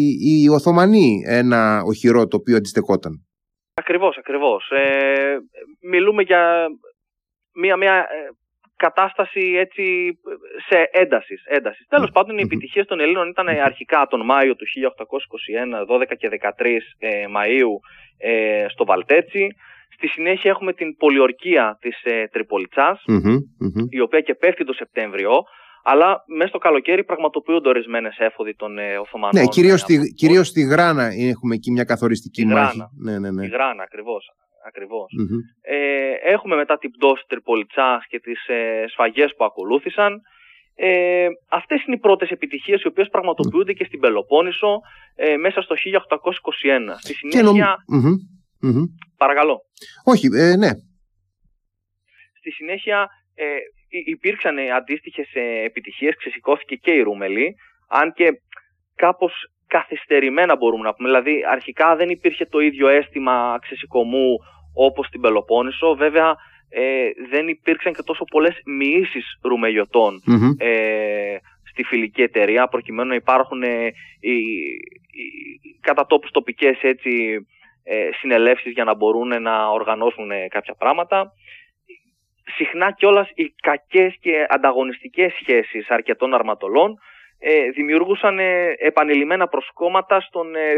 οι 0.09 0.48
Οθωμανοί 0.48 1.22
ένα 1.26 1.83
οχυρό 1.87 2.26
το 2.26 2.37
οποίο 2.37 2.57
αντιστεκόταν. 2.57 3.12
Ακριβώς, 3.74 4.16
ακριβώς. 4.18 4.70
Ε, 4.70 5.37
μιλούμε 5.90 6.22
για 6.22 6.66
μια, 7.55 7.76
μια 7.76 8.07
κατάσταση 8.86 9.42
έτσι 9.64 9.84
σε 10.68 10.78
έντασης. 11.02 11.40
έντασης. 11.46 11.86
Τέλος 11.88 12.10
πάντων, 12.14 12.38
οι 12.38 12.42
επιτυχίες 12.42 12.86
των 12.86 13.00
Ελλήνων 13.00 13.28
ήταν 13.28 13.48
αρχικά 13.48 14.06
τον 14.10 14.24
Μάιο 14.24 14.54
του 14.56 14.66
1821, 14.66 15.84
12 15.86 16.16
και 16.18 16.28
13 16.28 16.82
ε, 16.98 17.24
Μαΐου 17.36 17.72
ε, 18.18 18.66
στο 18.68 18.84
Βαλτέτσι. 18.84 19.44
Στη 19.96 20.06
συνέχεια 20.08 20.50
έχουμε 20.50 20.72
την 20.72 20.96
πολιορκία 20.96 21.78
της 21.80 21.96
ε, 22.04 22.26
τριπολιτσας 22.26 23.04
η 23.88 24.00
οποία 24.00 24.20
και 24.20 24.34
πέφτει 24.34 24.64
το 24.64 24.72
Σεπτέμβριο, 24.72 25.32
αλλά 25.82 26.24
μέσα 26.36 26.48
στο 26.48 26.58
καλοκαίρι 26.58 27.04
πραγματοποιούνται 27.04 27.68
ορισμένες 27.68 28.16
έφοδοι 28.18 28.54
των 28.54 28.78
ε, 28.78 28.98
Οθωμανών. 28.98 29.42
Ναι, 29.42 29.46
κυρίως 29.46 29.80
στη, 29.80 30.14
κυρίως 30.16 30.46
στη 30.46 30.62
Γράνα 30.62 31.06
έχουμε 31.32 31.54
εκεί 31.54 31.70
μια 31.70 31.84
καθοριστική 31.84 32.46
μάχη. 32.46 32.78
Ναι, 32.98 33.18
ναι, 33.18 33.30
ναι. 33.30 33.42
Στη 33.42 33.52
Γράνα, 33.56 33.82
ακριβώς 33.82 34.30
ακριβως 34.66 35.10
Ε, 35.60 36.12
έχουμε 36.22 36.56
μετά 36.56 36.78
την 36.78 36.90
πτώση 36.90 37.24
Τριπολιτσάς 37.26 38.06
και 38.06 38.20
τις 38.20 38.46
ε, 38.46 38.84
σφαγές 38.88 39.34
που 39.36 39.44
ακολούθησαν. 39.44 40.20
Ε, 40.74 41.26
αυτές 41.48 41.84
είναι 41.84 41.96
οι 41.96 41.98
πρώτες 41.98 42.30
επιτυχίες 42.30 42.82
οι 42.82 42.86
οποίες 42.86 43.08
πραγματοποιούνται 43.08 43.72
και 43.72 43.84
στην 43.84 44.00
Πελοπόννησο 44.00 44.80
ε, 45.14 45.36
μέσα 45.36 45.62
στο 45.62 45.74
1821. 45.74 46.96
Στη 46.98 47.14
συνέχεια... 47.14 47.76
Παρακαλώ. 49.16 49.60
Όχι, 50.04 50.26
ε, 50.34 50.56
ναι. 50.56 50.70
Στη 52.38 52.50
συνέχεια 52.50 53.08
ε, 53.34 53.44
υπήρξαν 53.88 54.58
αντίστοιχες 54.76 55.30
ε, 55.34 55.64
επιτυχίες, 55.64 56.16
ξεσηκώθηκε 56.16 56.74
και 56.74 56.90
η 56.90 57.00
Ρούμελη, 57.02 57.54
αν 57.88 58.12
και 58.12 58.30
κάπως 58.94 59.32
καθυστερημένα 59.76 60.56
μπορούμε 60.56 60.85
να 60.85 60.94
πούμε. 60.94 61.09
Δηλαδή 61.09 61.35
αρχικά 61.50 61.96
δεν 61.96 62.09
υπήρχε 62.09 62.44
το 62.44 62.59
ίδιο 62.59 62.88
αίσθημα 62.88 63.59
ξεσηκωμού 63.61 64.36
όπως 64.74 65.07
στην 65.07 65.20
Πελοπόννησο. 65.20 65.94
Βέβαια 65.94 66.36
ε, 66.68 67.11
δεν 67.30 67.49
υπήρξαν 67.49 67.92
και 67.92 68.03
τόσο 68.03 68.24
πολλές 68.24 68.61
μοιήσεις 68.64 69.38
ε, 70.59 71.36
στη 71.70 71.82
φιλική 71.82 72.22
εταιρεία 72.22 72.66
προκειμένου 72.66 73.09
να 73.09 73.14
υπάρχουν 73.14 73.62
ε, 73.62 73.86
οι, 74.20 74.36
οι 75.62 75.78
κατά 75.80 76.07
τόπους 76.07 76.30
τοπικές 76.30 76.78
έτσι, 76.82 77.47
ε, 77.84 78.09
συνελεύσεις 78.20 78.72
για 78.72 78.84
να 78.84 78.94
μπορούν 78.94 79.42
να 79.42 79.68
οργανώσουν 79.68 80.30
ε, 80.30 80.49
κάποια 80.49 80.74
πράγματα. 80.74 81.32
Συχνά 82.57 82.92
κιόλας 82.92 83.30
οι 83.34 83.55
κακές 83.62 84.16
και 84.20 84.47
ανταγωνιστικές 84.49 85.32
σχέσεις 85.40 85.88
αρκετών 85.88 86.34
αρματολών 86.34 86.99
ε, 87.43 87.70
δημιουργούσαν 87.70 88.38
ε, 88.38 88.74
επανειλημμένα 88.78 89.49
προσκόμματα 89.49 90.20
στον 90.20 90.55
ε, 90.55 90.76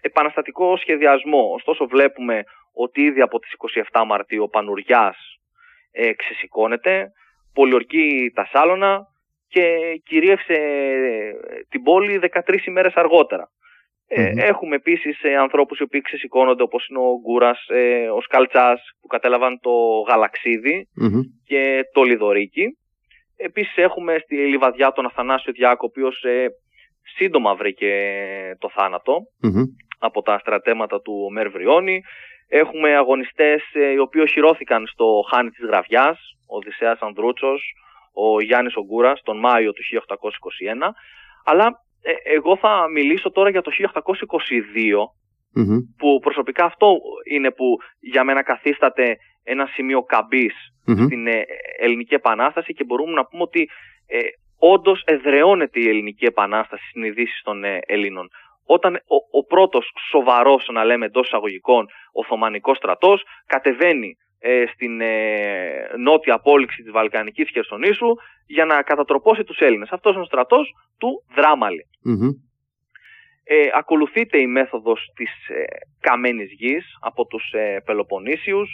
επαναστατικό 0.00 0.76
σχεδιασμό. 0.76 1.50
Ωστόσο 1.54 1.86
βλέπουμε 1.86 2.44
ότι 2.72 3.02
ήδη 3.02 3.20
από 3.20 3.38
τις 3.38 3.52
27 3.92 4.02
Μαρτίου 4.06 4.42
ο 4.42 4.48
Πανουριάς 4.48 5.16
ε, 5.90 6.12
ξεσηκώνεται, 6.12 7.12
πολιορκεί 7.54 8.32
τα 8.34 8.48
Σάλωνα 8.52 9.06
και 9.48 9.66
κυρίευσε 10.04 10.58
την 11.68 11.82
πόλη 11.82 12.20
13 12.46 12.66
ημέρες 12.66 12.94
αργότερα. 12.94 13.48
Έχουμε 14.36 14.74
επίσης 14.76 15.22
ε, 15.22 15.36
ανθρώπους 15.36 15.78
οι 15.78 15.82
οποίοι 15.82 16.00
ξεσηκώνονται 16.00 16.62
όπως 16.62 16.88
είναι 16.88 16.98
ο 16.98 17.20
Γκούρας, 17.20 17.66
ο 18.16 18.20
Σκαλτσάς 18.20 18.80
που 19.00 19.06
κατέλαβαν 19.06 19.60
το 19.60 19.70
γαλαξιδι 20.08 20.88
και 21.44 21.80
το 21.92 22.02
Λιδωρίκι. 22.02 22.78
Επίσης 23.36 23.76
έχουμε 23.76 24.18
στη 24.22 24.36
Λιβαδιά 24.36 24.92
τον 24.92 25.06
Αθανάσιο 25.06 25.52
Διάκο, 25.52 25.86
ο 25.86 25.90
οποίος 25.90 26.22
ε, 26.22 26.46
σύντομα 27.16 27.54
βρήκε 27.54 27.92
το 28.58 28.70
θανατο 28.70 29.18
από 29.98 30.22
τα 30.22 30.38
στρατέματα 30.38 31.00
του 31.00 31.30
Μερβριώνη. 31.32 32.02
Έχουμε 32.48 32.96
αγωνιστές 32.96 33.62
ε, 33.72 33.90
οι 33.90 33.98
οποίοι 33.98 34.22
οχυρώθηκαν 34.24 34.86
στο 34.86 35.24
Χάνι 35.30 35.50
της 35.50 35.66
Γραβιάς, 35.66 36.18
ο 36.48 36.56
Οδυσσέας 36.56 36.98
Ανδρούτσος, 37.00 37.74
ο 38.12 38.40
Γιάννης 38.40 38.76
Ογκούρας, 38.76 39.20
τον 39.22 39.38
Μάιο 39.38 39.72
του 39.72 39.82
1821. 39.82 40.92
Αλλά 41.44 41.66
ε, 42.02 42.12
εγώ 42.34 42.56
θα 42.56 42.88
μιλήσω 42.88 43.30
τώρα 43.30 43.50
για 43.50 43.62
το 43.62 43.70
1822, 43.70 43.82
που 45.98 46.18
προσωπικά 46.18 46.64
αυτό 46.64 46.96
είναι 47.30 47.50
που 47.50 47.76
για 48.00 48.24
μένα 48.24 48.42
καθίσταται 48.42 49.16
ένα 49.44 49.66
σημείο 49.66 50.02
καμπής 50.02 50.54
στην 51.04 51.26
ε, 51.26 51.44
Ελληνική 51.78 52.14
Επανάσταση 52.14 52.72
και 52.72 52.84
μπορούμε 52.84 53.12
να 53.12 53.24
πούμε 53.26 53.42
ότι 53.42 53.68
ε, 54.06 54.18
όντως 54.58 55.02
εδρεώνεται 55.06 55.80
η 55.80 55.88
Ελληνική 55.88 56.24
Επανάσταση 56.24 56.82
στις 56.82 56.92
συνειδήσεις 56.92 57.42
των 57.42 57.64
ε, 57.64 57.78
Ελλήνων. 57.86 58.28
Όταν 58.66 58.94
ο, 58.94 59.38
ο 59.38 59.44
πρώτος 59.44 59.90
σοβαρός, 60.10 60.68
να 60.72 60.84
λέμε 60.84 61.06
εντός 61.06 61.26
εισαγωγικών, 61.26 61.86
Οθωμανικός 62.12 62.76
στρατός 62.76 63.22
κατεβαίνει 63.46 64.16
ε, 64.38 64.64
στην 64.72 65.00
ε, 65.00 65.90
νότια 65.98 66.34
απόλυξη 66.34 66.82
της 66.82 66.92
Βαλκανικής 66.92 67.50
Χερσονήσου 67.50 68.14
για 68.46 68.64
να 68.64 68.82
κατατροπώσει 68.82 69.44
τους 69.44 69.58
Έλληνες. 69.58 69.88
Αυτός 69.90 70.12
είναι 70.12 70.22
ο 70.22 70.26
στρατός 70.26 70.74
του 70.98 71.24
δραμαλη 71.34 71.86
Ε, 73.44 73.68
ακολουθείται 73.74 74.38
η 74.40 74.46
μέθοδος 74.46 75.00
της 75.14 75.48
ε, 75.48 75.64
καμένης 76.00 76.52
γης 76.52 76.84
από 77.00 77.26
τους 77.26 77.52
ε, 77.52 77.82
Πελοποννήσιους. 77.84 78.70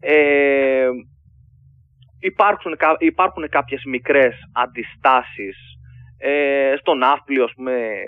Ε, 0.00 0.88
υπάρχουν, 2.20 2.76
υπάρχουν 2.98 3.48
κάποιες 3.48 3.82
μικρές 3.84 4.34
αντιστάσεις 4.52 5.56
ε, 6.18 6.74
στον 6.78 6.98
Ναύπλιο, 6.98 7.44
ας 7.44 7.52
πούμε, 7.54 8.02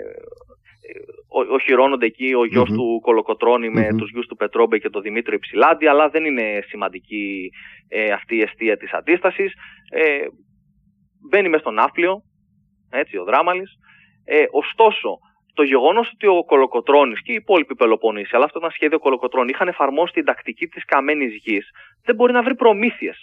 οχυρώνονται 1.51 2.05
εκεί 2.05 2.33
ο 2.33 2.45
γιος 2.45 2.69
του 2.69 2.99
Κολοκοτρώνη 3.01 3.69
με 3.69 3.87
τους 3.97 4.11
γιους 4.11 4.27
του 4.27 4.35
Πετρόμπε 4.35 4.77
και 4.77 4.89
τον 4.89 5.01
Δημήτριο 5.01 5.35
Υψηλάντη, 5.35 5.87
αλλά 5.87 6.09
δεν 6.09 6.25
είναι 6.25 6.63
σημαντική 6.67 7.49
ε, 7.87 8.11
αυτή 8.11 8.35
η 8.35 8.41
αιστεία 8.41 8.77
της 8.77 8.91
αντίστασης. 8.91 9.53
Ε, 9.89 10.25
μπαίνει 11.29 11.49
μέσα 11.49 11.61
στον 11.61 11.73
Ναύπλιο, 11.73 12.21
έτσι, 12.89 13.17
ο 13.17 13.23
Δράμαλης. 13.23 13.71
Ε, 14.25 14.45
ωστόσο, 14.51 15.19
το 15.53 15.63
γεγονός 15.63 16.11
ότι 16.13 16.27
ο 16.27 16.43
Κολοκοτρώνης 16.43 17.21
και 17.21 17.31
οι 17.31 17.35
υπόλοιποι 17.35 17.75
Πελοποννήσοι, 17.75 18.35
αλλά 18.35 18.45
αυτό 18.45 18.59
ήταν 18.59 18.71
σχέδιο 18.71 18.99
Κολοκοτρώνη, 18.99 19.49
είχαν 19.49 19.67
εφαρμόσει 19.67 20.13
την 20.13 20.25
τακτική 20.25 20.67
της 20.67 20.85
καμένης 20.85 21.35
γης, 21.35 21.69
δεν 22.03 22.15
μπορεί 22.15 22.33
να 22.33 22.43
βρει 22.43 22.55
προμήθειες. 22.55 23.17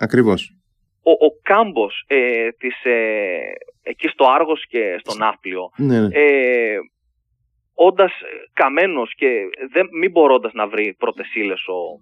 Ακριβώς. 0.00 0.54
Ο, 1.02 1.10
ο 1.10 1.30
κάμπος 1.42 2.04
ε, 2.06 2.48
της, 2.50 2.84
ε, 2.84 3.38
εκεί 3.82 4.08
στο 4.08 4.24
Άργος 4.28 4.66
και 4.66 4.96
στο 4.98 5.14
Ναύπλιο, 5.14 5.70
ναι, 5.76 6.00
ναι. 6.00 6.08
Ε, 6.12 6.76
όντας 7.74 8.12
καμένος 8.52 9.14
και 9.14 9.28
δεν, 9.72 9.88
μην 10.00 10.10
μπορώντας 10.10 10.52
να 10.52 10.66
βρει 10.66 10.94
πρώτες 10.98 11.26
ο, 11.66 12.00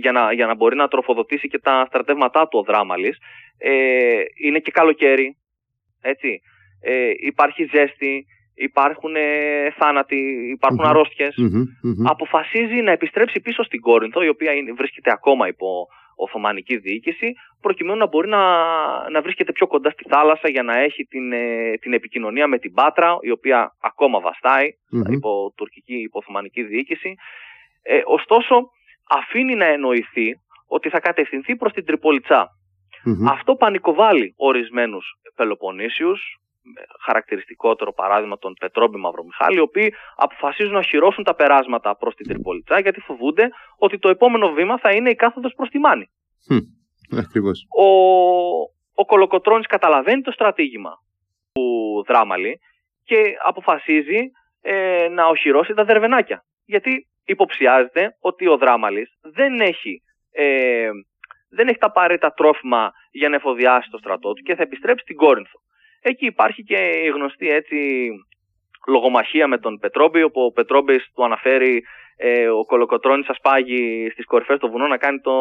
για, 0.00 0.12
να, 0.12 0.32
για 0.32 0.46
να 0.46 0.54
μπορεί 0.54 0.76
να 0.76 0.88
τροφοδοτήσει 0.88 1.48
και 1.48 1.58
τα 1.58 1.84
στρατεύματά 1.88 2.48
του 2.48 2.58
ο 2.58 2.62
Δράμαλης, 2.62 3.18
ε, 3.58 4.22
είναι 4.44 4.58
και 4.58 4.70
καλοκαίρι, 4.70 5.36
έτσι. 6.00 6.40
Ε, 6.82 7.10
υπάρχει 7.20 7.64
ζέστη, 7.64 8.26
υπάρχουν 8.54 9.14
ε, 9.16 9.70
θάνατοι, 9.78 10.16
υπάρχουν 10.56 10.84
αρρώστιες. 10.84 11.34
Αποφασίζει 12.04 12.80
να 12.82 12.90
επιστρέψει 12.90 13.40
πίσω 13.40 13.62
στην 13.62 13.80
Κόρινθο, 13.80 14.22
η 14.22 14.28
οποία 14.28 14.52
είναι, 14.52 14.72
βρίσκεται 14.72 15.10
ακόμα 15.12 15.48
υπό 15.48 15.86
Οθωμανική 16.16 16.76
διοίκηση, 16.76 17.32
προκειμένου 17.60 17.98
να 17.98 18.06
μπορεί 18.06 18.28
να, 18.28 18.42
να 19.10 19.22
βρίσκεται 19.22 19.52
πιο 19.52 19.66
κοντά 19.66 19.90
στη 19.90 20.04
θάλασσα 20.08 20.48
για 20.48 20.62
να 20.62 20.78
έχει 20.78 21.04
την, 21.04 21.32
ε, 21.32 21.72
την 21.80 21.92
επικοινωνία 21.92 22.46
με 22.46 22.58
την 22.58 22.72
Πάτρα, 22.72 23.16
η 23.20 23.30
οποία 23.30 23.76
ακόμα 23.80 24.20
βαστάει 24.20 24.68
υπό 25.10 25.52
τουρκική, 25.56 25.94
υπό 25.94 26.18
Οθωμανική 26.18 26.62
διοίκηση. 26.62 27.14
Ε, 27.82 28.00
ωστόσο, 28.04 28.70
αφήνει 29.08 29.54
να 29.54 29.64
εννοηθεί 29.64 30.34
ότι 30.66 30.88
θα 30.88 31.00
κατευθυνθεί 31.00 31.56
προς 31.56 31.72
την 31.72 31.84
τριπολιτσα 31.84 32.48
Αυτό 33.28 33.54
πανικοβάλλει 33.54 34.34
ορισμένους 34.36 35.06
Πελοποννήσιους, 35.34 36.20
χαρακτηριστικότερο 37.04 37.92
παράδειγμα 37.92 38.38
τον 38.38 38.54
Πετρόμπη 38.60 38.98
Μαυρομιχάλη, 38.98 39.56
οι 39.56 39.60
οποίοι 39.60 39.94
αποφασίζουν 40.16 40.72
να 40.72 40.82
χειρώσουν 40.82 41.24
τα 41.24 41.34
περάσματα 41.34 41.96
προς 41.96 42.14
την 42.14 42.28
Τριπολιτσά 42.28 42.80
γιατί 42.80 43.00
φοβούνται 43.00 43.48
ότι 43.78 43.98
το 43.98 44.08
επόμενο 44.08 44.52
βήμα 44.52 44.78
θα 44.78 44.90
είναι 44.90 45.10
η 45.10 45.14
κάθοδος 45.14 45.52
προς 45.56 45.68
τη 45.68 45.78
Μάνη. 45.78 46.10
Ακριβώς. 47.18 47.66
Ο, 47.78 47.86
ο 48.94 49.04
Κολοκοτρώνης 49.06 49.66
καταλαβαίνει 49.66 50.22
το 50.22 50.30
στρατήγημα 50.30 50.92
του 51.52 52.04
Δράμαλη 52.06 52.58
και 53.04 53.34
αποφασίζει 53.44 54.30
ε, 54.60 55.08
να 55.08 55.26
οχυρώσει 55.26 55.74
τα 55.74 55.84
δερβενάκια. 55.84 56.44
Γιατί 56.64 57.06
υποψιάζεται 57.24 58.16
ότι 58.20 58.48
ο 58.48 58.56
Δράμαλης 58.56 59.10
δεν 59.20 59.60
έχει, 59.60 60.02
ε, 60.30 60.90
δεν 61.50 61.68
έχει 61.68 61.78
τα 61.78 61.86
απαραίτητα 61.86 62.32
τρόφιμα 62.32 62.92
για 63.10 63.28
να 63.28 63.34
εφοδιάσει 63.36 63.90
το 63.90 63.98
στρατό 63.98 64.32
του 64.32 64.42
και 64.42 64.54
θα 64.54 64.62
επιστρέψει 64.62 65.04
στην 65.04 65.16
Κόρινθο. 65.16 65.61
Εκεί 66.02 66.26
υπάρχει 66.26 66.62
και 66.62 66.76
η 67.04 67.08
γνωστή 67.08 67.48
έτσι 67.48 67.76
λογομαχία 68.86 69.46
με 69.46 69.58
τον 69.58 69.78
Πετρόμπη, 69.78 70.22
όπου 70.22 70.40
ο 70.42 70.52
Πετρόμπης 70.52 71.10
του 71.14 71.24
αναφέρει 71.24 71.82
ε, 72.16 72.48
ο 72.48 72.64
Κολοκοτρώνης 72.64 73.28
ασπάγει 73.28 74.08
στις 74.12 74.24
κορυφές 74.24 74.58
του 74.58 74.68
βουνού 74.70 74.86
να 74.86 74.96
κάνει 74.96 75.20
το, 75.20 75.32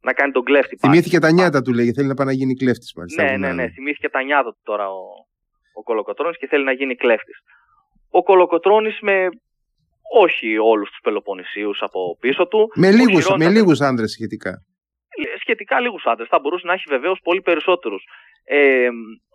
να 0.00 0.12
κάνει 0.12 0.32
τον 0.32 0.44
κλέφτη. 0.44 0.76
Θυμήθηκε 0.76 1.18
τα 1.18 1.32
νιάτα 1.32 1.62
του 1.62 1.72
λέγει, 1.72 1.92
θέλει 1.92 2.08
να 2.08 2.14
πάει 2.14 2.26
να 2.26 2.32
γίνει 2.32 2.54
κλέφτης 2.54 2.92
μάλιστα. 2.96 3.22
Ναι, 3.22 3.36
ναι, 3.36 3.52
ναι, 3.52 3.68
θυμήθηκε 3.68 4.08
τα 4.08 4.22
νιάτα 4.22 4.50
του 4.50 4.60
τώρα 4.62 4.88
ο, 4.90 5.00
ο 5.74 5.82
Κολοκοτρώνης 5.82 6.38
και 6.38 6.46
θέλει 6.46 6.64
να 6.64 6.72
γίνει 6.72 6.94
κλέφτης. 6.94 7.38
Ο 8.10 8.22
Κολοκοτρώνης 8.22 8.98
με 9.00 9.28
όχι 10.16 10.58
όλους 10.58 10.88
τους 10.88 10.98
Πελοποννησίους 11.02 11.82
από 11.82 12.16
πίσω 12.20 12.46
του. 12.48 12.72
Με 12.74 12.90
λίγους, 12.90 13.34
με 13.36 13.48
λίγους 13.48 13.80
άνδρες 13.80 14.10
σχετικά. 14.10 14.62
Σχετικά 15.40 15.80
λίγους 15.80 16.04
άντρες. 16.06 16.28
Θα 16.28 16.38
μπορούσε 16.38 16.66
να 16.66 16.72
έχει 16.72 16.84
βεβαίως 16.88 17.18
πολύ 17.22 17.40
περισσότερους 17.40 18.04
ε, 18.48 18.88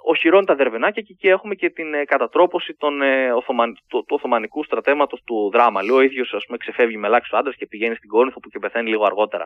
οχυρώνει 0.06 0.46
τα 0.46 0.56
δερβενάκια 0.56 1.02
και 1.02 1.12
εκεί 1.12 1.28
έχουμε 1.28 1.56
και 1.56 1.70
την 1.70 1.94
ε, 1.94 2.06
κατατρόπωση 2.06 2.74
των, 2.74 3.02
ε, 3.02 3.32
Οθωμαν, 3.32 3.74
του, 3.74 4.00
του 4.00 4.16
Οθωμανικού 4.16 4.64
στρατέματος 4.64 5.22
του 5.24 5.50
Δράμα. 5.54 5.84
Λέω 5.84 5.96
ο 5.96 6.02
ίδιος 6.02 6.34
ας 6.34 6.46
πούμε, 6.46 6.58
ξεφεύγει 6.58 6.98
με 6.98 7.08
ελάχιστο 7.08 7.38
άντρας 7.38 7.56
και 7.56 7.66
πηγαίνει 7.66 7.96
στην 7.96 8.10
Κόρινθο 8.10 8.40
που 8.40 8.50
και 8.50 8.60
πεθαίνει 8.60 8.90
λίγο 8.90 9.06
αργότερα. 9.06 9.46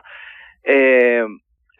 Ε, 0.62 1.24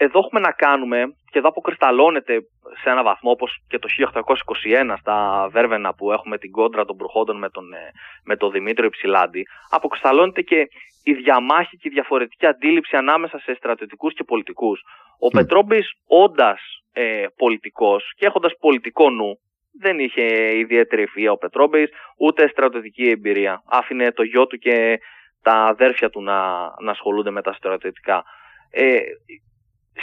εδώ 0.01 0.19
έχουμε 0.19 0.41
να 0.41 0.53
κάνουμε, 0.53 0.99
και 1.31 1.39
εδώ 1.39 1.49
αποκρισταλώνεται 1.49 2.35
σε 2.83 2.91
ένα 2.91 3.03
βαθμό 3.03 3.31
όπως 3.31 3.59
και 3.69 3.79
το 3.79 3.89
1821 3.89 4.95
στα 5.01 5.49
Βέρβαινα 5.51 5.95
που 5.95 6.13
έχουμε 6.13 6.39
την 6.39 6.51
κόντρα 6.51 6.85
των 6.85 6.97
Προχόντων 6.97 7.39
με 7.39 7.49
τον, 7.51 7.73
ε, 7.73 7.91
με 8.25 8.37
τον 8.37 8.51
Δημήτριο 8.51 8.87
Υψηλάντη, 8.87 9.47
αποκρισταλώνεται 9.71 10.43
και 10.43 10.69
η 11.03 11.13
διαμάχη 11.13 11.77
και 11.77 11.89
η 11.89 11.91
διαφορετική 11.91 12.47
αντίληψη 12.47 12.97
ανάμεσα 12.97 13.39
σε 13.39 13.55
στρατιωτικούς 13.55 14.15
και 14.15 14.25
πολιτικούς. 14.25 14.81
Ο 15.21 15.27
mm. 15.27 15.31
Πετρόμπης 15.33 15.93
όντας 16.07 16.61
ε, 16.93 17.27
πολιτικός 17.37 18.13
και 18.17 18.27
έχοντας 18.27 18.53
πολιτικό 18.61 19.11
νου, 19.11 19.39
δεν 19.81 19.99
είχε 19.99 20.57
ιδιαίτερη 20.59 21.07
ευφυΐα 21.09 21.33
ο 21.33 21.37
Πετρόμπης, 21.37 21.91
ούτε 22.19 22.49
στρατιωτική 22.49 23.09
εμπειρία. 23.09 23.63
Άφηνε 23.67 24.13
το 24.13 24.23
γιο 24.23 24.47
του 24.47 24.57
και 24.57 24.99
τα 25.43 25.53
αδέρφια 25.53 26.11
του 26.11 26.23
να, 26.23 26.59
να 26.81 26.91
ασχολούνται 26.91 27.31
με 27.31 27.43
τα 27.43 27.53
στρατιωτικά. 27.53 28.25
Ε, 28.71 28.99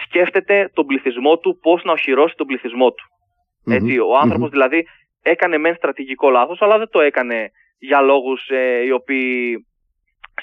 σκέφτεται 0.03 0.69
τον 0.73 0.85
πληθυσμό 0.85 1.37
του 1.37 1.59
πώς 1.61 1.83
να 1.83 1.91
οχυρώσει 1.91 2.35
τον 2.35 2.47
πληθυσμό 2.47 2.91
του. 2.91 3.05
Έτσι, 3.67 3.99
ο 3.99 4.17
άνθρωπος 4.21 4.49
δηλαδή 4.49 4.87
έκανε 5.21 5.57
μεν 5.57 5.75
στρατηγικό 5.75 6.29
λάθος, 6.29 6.61
αλλά 6.61 6.77
δεν 6.77 6.89
το 6.89 7.01
έκανε 7.01 7.49
για 7.79 8.01
λόγους 8.01 8.47
ε, 8.49 8.83
οι 8.85 8.91
οποίοι 8.91 9.65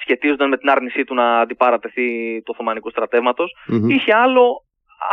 σχετίζονταν 0.01 0.49
με 0.49 0.57
την 0.57 0.71
άρνησή 0.71 1.05
του 1.05 1.15
να 1.15 1.41
αντιπαρατεθεί 1.41 2.37
του 2.43 2.51
Οθωμανικού 2.55 2.91
στρατεύματος. 2.91 3.57
Είχε 3.89 4.15
άλλο, 4.15 4.65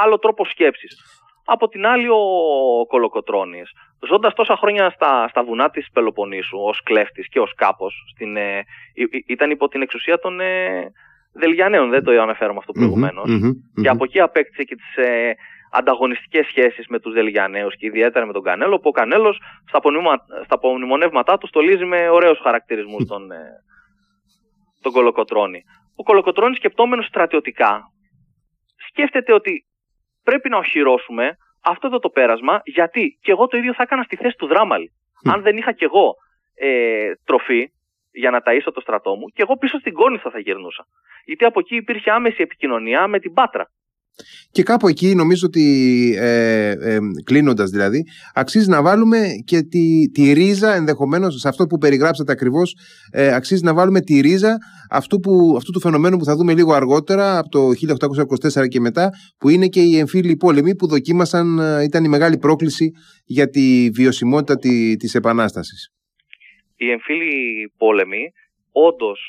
άλλο 0.04 0.20
τρόπο 0.20 0.46
σκέψης. 0.46 1.22
από 1.52 1.68
την 1.68 1.86
άλλη 1.86 2.08
ο 2.10 2.86
Κολοκοτρώνης. 2.88 3.72
Ζώντας 4.08 4.34
τόσα 4.34 4.56
χρόνια 4.56 4.90
στα, 4.90 5.28
στα 5.30 5.44
βουνά 5.44 5.70
της 5.70 5.90
Πελοποννήσου 5.94 6.58
ως 6.58 6.82
κλέφτης 6.84 7.30
και 7.30 7.40
ως 7.40 7.54
κάπος, 7.56 7.94
στην, 8.14 8.38
ε, 8.38 8.64
ήταν 9.28 9.50
υπό 9.50 9.68
την 9.68 9.82
εξουσία 9.82 10.20
των 10.20 10.40
ε, 10.40 10.92
Δελγιανέων, 11.34 11.90
δεν 11.90 12.04
το 12.04 12.22
αναφέρομαι 12.22 12.58
αυτό 12.60 12.72
προηγουμένως. 12.72 13.30
Και 13.82 13.90
από 13.90 14.04
εκεί 14.04 14.20
απέκτησε 14.20 14.64
και 14.64 14.76
τις 14.76 14.96
ε, 14.96 15.34
ανταγωνιστικές 15.72 16.46
σχέσεις 16.46 16.88
με 16.88 17.00
τους 17.00 17.14
Δελγιανέους 17.14 17.76
και 17.76 17.86
ιδιαίτερα 17.86 18.26
με 18.26 18.34
τον 18.34 18.44
Κανέλο, 18.44 18.76
που 18.78 18.88
ο 18.88 18.92
Κανέλος 18.92 19.42
στα, 19.68 19.80
στα 20.44 20.56
απομνημονεύματά 20.56 21.38
του 21.38 21.48
στολίζει 21.48 21.86
με 21.86 22.10
ωραίους 22.10 22.40
χαρακτηρισμούς 22.44 23.06
τον, 23.08 23.32
ε, 23.32 23.38
τον 24.82 24.92
Κολοκοτρώνη. 24.92 25.62
Ο 25.96 26.04
Κολοκοτρώνης 26.04 26.58
σκεπτόμενος 26.58 27.06
στρατιωτικά 27.06 27.82
σκέφτεται 28.90 29.34
ότι 29.34 29.66
πρέπει 30.24 30.50
να 30.50 30.58
οχυρώσουμε 30.58 31.38
αυτό 31.64 31.88
εδώ 31.88 32.00
το 32.00 32.10
πέρασμα, 32.10 32.62
γιατί 32.64 33.18
και 33.22 33.32
εγώ 33.32 33.48
το 33.48 33.58
ίδιο 33.58 33.74
θα 33.74 33.84
έκανα 33.84 34.04
στη 34.04 34.16
θέση 34.16 34.36
του 34.38 34.48
Δράμαλ. 34.48 34.82
Αν 35.24 35.42
δεν 35.42 35.58
είχα 35.58 35.72
κι 35.72 35.84
εγώ 35.84 36.14
ε, 36.56 37.12
τροφή 37.26 37.72
για 38.12 38.30
να 38.30 38.40
ταΐσω 38.46 38.72
το 38.74 38.82
στρατό 38.82 39.16
μου, 39.16 39.28
και 39.28 39.42
εγώ 39.42 39.58
πίσω 39.58 39.78
στην 39.80 39.94
Κόνηθο 39.94 40.30
θα 40.32 40.40
γυρνούσα. 40.40 40.86
Γιατί 41.26 41.46
από 41.46 41.60
εκεί 41.60 41.76
υπήρχε 41.76 42.12
άμεση 42.12 42.42
επικοινωνία 42.42 43.08
με 43.08 43.20
την 43.20 43.34
Πάτρα. 43.34 43.70
Και 44.52 44.64
κάπου 44.64 44.88
εκεί 44.88 45.16
νομίζω 45.16 45.48
ότι 45.48 45.66
ε, 46.20 46.70
ε, 46.70 47.00
κλείνοντας 47.24 47.70
δηλαδή, 47.70 48.04
αξίζει 48.34 48.70
να 48.70 48.82
βάλουμε 48.82 49.28
και 49.46 49.62
τη, 49.62 50.10
τη 50.10 50.32
ρίζα 50.32 50.76
ενδεχομένως 50.76 51.40
σε 51.40 51.48
αυτό 51.48 51.68
που 51.68 51.78
περιγράψατε 51.78 52.32
ακριβώς, 52.32 52.76
ε, 53.12 53.34
αξίζει 53.34 53.64
να 53.64 53.74
βάλουμε 53.74 54.02
τη 54.02 54.20
ρίζα 54.20 54.58
αυτού, 54.90 55.20
που, 55.20 55.54
αυτού 55.58 55.72
του 55.72 55.80
φαινομένου 55.80 56.18
που 56.18 56.26
θα 56.26 56.36
δούμε 56.36 56.54
λίγο 56.54 56.74
αργότερα, 56.74 57.38
από 57.38 57.50
το 57.50 57.70
1824 58.60 58.68
και 58.68 58.80
μετά, 58.80 59.10
που 59.38 59.50
είναι 59.50 59.68
και 59.68 59.82
οι 59.82 59.98
εμφύλοι 59.98 60.36
πόλεμοι 60.36 60.76
που 60.76 60.88
δοκίμασαν, 60.88 61.60
ε, 61.60 61.84
ήταν 61.84 62.04
η 62.04 62.08
μεγάλη 62.08 62.38
πρόκληση 62.38 62.92
για 63.26 63.50
τη 63.50 63.90
βιωσιμότητα 63.94 64.58
τη 64.58 64.96
της 64.96 65.16
Επανάστασης. 65.16 65.92
Οι 66.82 66.92
εμφύλοι 66.92 67.34
πόλεμοι 67.78 68.24
όντως 68.72 69.20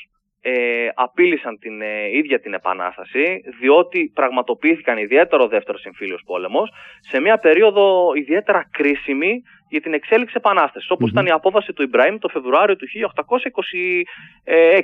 ε, 0.41 0.51
απείλησαν 0.95 1.57
την 1.59 1.81
ε, 1.81 2.17
ίδια 2.17 2.39
την 2.39 2.53
Επανάσταση, 2.53 3.25
διότι 3.59 4.11
πραγματοποιήθηκαν 4.13 4.97
ιδιαίτερο 4.97 5.47
δεύτερος 5.47 5.83
εμφύλιος 5.83 6.21
πόλεμος 6.25 6.69
σε 6.99 7.19
μια 7.19 7.37
περίοδο 7.37 8.13
ιδιαίτερα 8.15 8.67
κρίσιμη 8.71 9.41
για 9.69 9.81
την 9.81 9.93
εξέλιξη 9.93 10.33
επανάστασης, 10.37 10.89
ήταν 11.07 11.25
η 11.25 11.31
απόβαση 11.31 11.73
του 11.73 11.81
Ιμπραήμ 11.81 12.17
το 12.17 12.29
Φεβρουάριο 12.29 12.75
του 12.75 12.87
1826. 12.87 14.81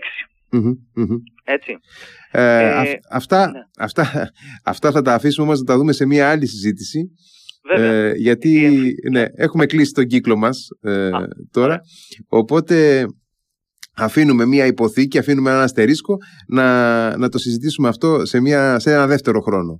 Έτσι. 1.43 1.77
Ε, 2.31 2.89
ε, 2.89 2.99
αυτά, 3.11 3.51
ναι. 3.51 3.59
αυτά, 3.77 4.31
αυτά 4.73 4.91
θα 4.91 5.01
τα 5.01 5.13
αφήσουμε 5.13 5.45
όμως 5.45 5.59
να 5.59 5.65
τα 5.65 5.77
δούμε 5.77 5.91
σε 5.91 6.05
μια 6.05 6.29
άλλη 6.29 6.47
συζήτηση. 6.47 7.11
Ε, 7.69 8.11
γιατί 8.15 8.81
ναι, 9.11 9.25
έχουμε 9.35 9.65
κλείσει 9.65 9.91
τον 9.91 10.05
κύκλο 10.05 10.37
μας 10.37 10.67
ε, 10.81 11.09
τώρα. 11.51 11.79
Οπότε 12.27 13.05
αφήνουμε 13.97 14.45
μία 14.45 14.65
υποθήκη, 14.65 15.17
αφήνουμε 15.17 15.49
ένα 15.49 15.63
αστερίσκο 15.63 16.17
να, 16.47 17.17
να 17.17 17.29
το 17.29 17.37
συζητήσουμε 17.37 17.87
αυτό 17.87 18.25
σε, 18.25 18.41
μια, 18.41 18.79
σε 18.79 18.93
ένα 18.93 19.07
δεύτερο 19.07 19.39
χρόνο. 19.41 19.79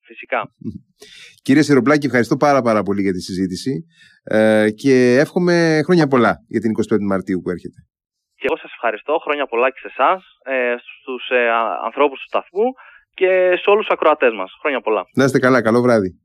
Φυσικά. 0.00 0.40
Κύριε 1.44 1.62
Σιροπλάκη, 1.62 2.06
ευχαριστώ 2.06 2.36
πάρα 2.36 2.62
πάρα 2.62 2.82
πολύ 2.82 3.02
για 3.02 3.12
τη 3.12 3.20
συζήτηση 3.20 3.84
ε, 4.24 4.70
και 4.70 5.16
εύχομαι 5.18 5.80
χρόνια 5.84 6.06
πολλά 6.06 6.36
για 6.48 6.60
την 6.60 6.70
25η 6.76 7.06
Μαρτίου 7.08 7.40
που 7.40 7.50
έρχεται. 7.50 7.80
Και 8.34 8.46
εγώ 8.48 8.56
σας 8.56 8.72
ευχαριστώ, 8.72 9.18
χρόνια 9.24 9.46
πολλά 9.46 9.70
και 9.70 9.78
σε 9.82 9.90
εσάς, 9.94 10.24
ε, 10.44 10.74
στους 10.78 11.28
ε, 11.28 11.48
ανθρώπους 11.84 12.18
του 12.20 12.26
σταθμού 12.26 12.66
και 13.14 13.30
σε 13.60 13.70
όλους 13.70 13.86
τους 13.86 13.94
ακροατές 13.94 14.32
μας. 14.34 14.50
Χρόνια 14.60 14.80
πολλά. 14.80 15.02
Να 15.14 15.24
είστε 15.24 15.38
καλά, 15.38 15.62
καλό 15.62 15.80
βράδυ. 15.80 16.18